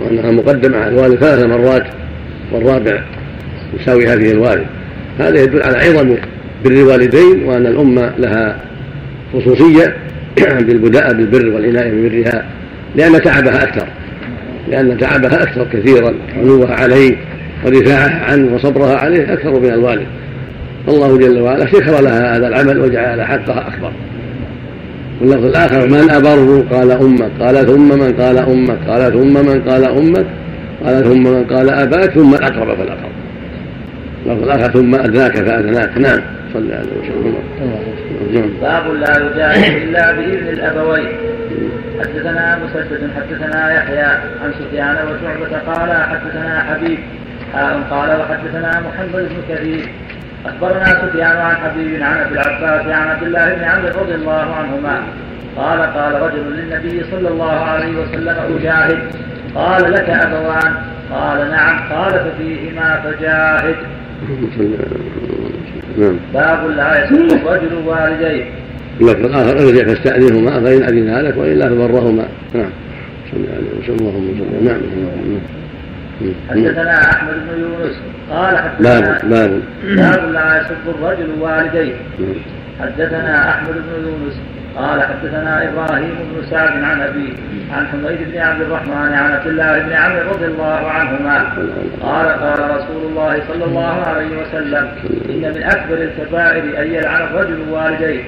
وأنها 0.00 0.30
مقدمة 0.30 0.78
على 0.78 0.88
الوالد 0.88 1.16
ثلاث 1.16 1.44
مرات 1.44 1.86
والرابع 2.52 3.00
يساويها 3.80 4.16
فيه 4.16 4.32
الوالد. 4.32 4.66
هذا 5.18 5.42
يدل 5.42 5.62
على 5.62 5.78
عظم 5.78 6.16
بر 6.64 6.70
الوالدين 6.70 7.44
وأن 7.44 7.66
الأمة 7.66 8.12
لها 8.18 8.56
خصوصية 9.34 9.96
بالبداء 10.66 11.12
بالبر 11.12 11.54
والعناية 11.54 11.90
ببرها 11.90 12.44
لأن 12.96 13.22
تعبها 13.22 13.62
أكثر. 13.62 13.86
لأن 14.68 14.98
تعبها 14.98 15.42
أكثر 15.42 15.66
كثيرا 15.72 16.14
علوها 16.36 16.74
عليه 16.74 17.16
ودفاعها 17.66 18.24
عنه 18.24 18.54
وصبرها 18.54 18.96
عليه 18.96 19.32
أكثر 19.32 19.60
من 19.60 19.70
الوالد. 19.70 20.06
الله 20.88 21.18
جل 21.18 21.40
وعلا 21.40 21.66
شكر 21.66 22.00
لها 22.00 22.36
هذا 22.36 22.48
العمل 22.48 22.80
وجعل 22.80 23.22
حقها 23.22 23.68
أكبر. 23.68 23.92
واللفظ 25.20 25.44
الآخر 25.44 25.86
من 25.86 26.10
أبر 26.10 26.64
قال 26.70 26.90
أمك 26.90 27.30
قال 27.40 27.66
ثم 27.66 27.88
من 27.88 28.12
قال 28.12 28.38
أمك 28.38 28.78
قال 28.88 29.12
ثم 29.12 29.46
من 29.46 29.62
قال 29.68 29.84
أمك 29.84 30.26
قال 30.84 31.04
ثم 31.04 31.22
من 31.22 31.44
قال 31.44 31.70
أباك 31.70 32.10
ثم 32.10 32.34
الأقرب. 32.34 32.76
فالأقرب 32.76 33.12
اللفظ 34.26 34.42
الآخر 34.42 34.72
ثم 34.72 34.94
أدناك 34.94 35.36
فأدناك 35.36 35.98
نعم 35.98 36.20
صلى 36.54 36.74
عليه 36.74 36.88
وسلم. 37.00 37.34
باب 38.62 38.94
لا 38.94 39.16
يجاهد 39.16 39.82
إلا 39.82 40.12
بإذن 40.12 40.48
الأبوين. 40.48 41.08
حدثنا 42.00 42.58
مسدد 42.64 43.10
حدثنا 43.16 43.72
يحيى 43.72 44.02
عن 44.42 44.52
سفيان 44.58 44.96
وشعبة 45.06 45.58
قال 45.66 45.90
حدثنا 46.10 46.62
حبيب 46.62 46.98
قال 47.90 48.20
وحدثنا 48.20 48.80
محمد 48.80 49.28
بن 49.28 49.54
كثير. 49.54 49.88
أخبرنا 50.46 50.84
سفيان 50.84 51.36
عن 51.36 51.56
حبيب 51.56 52.02
عن 52.02 52.16
أبي 52.16 52.34
العباس 52.34 52.86
عن 52.86 53.08
عبد 53.08 53.22
الله 53.22 53.54
بن 53.54 53.64
عمرو 53.64 54.00
رضي 54.00 54.14
الله 54.14 54.54
عنهما. 54.54 55.02
قال 55.56 55.80
قال 55.80 56.22
رجل 56.22 56.52
للنبي 56.56 57.04
صلى 57.10 57.28
الله 57.28 57.60
عليه 57.64 57.98
وسلم 57.98 58.36
أجاهد. 58.58 58.98
قال 59.54 59.92
لك 59.92 60.10
أبوان؟ 60.10 60.74
قال 61.12 61.50
نعم. 61.50 61.92
قال 61.92 62.10
ففيهما 62.10 63.00
فجاهد. 63.04 63.76
نعم. 65.98 66.16
باب 66.34 66.70
لا 66.76 67.04
يسب 67.04 67.14
الرجل 67.14 67.74
والديه 67.86 68.44
اللفظ 69.00 69.24
الآخر 69.26 69.58
ارجع 69.58 69.84
فاستاذنهما 69.84 70.50
فإن 70.50 70.82
أذن 70.82 71.26
لك 71.26 71.36
وإلا 71.36 71.68
فبرهما. 71.68 72.28
نعم. 72.54 72.70
صلى 73.30 73.40
الله 73.40 73.52
عليه 73.54 73.94
وسلم 73.94 74.08
اللهم 74.08 74.26
صل 74.38 74.64
نعم. 74.64 74.80
حدثنا 76.50 77.10
أحمد 77.10 77.34
بن 77.34 77.62
يونس. 77.62 77.96
قال 78.30 78.58
حدثنا 78.58 79.00
باب 79.00 79.30
باب. 79.30 79.62
باب 79.96 80.32
لا 80.32 80.60
يسب 80.60 80.84
الرجل 80.98 81.28
والديه 81.40 81.94
حدثنا 82.80 83.50
أحمد 83.50 83.74
بن 83.74 84.08
يونس. 84.08 84.36
قال 84.78 85.02
حدثنا 85.02 85.68
إبراهيم 85.68 86.14
بن 86.34 86.50
سعد 86.50 86.82
عن 86.82 87.00
ابيه 87.00 87.32
عن 87.72 87.86
حميد 87.86 88.18
بن 88.32 88.38
عبد 88.38 88.60
الرحمن 88.60 89.12
عن 89.12 89.32
عبد 89.32 89.46
الله 89.46 89.78
بن 89.78 89.92
عمرو 89.92 90.30
رضي 90.30 90.44
الله 90.44 90.90
عنهما 90.90 91.52
قال 92.02 92.26
قال 92.26 92.70
رسول 92.70 93.02
الله 93.10 93.42
صلى 93.48 93.64
الله 93.64 94.02
عليه 94.06 94.28
وسلم 94.42 94.88
إن 95.28 95.52
من 95.56 95.62
أكبر 95.62 95.94
الكبائر 95.94 96.82
أن 96.82 96.94
يلعن 96.94 97.22
الرجل 97.22 97.58
والديه 97.70 98.22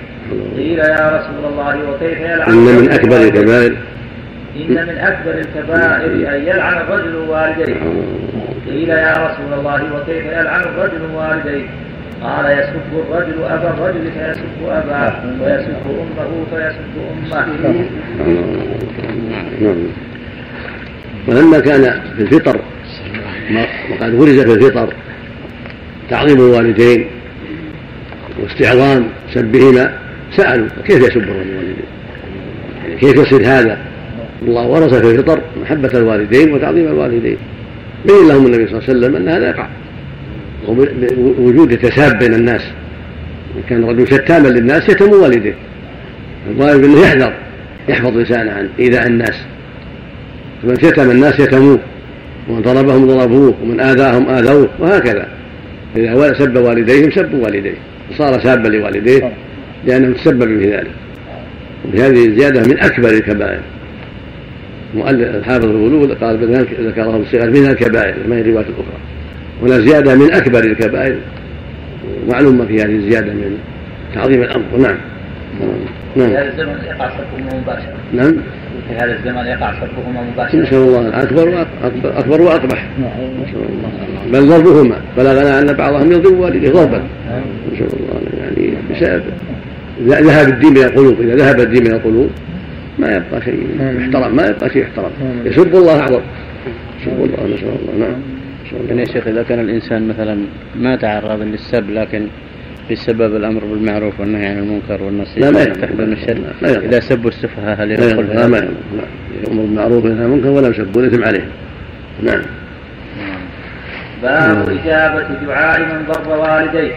قيل 0.56 0.78
يا 0.78 1.18
رسول 1.18 1.52
الله 1.52 1.90
وكيف 1.90 2.20
يلعن 2.20 2.52
إن 2.52 2.82
من 2.82 2.92
أكبر 2.92 3.16
الكبائر. 3.16 3.76
إن 4.56 4.86
من 4.86 4.98
أكبر 4.98 5.30
الكبائر 5.30 6.36
أن 6.36 6.42
يلعن 6.46 6.76
الرجل 6.76 7.16
والديه 7.16 7.76
قيل 8.66 8.88
يا 8.88 9.12
رسول 9.12 9.58
الله 9.58 9.82
وكيف 9.94 10.26
يلعن 10.26 10.60
الرجل 10.60 11.00
والديه 11.14 11.66
قال 12.22 12.58
يسب 12.58 13.04
الرجل 13.10 13.42
أبا 13.42 13.70
الرجل 13.70 14.12
فيسب 14.12 14.68
أباه 14.68 15.22
ويسب 15.40 15.74
أمه 15.86 16.44
فيسب 16.50 17.32
أمه. 17.32 17.86
نعم. 19.60 19.76
ولما 21.28 21.60
كان 21.60 22.00
في 22.16 22.22
الفطر 22.22 22.60
وقد 23.90 24.14
ورد 24.14 24.30
في 24.30 24.52
الفطر 24.52 24.94
تعظيم 26.10 26.36
الوالدين 26.36 27.06
واستعظام 28.42 29.06
سبهما 29.34 29.92
سألوا 30.36 30.68
كيف 30.86 30.98
يسب 30.98 31.22
الرجل 31.22 31.56
والديه 31.56 31.84
يعني 32.84 32.96
كيف 33.00 33.16
يصير 33.16 33.46
هذا؟ 33.46 33.78
الله 34.42 34.66
ورث 34.66 34.94
في 34.94 35.10
الفطر 35.10 35.40
محبة 35.62 35.90
الوالدين 35.94 36.52
وتعظيم 36.52 36.86
الوالدين. 36.86 37.36
بين 38.06 38.28
لهم 38.28 38.46
النبي 38.46 38.66
صلى 38.66 38.78
الله 38.78 38.88
عليه 38.88 38.98
وسلم 38.98 39.16
أن 39.16 39.28
هذا 39.28 39.48
يقع. 39.48 39.66
ووجود 40.68 41.72
يتساب 41.72 42.18
بين 42.18 42.34
الناس. 42.34 42.62
إن 43.56 43.62
كان 43.68 43.84
الرجل 43.84 44.08
شتاما 44.08 44.48
للناس 44.48 44.88
يتم 44.88 45.12
والديه 45.12 45.54
الواجب 46.50 46.84
أنه 46.84 47.00
يحذر 47.00 47.32
يحفظ 47.88 48.16
لسانه 48.16 48.52
عن 48.52 48.68
إيذاء 48.78 49.06
الناس. 49.06 49.44
فمن 50.62 50.76
شتم 50.76 51.10
الناس 51.10 51.40
يتموه 51.40 51.78
ومن 52.48 52.62
ضربهم 52.62 53.06
ضربوه 53.06 53.54
ومن 53.62 53.80
آذاهم 53.80 54.28
آذوه 54.28 54.68
وهكذا. 54.78 55.28
إذا 55.96 56.32
سب 56.38 56.56
والديهم 56.56 57.10
سبوا 57.10 57.44
والديه. 57.44 57.74
وصار 58.10 58.40
سابا 58.40 58.68
لوالديه 58.68 59.32
لأنه 59.86 60.14
تسبب 60.14 60.60
في 60.60 60.70
ذلك. 60.70 60.90
وهذه 61.84 62.26
الزيادة 62.26 62.60
من 62.60 62.78
أكبر 62.78 63.08
الكبائر. 63.08 63.60
الحافظ 64.96 65.64
الغلول 65.64 66.14
قال 66.14 66.64
ذكره 66.80 67.18
بالصغر 67.18 67.50
من 67.50 67.66
الكبائر 67.66 68.14
ما 68.28 68.36
هي 68.36 68.40
الروايات 68.40 68.66
الأخرى. 68.66 69.09
هنا 69.62 69.78
زيادة 69.78 70.14
من 70.14 70.32
أكبر 70.32 70.58
الكبائر. 70.58 71.18
معلومه 72.28 72.66
في 72.66 72.74
هذه 72.74 72.96
الزيادة 72.96 73.32
من 73.32 73.58
تعظيم 74.14 74.42
الأمر. 74.42 74.64
نعم. 74.78 74.96
نعم. 76.16 76.28
في 76.28 76.36
هذا 76.36 76.52
الزمن 76.52 76.84
يقع 76.86 77.10
سبهما 77.10 77.60
مباشرة. 77.60 77.96
نعم. 78.12 78.36
في 78.88 78.94
هذا 78.94 79.18
الزمن 79.18 79.46
يقع 79.46 79.72
سبهما 79.72 80.22
مباشرة. 80.32 80.60
نسأل 80.60 80.78
الله. 80.78 81.08
الأكبر 81.08 81.48
وأكبر 81.48 82.18
أكبر 82.18 82.42
وأقبح. 82.42 82.88
نسأل 83.42 83.62
الله. 84.32 84.40
بل 84.40 84.48
ضربهما. 84.48 84.96
بلغنا 85.16 85.58
أن 85.60 85.72
بعضهم 85.72 86.12
يضرب 86.12 86.38
والديه 86.38 86.70
ضربا. 86.70 87.02
نسأل 87.72 87.86
الله. 88.00 88.20
يعني 88.40 88.74
بسبب 88.90 89.22
ذهب 90.26 90.48
الدين 90.48 90.70
من 90.70 90.82
القلوب. 90.82 91.20
إذا 91.20 91.34
ذهب 91.34 91.60
الدين 91.60 91.84
من 91.84 91.92
القلوب 91.92 92.30
ما 92.98 93.16
يبقى 93.16 93.42
شيء. 93.44 93.66
يحترم 93.80 94.36
ما 94.36 94.46
يبقى 94.46 94.70
شيء 94.70 94.82
يحترم 94.82 95.10
يسب 95.44 95.74
الله 95.74 96.00
أعظم. 96.00 96.20
يسب 97.00 97.12
الله 97.12 97.54
نسأل 97.54 97.68
الله. 97.68 98.06
نعم. 98.06 98.39
يعني 98.88 99.00
يا 99.00 99.06
شيخ 99.06 99.26
إذا 99.26 99.42
كان 99.42 99.60
الإنسان 99.60 100.08
مثلا 100.08 100.44
ما 100.76 100.96
تعرض 100.96 101.42
للسب 101.42 101.90
لكن 101.90 102.26
بسبب 102.90 103.36
الأمر 103.36 103.64
بالمعروف 103.64 104.20
والنهي 104.20 104.46
عن 104.46 104.58
المنكر 104.58 105.02
والنصيحة 105.02 105.50
لا 105.50 105.64
من 105.98 106.12
الشر 106.12 106.38
إذا 106.84 107.00
سبوا 107.00 107.30
السفهاء 107.30 107.82
هل 107.82 107.90
يدخل 107.90 108.28
لا 108.28 108.46
ما 108.46 108.58
يامر 108.58 109.62
بالمعروف 109.62 110.04
وينهى 110.04 110.24
عن 110.24 110.30
المنكر 110.30 110.48
ولا 110.48 110.68
يسبون 110.68 111.04
الاثم 111.04 111.24
عليهم 111.24 111.48
نعم. 112.22 112.42
باب 114.22 114.68
إجابة 114.68 115.28
دعاء 115.46 115.80
من 115.80 116.06
ضر 116.12 116.38
والديه. 116.38 116.92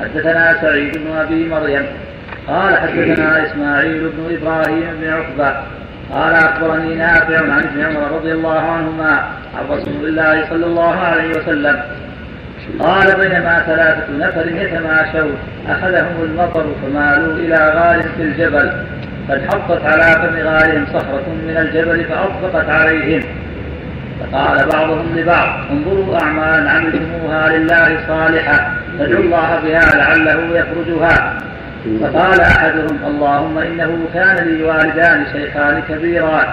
حدثنا 0.00 0.58
سعيد 0.60 0.98
بن 0.98 1.10
أبي 1.10 1.48
مريم. 1.48 1.86
قال 2.48 2.76
حدثنا 2.76 3.46
إسماعيل 3.46 4.00
بن 4.00 4.36
إبراهيم 4.36 4.84
بن 5.00 5.08
عقبة 5.08 5.56
قال 6.10 6.34
أخبرني 6.34 6.94
نافع 6.94 7.38
عن 7.38 7.62
ابن 7.62 7.84
عمر 7.84 8.12
رضي 8.12 8.32
الله 8.32 8.58
عنهما 8.58 9.24
عن 9.58 9.64
رسول 9.70 10.08
الله 10.08 10.48
صلى 10.50 10.66
الله 10.66 10.96
عليه 10.96 11.30
وسلم. 11.30 11.82
قال 12.80 13.16
بينما 13.16 13.62
ثلاثة 13.66 14.06
نفر 14.18 14.46
يتماشون 14.48 15.36
أخذهم 15.68 16.22
المطر 16.22 16.66
فمالوا 16.82 17.36
إلى 17.36 17.56
غار 17.74 18.02
في 18.16 18.22
الجبل 18.22 18.72
قد 19.30 19.42
حطت 19.48 19.84
على 19.84 20.02
فم 20.02 20.48
غارهم 20.48 20.86
صخرة 20.86 21.24
من 21.48 21.56
الجبل 21.56 22.04
فأطبقت 22.04 22.68
عليهم. 22.68 23.22
فقال 24.20 24.68
بعضهم 24.72 25.16
لبعض 25.16 25.48
انظروا 25.70 26.18
أعمالا 26.22 26.70
عملتموها 26.70 27.48
لله 27.48 27.98
صالحة 28.08 28.70
فادعوا 28.98 29.22
الله 29.22 29.60
بها 29.64 29.96
لعله 29.96 30.40
يخرجها. 30.58 31.32
فقال 32.00 32.40
أحدهم 32.40 32.98
اللهم 33.06 33.58
إنه 33.58 34.06
كان 34.14 34.36
لي 34.48 34.62
والدان 34.62 35.26
شيخان 35.32 35.82
كبيران 35.88 36.46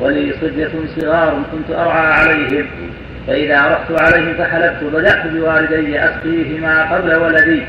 ولي 0.00 0.34
صبية 0.40 0.70
صغار 0.96 1.42
كنت 1.52 1.76
أرعى 1.76 2.12
عليهم 2.12 2.66
فإذا 3.26 3.66
رحت 3.66 4.02
عليهم 4.02 4.34
فحلبت 4.34 4.84
بدأت 4.92 5.26
بوالدي 5.26 6.04
أسقيهما 6.04 6.94
قبل 6.94 7.14
ولدي. 7.14 7.62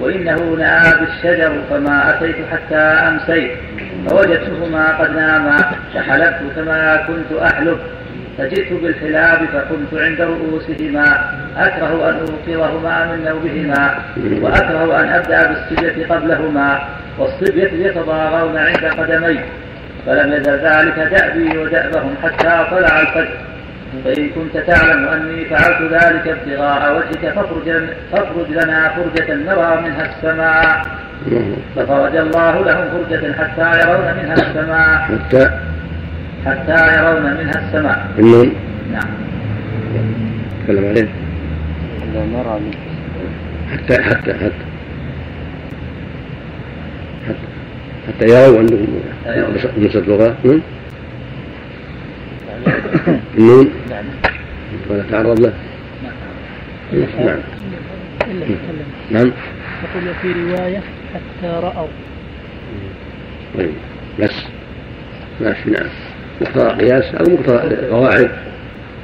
وإنه 0.00 0.56
نآب 0.58 1.02
الشجر 1.02 1.52
فما 1.70 2.10
أتيت 2.10 2.36
حتى 2.52 2.76
أمسيت 2.76 3.50
فوجدتهما 4.08 4.98
قد 4.98 5.16
ناما 5.16 5.58
فحلبت 5.94 6.40
كما 6.56 6.96
كنت 7.06 7.40
أحلب 7.42 7.78
فجئت 8.38 8.72
بالحلاب 8.72 9.38
فقمت 9.52 10.02
عند 10.02 10.20
رؤوسهما. 10.20 11.30
أكره 11.56 12.10
أن 12.10 12.16
أوقظهما 12.20 13.06
من 13.06 13.24
نومهما 13.24 13.98
وأكره 14.42 15.00
أن 15.00 15.08
أبدأ 15.08 15.46
بالصبية 15.46 16.06
قبلهما 16.06 16.78
والصبية 17.18 17.86
يتضاغون 17.86 18.56
عند 18.56 18.84
قدمي 18.84 19.40
فلم 20.06 20.32
يزل 20.32 20.52
ذلك 20.52 20.98
دأبي 20.98 21.58
ودأبهم 21.58 22.14
حتى 22.22 22.66
طلع 22.70 23.00
الفجر. 23.00 23.36
فإن 24.04 24.28
كنت 24.28 24.56
تعلم 24.66 25.08
أني 25.08 25.44
فعلت 25.44 25.92
ذلك 25.92 26.28
ابتغاء 26.28 26.96
وجهك 26.96 27.34
فافرج, 27.34 27.72
فافرج 28.12 28.50
لنا 28.50 28.88
فرجة 28.88 29.34
نرى 29.34 29.80
منها 29.84 30.06
السماء. 30.16 30.82
ففرج 31.76 32.16
الله 32.16 32.64
لهم 32.64 32.84
فرجة 32.92 33.32
حتى 33.32 33.80
يرون 33.80 34.14
منها 34.22 34.34
السماء. 34.34 34.98
حتى 34.98 35.50
حتى 36.46 36.96
يرون 36.98 37.22
منها 37.22 37.62
السماء. 37.66 38.06
نعم. 38.92 39.10
تكلم 40.64 40.88
عليه. 40.88 41.23
لا 42.14 42.26
نرى 42.26 42.60
حتى 43.72 44.02
حتى 44.02 44.34
حتى. 44.34 44.64
حتى, 47.28 47.46
حتى 48.08 48.24
يروا 48.24 48.58
عندهم 48.58 48.86
نسبة 49.78 50.00
لغة. 50.00 50.36
النون. 53.38 53.70
ولا 54.90 55.02
تعرض 55.10 55.40
له. 55.40 55.52
نعم. 56.92 57.38
نعم. 59.10 59.32
يقول 59.84 60.14
في 60.22 60.32
رواية 60.32 60.82
حتى 61.14 61.46
رأوا. 61.46 61.88
طيب. 63.58 63.70
بس. 64.20 64.44
ماشي 65.40 65.70
نعم. 65.70 65.86
مقتضى 66.40 66.84
قياس 66.84 67.14
أو 67.14 67.24
مقتضى 67.34 67.76
قواعد. 67.86 68.30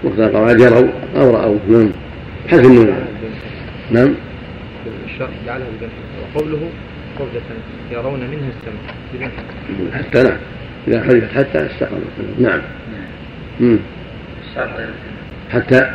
مقتضى 0.05 0.27
قواعد 0.27 0.61
يروا 0.61 0.89
أو 1.17 1.31
رأوا. 1.31 1.59
نعم. 1.69 1.91
حذف 2.49 2.65
النون. 2.67 2.95
نعم. 3.91 4.15
الشرع 5.07 5.29
جعلها 5.47 5.67
وقوله 6.35 6.69
قوله 7.19 7.41
يرون 7.91 8.21
منها 8.21 8.49
السماء 8.49 9.31
حتى 9.93 10.23
نعم 10.23 10.39
إذا 10.89 11.03
حذفت 11.03 11.37
حتى 11.37 11.67
استقر 11.67 11.99
نعم. 12.39 12.61
مم. 13.61 13.79
حتى. 15.51 15.91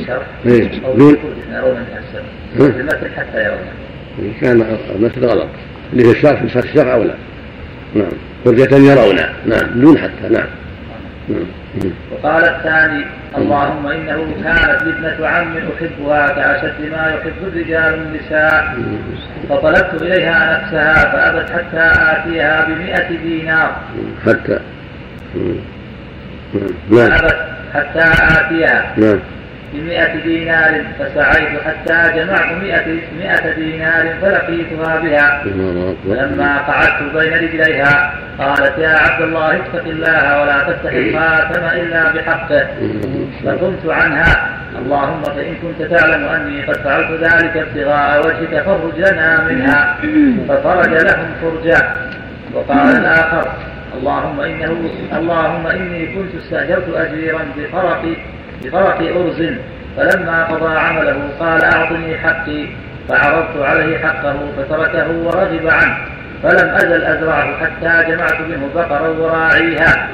الشرح. 0.00 0.26
إيه. 0.46 0.70
أو 0.86 0.96
دون 0.96 1.16
يرون 1.52 1.70
منها 1.70 2.02
السمع. 2.08 2.66
المثل 2.80 3.14
حتى 3.16 3.44
يرون. 3.44 4.32
كان 4.40 4.78
المثل 4.96 5.26
غلط. 5.26 5.48
اللي 5.92 6.04
في 6.04 6.10
الشرح 6.10 6.44
في 6.44 6.58
الشرح 6.58 6.92
أولى 6.92 7.14
نعم. 7.94 8.12
فرجة 8.44 8.76
يرون. 8.76 9.16
نعم. 9.46 9.80
دون 9.80 9.98
حتى. 9.98 10.28
نعم. 10.30 10.46
نعم. 11.28 11.63
وقال 12.12 12.44
الثاني 12.44 13.04
اللهم 13.38 13.86
إنه 13.86 14.34
كانت 14.44 14.82
ابنه 14.82 15.26
عم 15.28 15.54
أحبها 15.56 16.28
كأشد 16.28 16.80
ما 16.92 17.14
يحب 17.14 17.48
الرجال 17.48 17.94
النساء. 17.94 18.76
فطلبت 19.48 20.02
إليها 20.02 20.60
نفسها 20.62 20.94
فأبت 20.94 21.50
حتى 21.50 21.86
آتيها 22.12 22.64
بمئة 22.64 23.08
دينار. 23.08 23.76
حتى. 24.26 24.58
فأبت 26.90 27.36
حتى 27.74 28.04
آتيها. 28.40 28.94
نعم. 28.96 29.18
بمئة 29.74 30.14
دينار 30.24 30.84
فسعيت 30.98 31.60
حتى 31.66 32.12
جمعت 32.16 32.52
مئة, 32.62 32.86
مئة 33.18 33.54
دينار 33.54 34.14
فلقيتها 34.22 35.00
بها. 35.00 35.42
فلما 36.08 36.58
قعدت 36.58 37.16
بين 37.16 37.32
رجليها 37.32 38.14
قالت 38.38 38.78
يا 38.78 38.88
عبد 38.88 39.22
الله 39.22 39.56
اتق 39.56 39.84
الله 39.86 40.42
ولا 40.42 40.58
تفتح 40.68 40.92
الخاتم 40.92 41.64
إلا 41.80 42.12
بحقه 42.12 42.66
فقلت 43.44 43.86
عنها 43.86 44.48
اللهم 44.78 45.22
فإن 45.22 45.54
كنت 45.62 45.90
تعلم 45.90 46.24
أني 46.24 46.62
قد 46.62 46.76
فعلت 46.76 47.10
ذلك 47.10 47.56
ابتغاء 47.56 48.26
وجهك 48.26 48.62
فرج 48.62 48.98
لنا 48.98 49.44
منها. 49.48 49.96
ففرج 50.48 50.92
لهم 50.92 51.26
فرجة. 51.42 51.82
وقال 52.54 52.96
الآخر 52.96 53.48
اللهم 53.98 54.40
إنه 54.40 54.90
اللهم 55.18 55.66
إني 55.66 56.06
كنت 56.06 56.34
استأجرت 56.42 56.88
أجيرا 56.96 57.40
بفرق 57.56 58.02
بفرق 58.62 58.98
أرز 58.98 59.42
فلما 59.96 60.44
قضى 60.44 60.78
عمله 60.78 61.16
قال 61.40 61.64
أعطني 61.64 62.18
حقي 62.18 62.66
فعرضت 63.08 63.56
عليه 63.60 63.98
حقه 63.98 64.36
فتركه 64.56 65.10
ورغب 65.10 65.66
عنه 65.66 65.96
فلم 66.44 66.68
أزل 66.68 67.02
أزرعه 67.04 67.56
حتى 67.56 68.10
جمعت 68.10 68.40
منه 68.40 68.68
بقرا 68.74 69.08
وراعيها. 69.08 70.08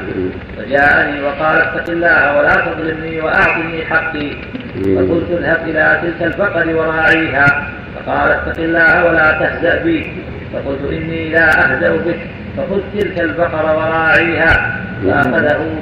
فجاءني 0.57 1.23
وقال 1.23 1.57
اتق 1.57 1.91
الله 1.91 2.39
ولا 2.39 2.55
تظلمني 2.55 3.21
وأعطني 3.21 3.85
حقي. 3.85 4.31
فقلت 4.75 5.31
اذهب 5.31 5.69
إلى 5.69 6.01
تلك 6.03 6.23
البقر 6.23 6.77
وراعيها. 6.77 7.69
فقال 7.97 8.31
اتق 8.31 8.63
الله 8.63 9.05
ولا 9.05 9.33
تهزأ 9.33 9.83
بي. 9.83 10.13
فقلت 10.53 10.93
إني 10.93 11.29
لا 11.29 11.49
أهزأ 11.49 11.97
بك. 11.97 12.21
فخذ 12.57 12.81
تلك 12.99 13.21
البقر 13.21 13.77
وراعيها. 13.77 14.81
فأخذه 15.05 15.77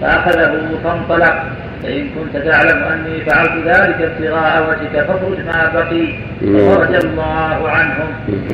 فأخذه 0.00 0.80
فانطلق. 0.84 1.44
فإن 1.82 2.06
كنت 2.08 2.42
تعلم 2.44 2.82
أني 2.82 3.20
فعلت 3.26 3.66
ذلك 3.66 4.10
ابتغاء 4.10 4.68
وجهك 4.70 5.06
فاخرج 5.06 5.38
ما 5.46 5.72
بقي. 5.74 6.06
فخرج 6.40 7.04
الله 7.04 7.68
عنهم. 7.68 8.08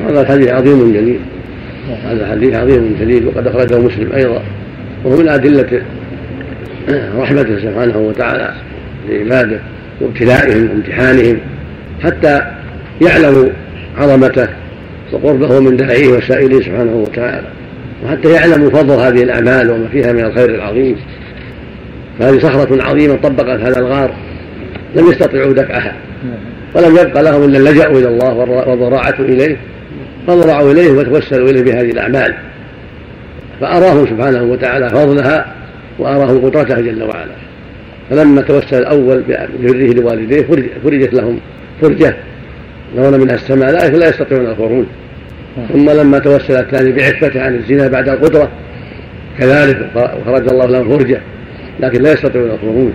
هذا 0.07 0.21
الحديث 0.21 0.49
عظيم 0.49 0.93
جليل. 0.93 1.19
هذا 2.05 2.27
حديث 2.31 2.55
عظيم 2.55 2.95
جليل 2.99 3.27
وقد 3.27 3.47
أخرجه 3.47 3.79
مسلم 3.79 4.11
أيضا. 4.13 4.41
وهو 5.03 5.17
من 5.17 5.29
أدلة 5.29 5.81
رحمته 7.21 7.59
سبحانه 7.59 7.97
وتعالى 7.97 8.53
لعباده 9.09 9.59
وابتلائهم 10.01 10.69
وامتحانهم 10.69 11.37
حتى 12.03 12.41
يعلموا 13.01 13.49
عظمته 13.97 14.47
وقربه 15.11 15.59
من 15.59 15.77
داعيه 15.77 16.07
وسائله 16.07 16.61
سبحانه 16.61 16.95
وتعالى 16.95 17.47
وحتى 18.05 18.31
يعلموا 18.31 18.69
فضل 18.69 18.91
هذه 18.91 19.23
الأعمال 19.23 19.71
وما 19.71 19.87
فيها 19.87 20.13
من 20.13 20.25
الخير 20.25 20.49
العظيم. 20.49 20.95
فهذه 22.19 22.39
صخرة 22.39 22.83
عظيمة 22.83 23.15
طبقت 23.15 23.59
هذا 23.59 23.79
الغار. 23.79 24.13
لم 24.95 25.11
يستطيعوا 25.11 25.53
دفعها. 25.53 25.95
ولم 26.75 26.97
يبق 26.97 27.21
لهم 27.21 27.43
إلا 27.43 27.57
اللجأ 27.57 27.87
إلى 27.87 28.07
الله 28.07 28.33
والضراعة 28.67 29.15
إليه. 29.19 29.57
فضرعوا 30.27 30.71
إليه 30.71 30.91
وتوسلوا 30.91 31.49
إليه 31.49 31.63
بهذه 31.63 31.91
الأعمال. 31.91 32.33
فأراهم 33.61 34.05
سبحانه 34.05 34.43
وتعالى 34.43 34.89
فضلها 34.89 35.53
وأراهم 35.99 36.45
قدرته 36.45 36.81
جل 36.81 37.03
وعلا. 37.03 37.35
فلما 38.09 38.41
توسل 38.41 38.77
الأول 38.77 39.23
ببره 39.59 39.93
لوالديه 39.93 40.45
فرجت 40.83 41.13
لهم 41.13 41.39
فرجة. 41.81 42.15
يرون 42.95 43.19
منها 43.19 43.35
السماء 43.35 43.71
لا 43.71 44.09
يستطيعون 44.09 44.45
الخروج. 44.45 44.85
ثم 45.73 45.89
لما 45.89 46.19
توسل 46.19 46.55
الثاني 46.55 46.91
بعفته 46.91 47.41
عن 47.41 47.55
الزنا 47.55 47.87
بعد 47.87 48.09
القدرة 48.09 48.49
كذلك 49.39 49.89
وخرج 49.95 50.49
الله 50.49 50.65
لهم 50.65 50.97
فرجة. 50.97 51.21
لكن 51.79 52.01
لا 52.01 52.13
يستطيعون 52.13 52.49
الخروج 52.51 52.91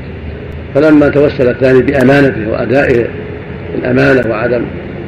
فلما 0.75 1.09
توسل 1.09 1.49
الثاني 1.49 1.83
بأمانته 1.83 2.51
وأدائه 2.51 3.07
الأمانة 3.79 4.31
وعدم 4.31 4.63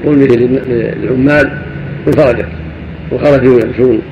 ظلمه 0.04 0.26
للعمال 0.26 1.58
انفرجت. 2.06 2.46
وخرجوا 3.12 3.60
يمشون. 3.60 4.02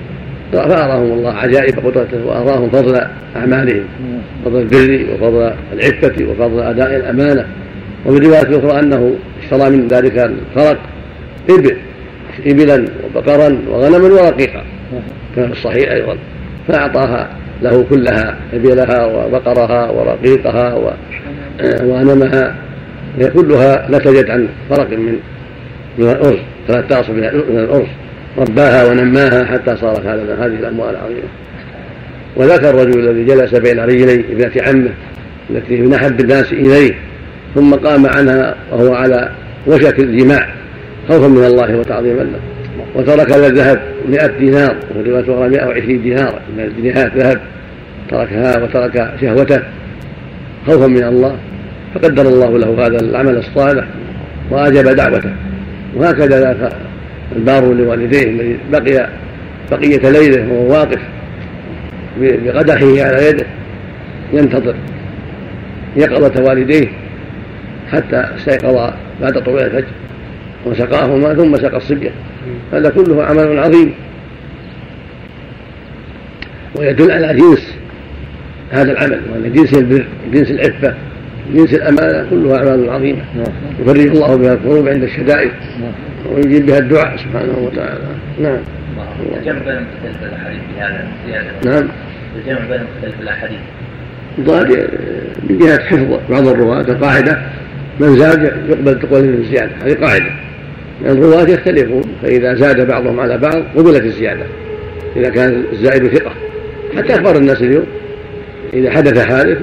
فأراهم 0.53 1.13
الله 1.13 1.33
عجائب 1.33 1.79
قدرته 1.79 2.27
وأراهم 2.27 2.71
فضل 2.71 3.01
أعمالهم. 3.37 3.85
فضل 4.45 4.61
البر 4.61 5.07
وفضل 5.13 5.53
العفة 5.73 6.25
وفضل 6.25 6.63
أداء 6.63 6.97
الأمانة. 6.97 7.47
وفي 8.07 8.27
رواية 8.27 8.59
أخرى 8.59 8.81
أنه 8.81 9.15
اشترى 9.43 9.71
من 9.71 9.89
ذلك 9.89 10.19
الفرق 10.19 10.79
إبل 11.51 11.77
إبلا 12.47 12.85
وبقرا 13.05 13.59
وغنما 13.69 14.23
ورقيقا. 14.23 14.63
كما 15.37 15.47
في 15.47 15.53
الصحيح 15.53 15.91
أيضا. 15.91 16.17
فأعطاها 16.69 17.29
له 17.63 17.87
كلها 17.91 18.37
إبلها 18.53 19.07
وبقرها 19.07 19.91
ورقيقها 19.91 20.95
وغنمها 21.83 22.55
هي 23.19 23.31
كلها 23.31 23.89
نتجت 23.91 24.31
عن 24.31 24.49
فرق 24.71 24.91
من 24.91 25.19
من 25.99 26.11
الأرز 26.11 26.39
فلا 26.69 26.81
تعصب 26.81 27.11
من 27.15 27.25
الأرز 27.25 27.87
رباها 28.39 28.91
ونماها 28.91 29.45
حتى 29.45 29.77
صارت 29.77 30.07
هذه 30.07 30.47
الأموال 30.47 30.91
العظيمة. 30.91 31.29
وذاك 32.37 32.65
الرجل 32.65 33.09
الذي 33.09 33.25
جلس 33.25 33.55
بين 33.55 33.81
رجلي 33.81 34.15
ابنة 34.15 34.63
عمه 34.63 34.91
التي 35.51 35.81
من 35.81 35.95
أحب 35.95 36.21
الناس 36.21 36.53
إليه 36.53 36.95
ثم 37.55 37.75
قام 37.75 38.07
عنها 38.07 38.55
وهو 38.73 38.95
على 38.95 39.31
وشك 39.67 39.99
الجماع 39.99 40.49
خوفا 41.09 41.29
من 41.29 41.45
الله 41.45 41.77
وتعظيما 41.77 42.21
له. 42.21 42.52
وترك 42.95 43.33
الذهب 43.33 43.81
100 44.09 44.27
دينار 44.27 44.77
وفي 44.91 45.11
رواية 45.11 45.23
أخرى 45.23 45.49
120 45.49 46.03
دينار 46.03 46.41
من 46.57 46.65
الجنيهات 46.65 47.17
ذهب 47.17 47.41
تركها 48.11 48.63
وترك 48.63 49.15
شهوته 49.21 49.63
خوفا 50.67 50.87
من 50.87 51.05
الله 51.05 51.37
فقدر 51.95 52.23
الله 52.23 52.59
له 52.59 52.87
هذا 52.87 53.01
العمل 53.01 53.37
الصالح 53.37 53.85
وأجاب 54.51 54.85
دعوته. 54.85 55.33
وهكذا 55.97 56.41
ذاك 56.41 56.73
البار 57.37 57.73
لوالديه 57.73 58.31
الذي 58.31 58.59
بقي 58.73 59.09
بقية 59.71 60.11
ليلة 60.11 60.53
وهو 60.53 60.73
واقف 60.73 61.01
بقدحه 62.21 62.87
على 62.87 63.29
يده 63.29 63.47
ينتظر 64.33 64.75
يقظة 65.97 66.43
والديه 66.43 66.89
حتى 67.93 68.25
استيقظ 68.37 68.93
بعد 69.21 69.33
طلوع 69.33 69.61
الفجر. 69.61 69.85
وسقاهما 70.67 71.35
ثم 71.35 71.57
سقى 71.57 71.77
الصبية. 71.77 72.11
هذا 72.73 72.91
كله 72.91 73.25
عمل 73.25 73.59
عظيم. 73.59 73.93
ويدل 76.77 77.11
على 77.11 77.35
جنس 77.35 77.75
هذا 78.71 78.93
العمل 78.93 79.21
وأن 79.33 79.53
جنس 79.53 79.75
البر 79.75 80.05
جنس 80.33 80.51
العفة 80.51 80.95
جنس 81.55 81.75
الأمانة 81.75 82.27
كلها 82.31 82.57
أعمال 82.57 82.91
عظيمة. 82.91 83.23
يفرج 83.81 84.07
الله 84.07 84.37
بها 84.37 84.53
القلوب 84.53 84.89
عند 84.89 85.03
الشدائد. 85.03 85.51
ويجيب 86.35 86.67
بها 86.67 86.79
الدعاء 86.79 87.17
سبحانه 87.17 87.59
وتعالى. 87.59 88.01
نعم. 88.43 88.59
الجمع 89.37 89.59
بين 89.59 89.75
مختلف 89.75 90.23
الأحاديث 90.23 90.61
بهذا 90.77 91.09
زيادة 91.27 91.51
نعم. 91.65 91.89
الجمع 92.37 92.59
بين 92.69 92.81
مختلف 92.97 93.21
الأحاديث. 93.21 93.59
ضاد 94.41 94.89
من 95.49 95.59
جهة 95.59 95.79
حفظ 95.79 96.21
بعض 96.31 96.47
الرواة 96.47 96.81
القاعدة 96.81 97.43
من 98.01 98.19
زاد 98.19 98.45
يقبل 98.69 98.99
تقول 98.99 99.25
الزيادة 99.25 99.71
هذه 99.85 99.95
قاعدة. 99.95 100.31
الرواة 101.05 101.43
يختلفون 101.43 102.03
فإذا 102.23 102.55
زاد 102.55 102.87
بعضهم 102.87 103.21
على 103.21 103.39
بعض 103.39 103.63
قبلت 103.77 104.05
الزيادة 104.05 104.45
إذا 105.17 105.31
كان 105.31 105.65
الزائد 105.73 106.07
ثقة. 106.07 106.33
حتى 106.97 107.15
أخبار 107.15 107.37
الناس 107.37 107.63
اليوم 107.63 107.87
إذا 108.75 108.91
حدث 108.91 109.19
حادث 109.19 109.59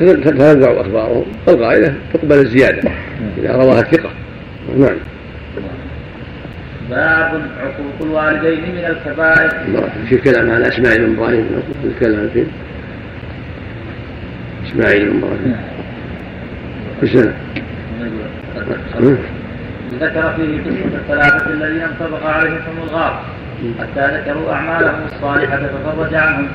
تتنوع 0.00 0.80
أخبارهم 0.80 1.24
فالقاعدة 1.46 1.94
تقبل 2.14 2.38
الزيادة 2.38 2.90
إذا 3.38 3.52
رواها 3.52 3.80
الثقة 3.80 4.10
نعم. 4.78 4.96
باب 6.90 7.42
عقوق 7.60 8.02
الوالدين 8.02 8.60
من 8.60 8.84
الكبائر. 8.84 9.50
في 10.08 10.16
كلام 10.16 10.50
عن 10.50 10.62
إسماعيل 10.62 11.06
بن 11.06 11.14
إبراهيم 11.14 11.46
الكلام 11.84 12.28
فيه. 12.34 12.44
إسماعيل 14.66 15.10
بن 15.10 15.18
إبراهيم. 15.18 15.56
في 17.00 17.06
سنه 17.06 17.34
ذكر 20.00 20.32
فيه 20.36 20.60
قصة 20.64 20.96
الثلاثة 20.98 21.50
الذين 21.50 21.82
انطبق 21.82 22.26
عليهم 22.26 22.60
الغار 22.82 23.22
حتى 23.80 24.18
ذكروا 24.18 24.52
أعمالهم 24.52 25.00
الصالحة 25.06 25.56
ففرج 25.56 26.14
عنهم. 26.14 26.48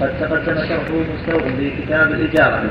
وقد 0.00 0.10
تقدم 0.20 0.54
شرحه 0.54 0.94
مستوى 1.14 1.52
في 1.56 1.70
كتاب 1.82 2.12
الإجارة 2.12 2.62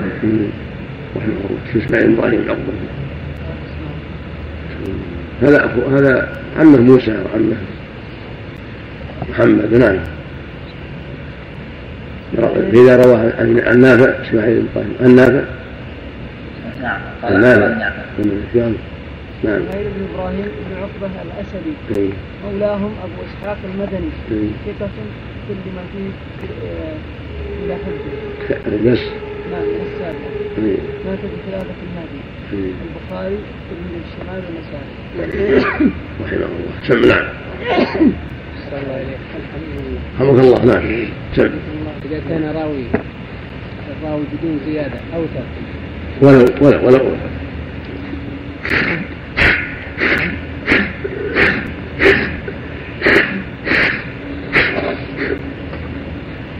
إسماعيل 1.76 2.18
إبراهيم 2.18 2.42
عقبه 2.50 2.74
هذا 5.42 5.66
أخو 5.66 5.96
هذا 5.96 6.30
عمه 6.60 6.82
موسى 6.82 7.12
وعمه 7.12 7.56
محمد 9.30 9.74
نعم. 9.74 10.00
إذا 12.74 12.96
رواه 12.96 13.34
عن 13.40 13.80
نافع 13.80 14.28
إسماعيل 14.28 14.60
بن 14.60 14.68
إبراهيم. 14.72 14.96
عن 15.02 15.16
نافع؟ 15.16 15.44
نعم 16.82 17.00
قال 17.24 17.42
نافع. 17.42 17.92
نعم. 19.44 19.62
إسماعيل 19.62 19.88
بن 19.98 20.02
إبراهيم 20.14 20.46
بن 20.46 20.72
عقبة 20.82 21.16
الأسدي. 21.26 21.74
مولاهم 22.46 22.94
أبو 23.04 23.18
إسحاق 23.28 23.58
المدني. 23.74 24.12
ثقة 24.66 24.90
كل 25.48 25.66
ما 25.76 25.84
فيه 25.92 26.10
إلى 27.66 27.76
حفظه 27.76 28.92
بس. 28.92 29.04
نعم 29.52 29.68
السابع 29.86 30.30
مات 31.06 31.20
بخلافة 31.20 31.80
المهدي. 31.86 32.22
البخاري 32.54 33.38
تلميذ 33.70 34.02
الشمال 34.06 34.42
والنسائي. 34.46 35.60
رحمه 36.22 36.36
الله. 36.36 36.48
سم 36.88 37.02
نعم. 37.08 37.26
رحمك 40.20 40.40
الله. 40.40 40.60
نعم. 40.66 40.84
سم. 41.36 41.52
إذا 42.06 42.20
كان 42.30 42.44
راوي 42.56 42.84
الراوي 44.02 44.24
بدون 44.34 44.60
زيادة 44.66 45.00
أوثق 45.16 45.48
ولو 46.22 46.46
ولو 46.62 46.88
ولو. 46.88 47.18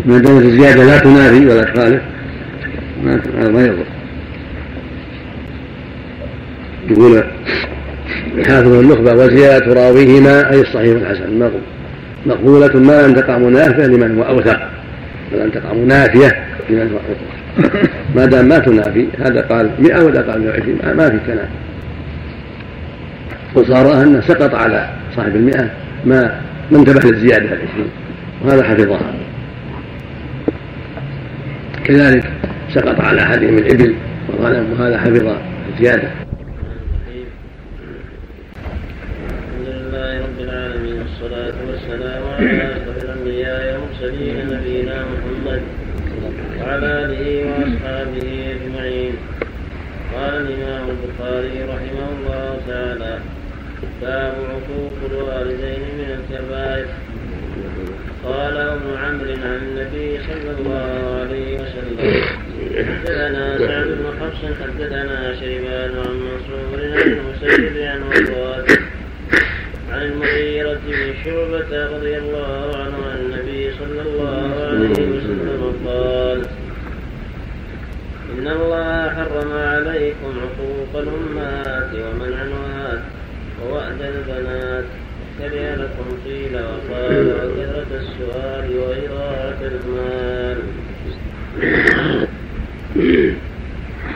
ما 0.06 0.18
دامت 0.18 0.44
الزيادة 0.44 0.84
لا 0.84 1.00
تنافي 1.00 1.46
ولا 1.46 1.64
تخالف 1.64 2.02
هذا 3.40 3.52
ما 3.52 3.66
يضر. 3.66 3.86
يقول 6.90 7.24
حافظ 8.48 8.74
النخبة 8.74 9.14
وزيادة 9.14 9.74
راويهما 9.74 10.52
أي 10.52 10.62
الصحيح 10.62 10.96
والحسن 10.96 11.52
مقبولة 12.26 12.78
ما 12.78 13.08
لم 13.08 13.14
تقع 13.14 13.38
منافية 13.38 13.86
لمن 13.86 14.18
هو 14.18 14.24
أوثق 14.24 14.60
ما 15.32 15.38
لم 15.38 15.50
تقع 15.50 15.74
منافية 15.74 16.46
لمن 16.70 16.92
هو 16.92 16.98
أوثق. 16.98 17.80
ما 18.16 18.26
دام 18.26 18.46
ما 18.46 18.60
تنافي 18.60 19.08
هذا 19.20 19.42
قال 19.42 19.70
100 19.80 20.04
وهذا 20.04 20.22
قال 20.22 20.42
120 20.42 20.98
ما 20.98 21.10
في 21.10 21.20
كلام 21.28 21.48
وصار 23.56 24.02
أن 24.02 24.22
سقط 24.22 24.56
على 24.56 24.90
صاحب 25.16 25.36
المئة 25.36 25.70
ما 26.06 26.42
ما 26.72 26.78
انتبه 26.80 27.10
للزيادة 27.10 27.46
العشرين. 27.46 27.90
وهذا 28.44 28.64
حفظها. 28.64 29.14
كذلك 31.84 32.32
سقط 32.74 33.02
على 33.02 33.22
أحدهم 33.22 33.58
الإبل 33.58 33.96
والغنم 34.28 34.72
وهذا 34.72 34.98
حفظ 34.98 35.36
الزيادة 35.74 36.10
والصلاة 41.00 41.54
والسلام 41.68 42.24
على 42.38 42.76
نبينا 44.52 45.06
محمد 45.14 45.62
وعلى 46.60 46.86
آله 46.86 47.46
وأصحابه 47.50 48.28
أجمعين. 48.56 49.14
قال 50.14 50.34
الإمام 50.34 50.86
البخاري 50.90 51.64
رحمه 51.64 52.08
الله 52.18 52.58
تعالى 52.68 53.20
باب 54.02 54.36
عقوق 54.50 54.94
الوالدين 55.12 55.82
من 55.98 56.10
الكبائر. 56.20 56.88
قال 58.26 58.58
ابن 58.58 58.90
عمرو 59.04 59.32
عن 59.32 59.60
النبي 59.68 60.20
صلى 60.28 60.52
الله 60.58 61.20
عليه 61.20 61.50
وسلم 61.56 61.98
حدثنا 62.88 63.58
سعد 63.58 63.88
بن 63.88 64.06
حفص 64.20 64.42
حدثنا 64.62 65.36
شيبان 65.40 65.92
عن 66.06 66.16
منصور 66.26 66.80
عن 66.84 67.12
المسيب 67.12 67.76
عن 67.78 68.02
وضاد 68.04 68.66
عن 69.92 70.02
المغيرة 70.02 70.80
بن 70.88 71.14
شعبة 71.26 71.72
رضي 71.96 72.18
الله 72.18 72.68
عنه 72.76 72.98
عن 73.12 73.20
النبي 73.26 73.64
صلى 73.80 74.02
الله 74.02 74.48
عليه 74.68 75.08
وسلم 75.14 75.62
قال 75.86 76.40
إن 78.34 78.48
الله 78.48 79.10
حرم 79.10 79.52
عليكم 79.52 80.32
عقوق 80.44 80.92
الأمهات 81.04 81.92
ومنعنها 81.94 82.75
ووأد 83.66 84.02
البنات. 84.02 84.86
كره 85.40 85.76
لكم 85.76 86.08
قيل 86.26 86.56
وقال 86.56 87.28
وكثرة 87.28 87.92
السؤال 87.92 88.78
وإضاعة 88.78 89.60
المال 89.62 90.58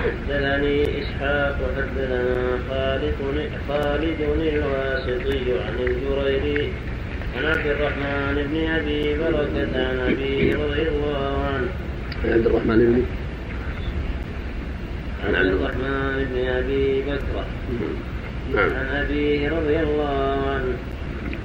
حدثني 0.03 1.01
إسحاق 1.01 1.57
حدثنا 1.77 2.23
خالد 2.69 3.19
خالد 3.67 4.21
الواسطي 4.21 5.59
عن 5.65 5.75
الجريري 5.79 6.71
عن 7.37 7.45
عبد 7.45 7.65
الرحمن 7.65 8.35
بن 8.51 8.71
أبي 8.71 9.17
بركة 9.17 9.87
عن 9.87 9.99
أبي 9.99 10.53
رضي 10.53 10.81
الله 10.81 11.45
عنه. 11.45 11.69
عبد 12.33 12.45
الرحمن 12.45 12.77
بن 12.77 13.03
عن 15.27 15.35
عبد 15.35 15.53
الرحمن 15.53 16.25
بن 16.31 16.47
أبي 16.47 17.01
بكر. 17.01 17.45
نعم. 18.55 18.69
عن 18.69 19.05
أبيه 19.05 19.49
رضي 19.49 19.79
الله 19.79 20.37
عنه 20.49 20.73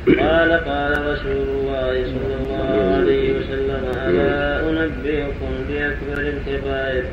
قال 0.06 0.52
قال 0.52 0.92
رسول 0.92 1.46
الله 1.48 2.04
صلى 2.04 2.34
الله 2.40 2.94
عليه 2.96 3.32
وسلم 3.38 3.82
ألا 4.06 4.60
أنبئكم 4.70 5.52
بأكبر 5.68 6.20
الكبائر؟ 6.20 7.04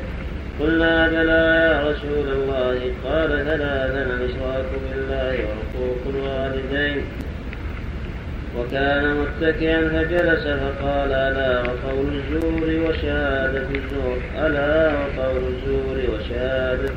قلنا 0.60 1.08
بلى 1.08 1.44
يا 1.64 1.90
رسول 1.90 2.32
الله. 2.32 2.78
قال 3.04 3.28
ثلاثا 3.28 4.02
الإشراك 4.02 4.66
بالله 4.90 5.34
وحقوق 5.44 6.14
الوالدين. 6.14 7.02
وكان 8.58 9.16
متكئا 9.16 9.88
فجلس 9.88 10.44
فقال 10.44 11.12
ألا 11.12 11.60
وقول 11.60 12.06
الزور 12.14 12.90
وشهادة 12.90 13.66
الزور؟ 13.74 14.18
ألا 14.46 14.92
وقول 14.92 15.42
الزور 15.54 16.14
وشهادة 16.14 16.91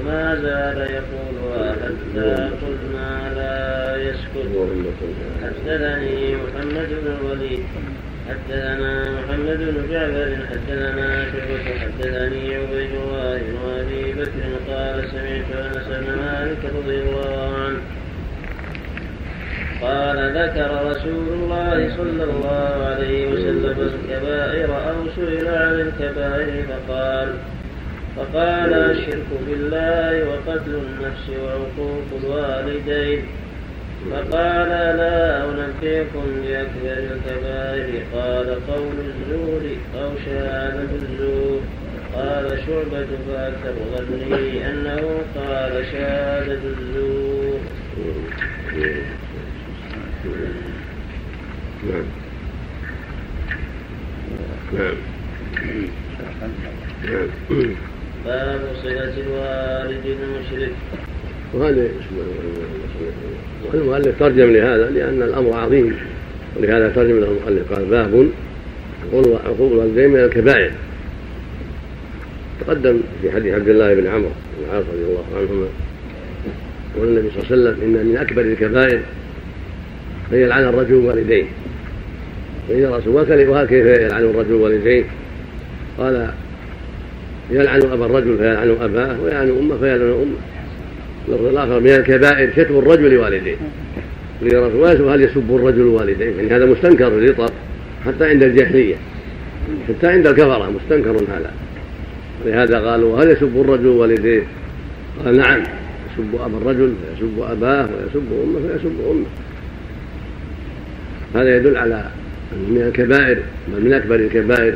فما 0.00 0.34
زال 0.42 0.78
يقولها 0.78 1.72
حتى 1.72 2.50
قلنا 2.62 3.34
لا 3.36 3.96
يسكت 3.96 4.48
حدثني 5.42 6.36
محمد 6.36 6.88
بن 6.88 7.16
الوليد 7.20 7.64
حدثنا 8.28 9.04
محمد 9.10 9.58
بن 9.58 9.90
جعفر 9.90 10.36
حدثنا 10.50 11.24
شعبة 11.24 11.78
حدثني 11.80 12.54
عبيد 12.56 12.90
الله 13.04 13.38
بن 13.38 13.56
أبي 13.80 14.12
بكر 14.12 14.72
قال 14.72 15.04
سمعت 15.10 15.66
أنس 15.66 15.86
بن 15.86 16.16
مالك 16.16 16.58
رضي 16.78 16.98
الله 17.02 17.54
عنه 17.54 17.80
قال 19.82 20.36
ذكر 20.36 20.90
رسول 20.90 21.28
الله 21.32 21.96
صلى 21.96 22.24
الله 22.24 22.84
عليه 22.84 23.32
وسلم 23.32 23.90
الكبائر 23.94 24.70
أو 24.90 24.96
سئل 25.16 25.48
عن 25.48 25.80
الكبائر 25.80 26.64
فقال 26.68 27.34
فقال 28.16 28.74
الشرك 28.74 29.26
بالله 29.46 30.28
وقتل 30.28 30.74
النفس 30.74 31.26
وعقوق 31.42 32.08
الوالدين. 32.24 33.22
فقال 34.10 34.68
لا 34.96 35.44
أنبئكم 35.44 36.24
بأكبر 36.42 36.96
الكبائر. 37.12 38.02
قال 38.14 38.48
قول 38.66 38.96
الزور 39.08 39.62
أو 40.02 40.10
شهادة 40.26 40.90
الزور 41.02 41.60
قال 42.14 42.58
شعبة 42.66 43.06
فأكثر 43.28 43.74
ظني 43.96 44.70
أنه 44.70 45.02
قال 45.36 45.86
شهادة 45.92 46.62
الزور. 46.64 47.60
نعم. 51.82 52.04
نعم. 57.04 57.89
باب 58.26 58.60
صلة 58.82 59.12
الوالد 59.26 60.04
المشرك. 60.06 60.72
وهذا 61.54 61.88
المؤلف 63.74 64.18
ترجم 64.18 64.52
لهذا؟ 64.52 64.90
لأن 64.90 65.22
الأمر 65.22 65.52
عظيم. 65.52 65.96
ولهذا 66.56 66.88
ترجم 66.88 67.20
له 67.20 67.26
المؤلف. 67.26 67.72
قال 67.72 67.84
باب 67.84 68.28
عقوق 69.44 69.72
الوالدين 69.72 70.10
من 70.10 70.20
الكبائر. 70.20 70.72
تقدم 72.60 73.00
في 73.22 73.30
حديث 73.30 73.54
عبد 73.54 73.68
الله 73.68 73.94
بن 73.94 74.06
عمرو 74.06 74.30
بن 74.58 74.64
العاص 74.70 74.84
رضي 74.92 75.04
الله 75.04 75.24
عنهما. 75.36 75.66
قول 76.98 77.08
النبي 77.08 77.30
صلى 77.30 77.56
الله 77.56 77.70
عليه 77.70 77.78
وسلم 77.78 77.96
إن 77.96 78.06
من 78.06 78.16
أكبر 78.16 78.42
الكبائر 78.42 79.00
أن 80.32 80.38
يلعن 80.38 80.64
الرجل 80.64 80.94
والديه 80.94 81.44
فإذا 82.68 82.96
رسول 82.96 83.14
وكيف 83.48 83.86
يلعن 83.86 84.22
الرجل 84.22 84.52
والديه 84.52 85.04
قال 85.98 86.30
يلعن 87.50 87.82
أبا 87.82 88.06
الرجل 88.06 88.38
فيلعن 88.38 88.76
أباه 88.80 89.20
ويلعن 89.22 89.48
أمه 89.48 89.78
فيلعن 89.78 90.10
أمه. 90.10 90.36
اللفظ 91.28 91.46
الآخر 91.46 91.80
من 91.80 91.90
الكبائر 91.90 92.52
شتم 92.52 92.78
الرجل 92.78 93.16
والديه 93.16 93.56
لرسول 94.42 95.08
هل 95.08 95.22
يسب 95.22 95.56
الرجل 95.56 95.82
والديه 95.82 96.24
يعني 96.24 96.50
هذا 96.50 96.66
مستنكر 96.66 97.08
الإطار 97.08 97.50
حتى 98.06 98.28
عند 98.28 98.42
الجاهلية. 98.42 98.96
حتى 99.88 100.06
عند 100.06 100.26
الكفرة 100.26 100.70
مستنكر 100.70 101.10
هذا. 101.10 101.52
ولهذا 102.44 102.80
قالوا 102.90 103.22
هل 103.22 103.30
يسب 103.30 103.60
الرجل 103.60 103.86
والديه 103.86 104.42
قال 105.24 105.36
نعم 105.36 105.60
يسب 105.60 106.34
أبا 106.34 106.56
الرجل 106.56 106.94
ويسب 107.10 107.40
أباه 107.40 107.82
ويسب 107.82 108.26
أمه 108.44 108.72
ويسب 108.72 108.92
أمه. 109.10 109.26
هذا 111.34 111.56
يدل 111.56 111.76
على 111.76 112.04
من 112.52 112.82
الكبائر 112.86 113.38
بل 113.68 113.84
من 113.84 113.92
أكبر 113.92 114.14
الكبائر 114.14 114.74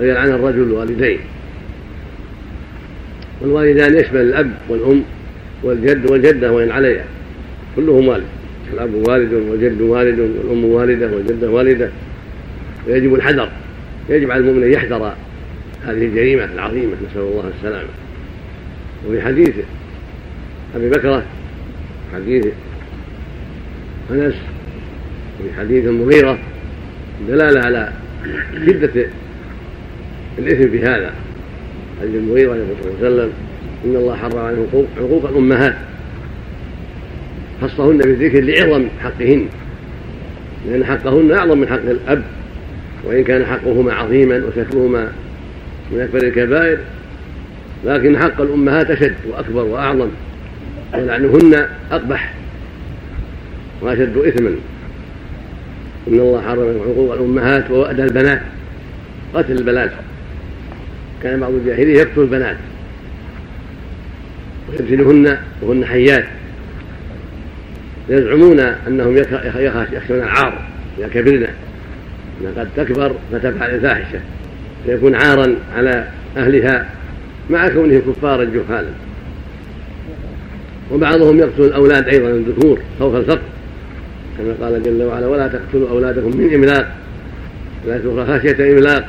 ويلعن 0.00 0.28
الرجل 0.28 0.72
والديه 0.72 1.18
والوالدان 3.40 3.96
يشمل 3.96 4.20
الأب 4.20 4.50
والأم 4.68 5.02
والجد 5.62 6.10
والجدة 6.10 6.52
وإن 6.52 6.70
عليها؟ 6.70 7.04
كلهم 7.76 8.08
والد. 8.08 8.24
الأب 8.72 8.94
والد 8.94 9.32
والجد 9.32 9.80
والد 9.80 10.18
والأم 10.18 10.64
والدة 10.64 11.06
والجدة 11.06 11.50
والدة 11.50 11.90
ويجب 12.86 13.14
الحذر. 13.14 13.48
يجب 14.08 14.30
على 14.30 14.40
المؤمن 14.40 14.62
أن 14.62 14.72
يحذر 14.72 15.14
هذه 15.86 16.04
الجريمة 16.04 16.44
العظيمة 16.44 16.92
نسأل 17.10 17.22
الله 17.22 17.50
السلامة. 17.58 17.88
وفي 19.08 19.22
حديث 19.22 19.54
أبي 20.76 20.90
بكرة 20.90 21.22
حديث 22.14 22.46
أنس 24.10 24.34
وفي 25.40 25.52
حديث 25.58 25.84
المغيرة 25.84 26.38
دلالة 27.28 27.60
على 27.60 27.92
شدة 28.66 29.06
الإثم 30.38 30.70
في 30.70 30.82
هذا. 30.82 31.12
حديث 32.00 32.14
المغيرة 32.14 32.54
يقول 32.54 32.76
صلى 32.82 32.90
الله 32.90 33.04
عليه 33.04 33.14
وسلم 33.14 33.32
إن 33.84 33.96
الله 33.96 34.16
حرم 34.16 34.38
عليه 34.38 34.56
عقوق 34.98 35.28
الأمهات. 35.28 35.74
خصهن 37.62 37.98
بالذكر 37.98 38.40
لعظم 38.40 38.86
حقهن. 39.02 39.46
لأن 40.68 40.84
حقهن 40.84 41.32
أعظم 41.32 41.58
من 41.58 41.68
حق 41.68 41.74
الأب. 41.74 42.22
وإن 43.04 43.24
كان 43.24 43.46
حقهما 43.46 43.92
عظيما 43.92 44.42
وشكرهما 44.46 45.12
من 45.92 46.00
أكبر 46.00 46.18
الكبائر 46.18 46.78
لكن 47.84 48.18
حق 48.18 48.40
الأمهات 48.40 48.90
أشد 48.90 49.14
وأكبر 49.30 49.64
وأعظم. 49.64 50.08
ولعنهن 50.94 51.68
أقبح 51.92 52.34
وأشد 53.82 54.16
إثما. 54.16 54.50
إن 56.08 56.20
الله 56.20 56.42
حرم 56.42 56.80
حقوق 56.84 57.12
الأمهات 57.14 57.70
ووأد 57.70 58.00
البنات. 58.00 58.40
قتل 59.34 59.52
البنات. 59.52 59.90
كان 61.24 61.40
بعض 61.40 61.52
الجاهلية 61.52 61.98
يقتل 61.98 62.20
البنات 62.20 62.56
ويدفنهن 64.70 65.38
وهن 65.62 65.84
حيات 65.84 66.24
يزعمون 68.08 68.60
أنهم 68.60 69.16
يخشون 69.16 70.16
العار 70.16 70.62
إذا 70.98 71.08
كبرنا. 71.08 71.48
أنها 72.40 72.52
قد 72.56 72.68
تكبر 72.76 73.14
فتفعل 73.32 73.74
الفاحشة. 73.74 74.20
فيكون 74.86 75.14
عارا 75.14 75.54
على 75.76 76.08
أهلها 76.36 76.88
مع 77.50 77.68
كونهم 77.68 78.00
كفارا 78.00 78.44
جهالا. 78.44 78.90
وبعضهم 80.92 81.38
يقتل 81.38 81.62
الأولاد 81.62 82.08
أيضا 82.08 82.28
الذكور 82.28 82.80
خوف 82.98 83.14
الفقر. 83.14 83.42
كما 84.38 84.54
قال 84.60 84.82
جل 84.82 85.02
وعلا 85.02 85.26
ولا 85.26 85.48
تقتلوا 85.48 85.90
أولادكم 85.90 86.36
من 86.36 86.54
إملاق 86.54 86.94
لا 87.86 87.98
تكره 87.98 88.38
خشية 88.38 88.72
إملاق. 88.72 89.08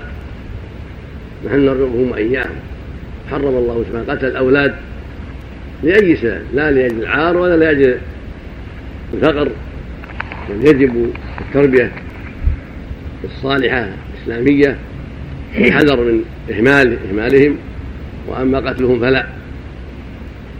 نحن 1.45 1.65
نرزقهم 1.65 2.11
وإياهم. 2.11 2.55
حرم 3.31 3.47
الله 3.47 3.85
سبحانه 3.89 4.13
قتل 4.13 4.27
الأولاد 4.27 4.75
لأي 5.83 6.15
سبب 6.15 6.41
لا 6.53 6.71
لأجل 6.71 7.03
العار 7.03 7.37
ولا 7.37 7.57
لأجل 7.57 7.97
الفقر. 9.13 9.49
بل 10.49 10.67
يجب 10.67 11.13
التربية 11.41 11.91
الصالحة 13.23 13.89
الإسلامية 14.13 14.77
والحذر 15.59 16.03
من 16.03 16.23
إهمال 16.51 16.97
إهمالهم 17.09 17.57
وأما 18.27 18.59
قتلهم 18.59 18.99
فلا. 18.99 19.25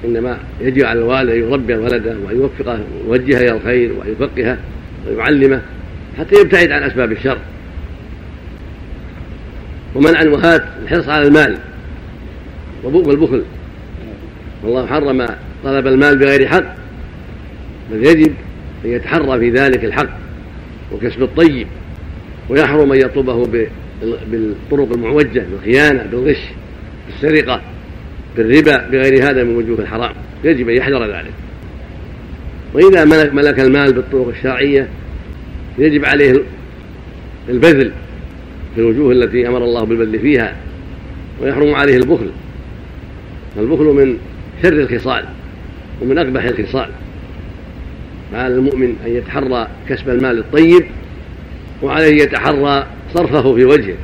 إنما 0.06 0.38
يجب 0.62 0.86
على 0.86 1.00
الوالد 1.00 1.30
أن 1.30 1.40
يربي 1.40 1.74
ولده 1.74 2.16
وأن 2.26 2.36
يوفقه 2.36 2.80
ويوجهه 3.08 3.40
إلى 3.40 3.52
الخير 3.52 3.92
وأن 3.94 4.12
يفقهه 4.12 4.58
ويعلمه 5.08 5.62
حتى 6.20 6.42
يبتعد 6.42 6.72
عن 6.72 6.84
أسباب 6.84 7.12
الشر. 7.12 7.38
ومنع 9.96 10.22
الوهات 10.22 10.64
الحرص 10.84 11.10
على 11.10 11.28
المال. 11.28 11.58
والبخل. 12.84 13.44
والله 14.64 14.88
حرم 14.88 15.28
طلب 15.64 15.88
المال 15.88 16.18
بغير 16.18 16.48
حق 16.48 16.76
بل 17.92 18.06
يجب 18.06 18.34
أن 18.86 18.90
يتحرى 18.90 19.40
في 19.40 19.50
ذلك 19.50 19.86
الحق 19.86 20.10
وكسب 20.92 21.24
الطيب 21.24 21.68
ويحرم 22.50 22.92
أن 22.92 23.00
يطلبه 23.00 23.48
بالطرق 24.32 24.94
المعوجة 24.94 25.44
بالخيانة 25.52 26.04
بالغش 26.12 26.42
بالسرقة 27.08 27.62
بالربا 28.38 28.78
بغير 28.78 29.30
هذا 29.30 29.44
من 29.44 29.56
وجوه 29.56 29.80
الحرام. 29.80 30.14
يجب 30.44 30.70
أن 30.70 30.76
يحذر 30.76 31.06
ذلك. 31.06 31.34
وإذا 32.74 33.06
ملك, 33.06 33.34
ملك 33.34 33.60
المال 33.60 33.94
بالطرق 33.94 34.28
الشرعية 34.28 34.88
يجب 35.78 36.06
عليه 36.06 36.42
البذل. 37.50 37.92
في 38.76 38.82
الوجوه 38.82 39.12
التي 39.12 39.48
أمر 39.48 39.64
الله 39.64 39.84
بالبذل 39.84 40.20
فيها 40.20 40.56
ويحرم 41.42 41.76
عليه 41.76 41.98
البخل. 41.98 42.30
البخل 43.58 43.84
من 43.84 44.18
شر 44.64 44.74
الخصال 44.74 45.26
ومن 46.02 46.18
أقبح 46.18 46.44
الخصال. 46.44 46.90
فعلى 48.32 48.56
المؤمن 48.56 48.96
أن 49.06 49.12
يتحرى 49.12 49.68
كسب 49.90 50.10
المال 50.10 50.40
الطيب 50.40 50.86
وعليه 51.84 52.24
يتحرى 52.24 52.88
صرفه 53.14 53.56
في 53.56 53.66
وجهه. 53.66 53.96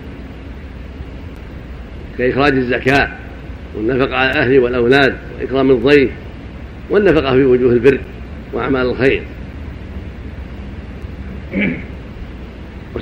كإخراج 2.18 2.54
الزكاة 2.54 3.12
والنفقة 3.76 4.16
على 4.16 4.32
الأهل 4.32 4.60
والأولاد 4.60 5.16
وإكرام 5.40 5.72
الضيف 5.72 6.12
والنفقة 6.90 7.32
في 7.32 7.44
وجوه 7.44 7.72
البر 7.74 8.00
وأعمال 8.54 8.86
الخير. 8.86 9.24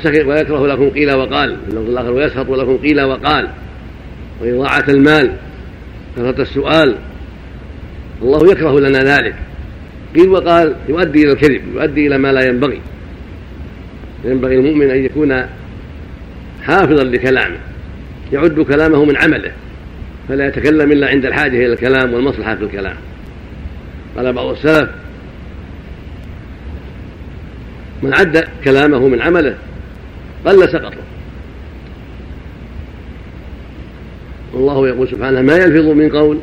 ويكره 0.05 0.67
لكم 0.67 0.89
قيل 0.89 1.11
وقال. 1.11 1.57
اللفظ 1.69 1.89
الآخر 1.89 2.11
ويسخط 2.11 2.49
لكم 2.49 2.77
قيل 2.77 3.01
وقال. 3.01 3.49
وإضاعة 4.41 4.85
المال 4.89 5.31
كثرة 6.17 6.41
السؤال. 6.41 6.95
الله 8.21 8.51
يكره 8.51 8.79
لنا 8.79 8.99
ذلك. 8.99 9.35
قيل 10.15 10.29
وقال 10.29 10.75
يؤدي 10.89 11.23
إلى 11.23 11.31
الكذب 11.31 11.61
يؤدي 11.75 12.07
إلى 12.07 12.17
ما 12.17 12.31
لا 12.31 12.47
ينبغي. 12.47 12.81
ينبغي 14.25 14.55
المؤمن 14.55 14.89
أن 14.89 15.05
يكون 15.05 15.45
حافظا 16.63 17.03
لكلامه. 17.03 17.57
يعد 18.33 18.59
كلامه 18.59 19.05
من 19.05 19.17
عمله. 19.17 19.51
فلا 20.29 20.47
يتكلم 20.47 20.91
إلا 20.91 21.07
عند 21.07 21.25
الحاجة 21.25 21.57
إلى 21.57 21.73
الكلام 21.73 22.13
والمصلحة 22.13 22.55
في 22.55 22.63
الكلام. 22.63 22.95
قال 24.17 24.33
بعض 24.33 24.47
السلف 24.47 24.89
من 28.03 28.13
عد 28.13 28.47
كلامه 28.63 29.07
من 29.07 29.21
عمله 29.21 29.55
قل 30.45 30.69
سقطه. 30.69 30.97
والله 34.53 34.87
يقول 34.87 35.07
سبحانه 35.07 35.41
ما 35.41 35.55
يلفظ 35.55 35.85
من 35.85 36.09
قول 36.09 36.37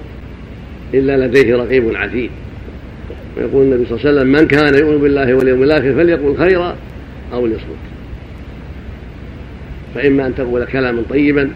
إلا 0.95 1.27
لديه 1.27 1.57
رقيب 1.57 1.97
عتيد. 1.97 2.31
ويقول 3.37 3.63
النبي 3.63 3.87
صلى 3.87 3.99
الله 3.99 4.09
عليه 4.09 4.21
وسلم 4.21 4.33
من 4.33 4.47
كان 4.47 4.75
يؤمن 4.75 4.99
بالله 4.99 5.35
واليوم 5.35 5.63
الآخر 5.63 5.95
فليقل 5.95 6.37
خيرا 6.39 6.77
أو 7.33 7.47
ليصمت. 7.47 7.87
فإما 9.95 10.27
أن 10.27 10.35
تقول 10.35 10.65
كلاما 10.65 11.03
طيبا 11.11 11.51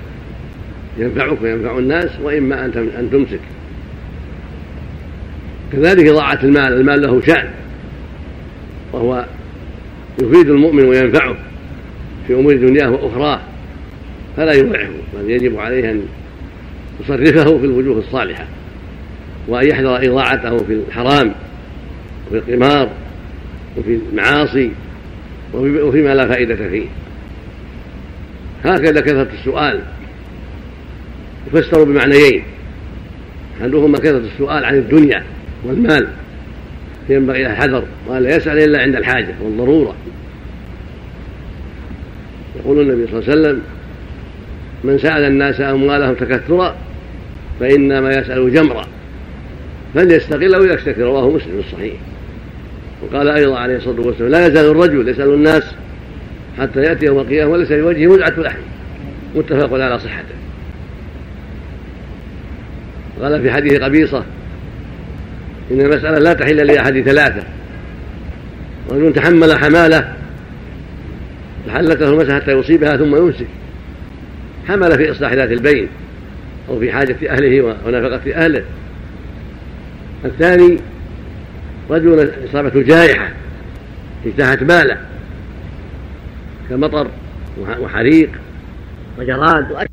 ينفعك 0.99 1.43
وينفع 1.43 1.79
الناس 1.79 2.11
وإما 2.23 2.65
أن 2.65 2.91
أن 2.99 3.09
تمسك. 3.13 3.41
كذلك 5.73 6.07
إضاعة 6.07 6.39
المال 6.43 6.73
المال 6.73 7.03
له 7.03 7.21
شأن. 7.21 7.51
وهو 8.93 9.25
يفيد 10.23 10.51
المؤمن 10.51 10.85
وينفعه. 10.85 11.37
في 12.27 12.35
أمور 12.35 12.57
دنياه 12.57 12.91
وأخراه 12.91 13.41
فلا 14.37 14.53
يضيعه 14.53 14.91
بل 15.15 15.31
يجب 15.31 15.59
عليه 15.59 15.91
أن 15.91 16.03
يصرفه 17.01 17.59
في 17.59 17.65
الوجوه 17.65 17.99
الصالحة 17.99 18.45
وأن 19.49 19.69
يحذر 19.69 19.97
إضاعته 19.97 20.57
في 20.57 20.73
الحرام 20.73 21.35
وفي 22.29 22.39
القمار 22.39 22.91
وفي 23.79 23.99
المعاصي 24.13 24.71
وفيما 25.55 26.15
لا 26.15 26.29
فائدة 26.29 26.55
فيه. 26.55 26.87
هكذا 28.65 29.01
كثرة 29.01 29.29
السؤال. 29.41 29.81
يفسر 31.47 31.85
بمعنيين. 31.85 32.43
أحدهما 33.61 33.99
كثرة 33.99 34.23
السؤال 34.35 34.65
عن 34.65 34.75
الدنيا 34.75 35.25
والمال. 35.65 36.09
ينبغي 37.09 37.47
الحذر 37.47 37.85
ولا 38.09 38.37
يسأل 38.37 38.59
إلا 38.59 38.83
عند 38.83 38.97
الحاجة 38.97 39.35
والضرورة. 39.43 39.95
يقول 42.65 42.81
النبي 42.81 43.07
صلى 43.07 43.19
الله 43.19 43.31
عليه 43.31 43.41
وسلم 43.41 43.63
من 44.85 44.99
سأل 44.99 45.25
الناس 45.25 45.61
أموالهم 45.61 46.15
تكثرا 46.15 46.77
فإنما 47.61 48.11
يسأل 48.11 48.55
جمرا 48.55 48.87
فليستقل 49.95 50.55
أو 50.55 50.65
يستكثر. 50.65 51.03
رواه 51.03 51.31
مسلم 51.31 51.59
الصحيح. 51.59 51.95
وقال 53.03 53.29
أيضا 53.29 53.59
عليه 53.59 53.77
الصلاة 53.77 54.01
والسلام 54.01 54.31
لا 54.31 54.47
يزال 54.47 54.67
الرجل 54.67 55.09
يسأل 55.09 55.35
الناس 55.35 55.63
حتى 56.59 56.81
يأتي 56.81 57.07
يوم 57.07 57.19
القيامة 57.19 57.53
وليس 57.53 57.69
في 57.69 57.83
وجهه 57.83 58.07
مزعة 58.07 58.41
لحم. 58.41 58.59
متفق 59.37 59.73
على 59.73 59.99
صحته. 59.99 60.35
قال 63.23 63.43
في 63.43 63.53
حديث 63.53 63.81
قبيصة 63.81 64.25
إن 65.71 65.81
المسألة 65.81 66.19
لا 66.19 66.33
تحل 66.33 66.67
لأحد 66.67 67.01
ثلاثة 67.01 67.43
رجل 68.91 69.13
تحمل 69.13 69.59
حمالة 69.59 70.15
تحلت 71.71 72.01
له 72.01 72.09
المسألة 72.09 72.35
حتى 72.35 72.53
يصيبها 72.53 72.97
ثم 72.97 73.17
يمسك. 73.17 73.47
حمل 74.69 74.97
في 74.97 75.11
إصلاح 75.11 75.33
ذات 75.33 75.51
البين 75.53 75.89
أو 76.69 76.81
في 76.81 76.93
حاجة 76.93 77.17
أهله 77.29 77.63
ونفقة 77.87 78.45
أهله. 78.45 78.65
الثاني 80.25 80.79
رجل 81.91 82.31
إصابته 82.51 82.83
جائحة 82.83 83.29
اجتاحت 84.27 84.63
ماله 84.63 84.99
كمطر 86.71 87.11
وحريق 87.81 88.31
وجراد 89.19 89.89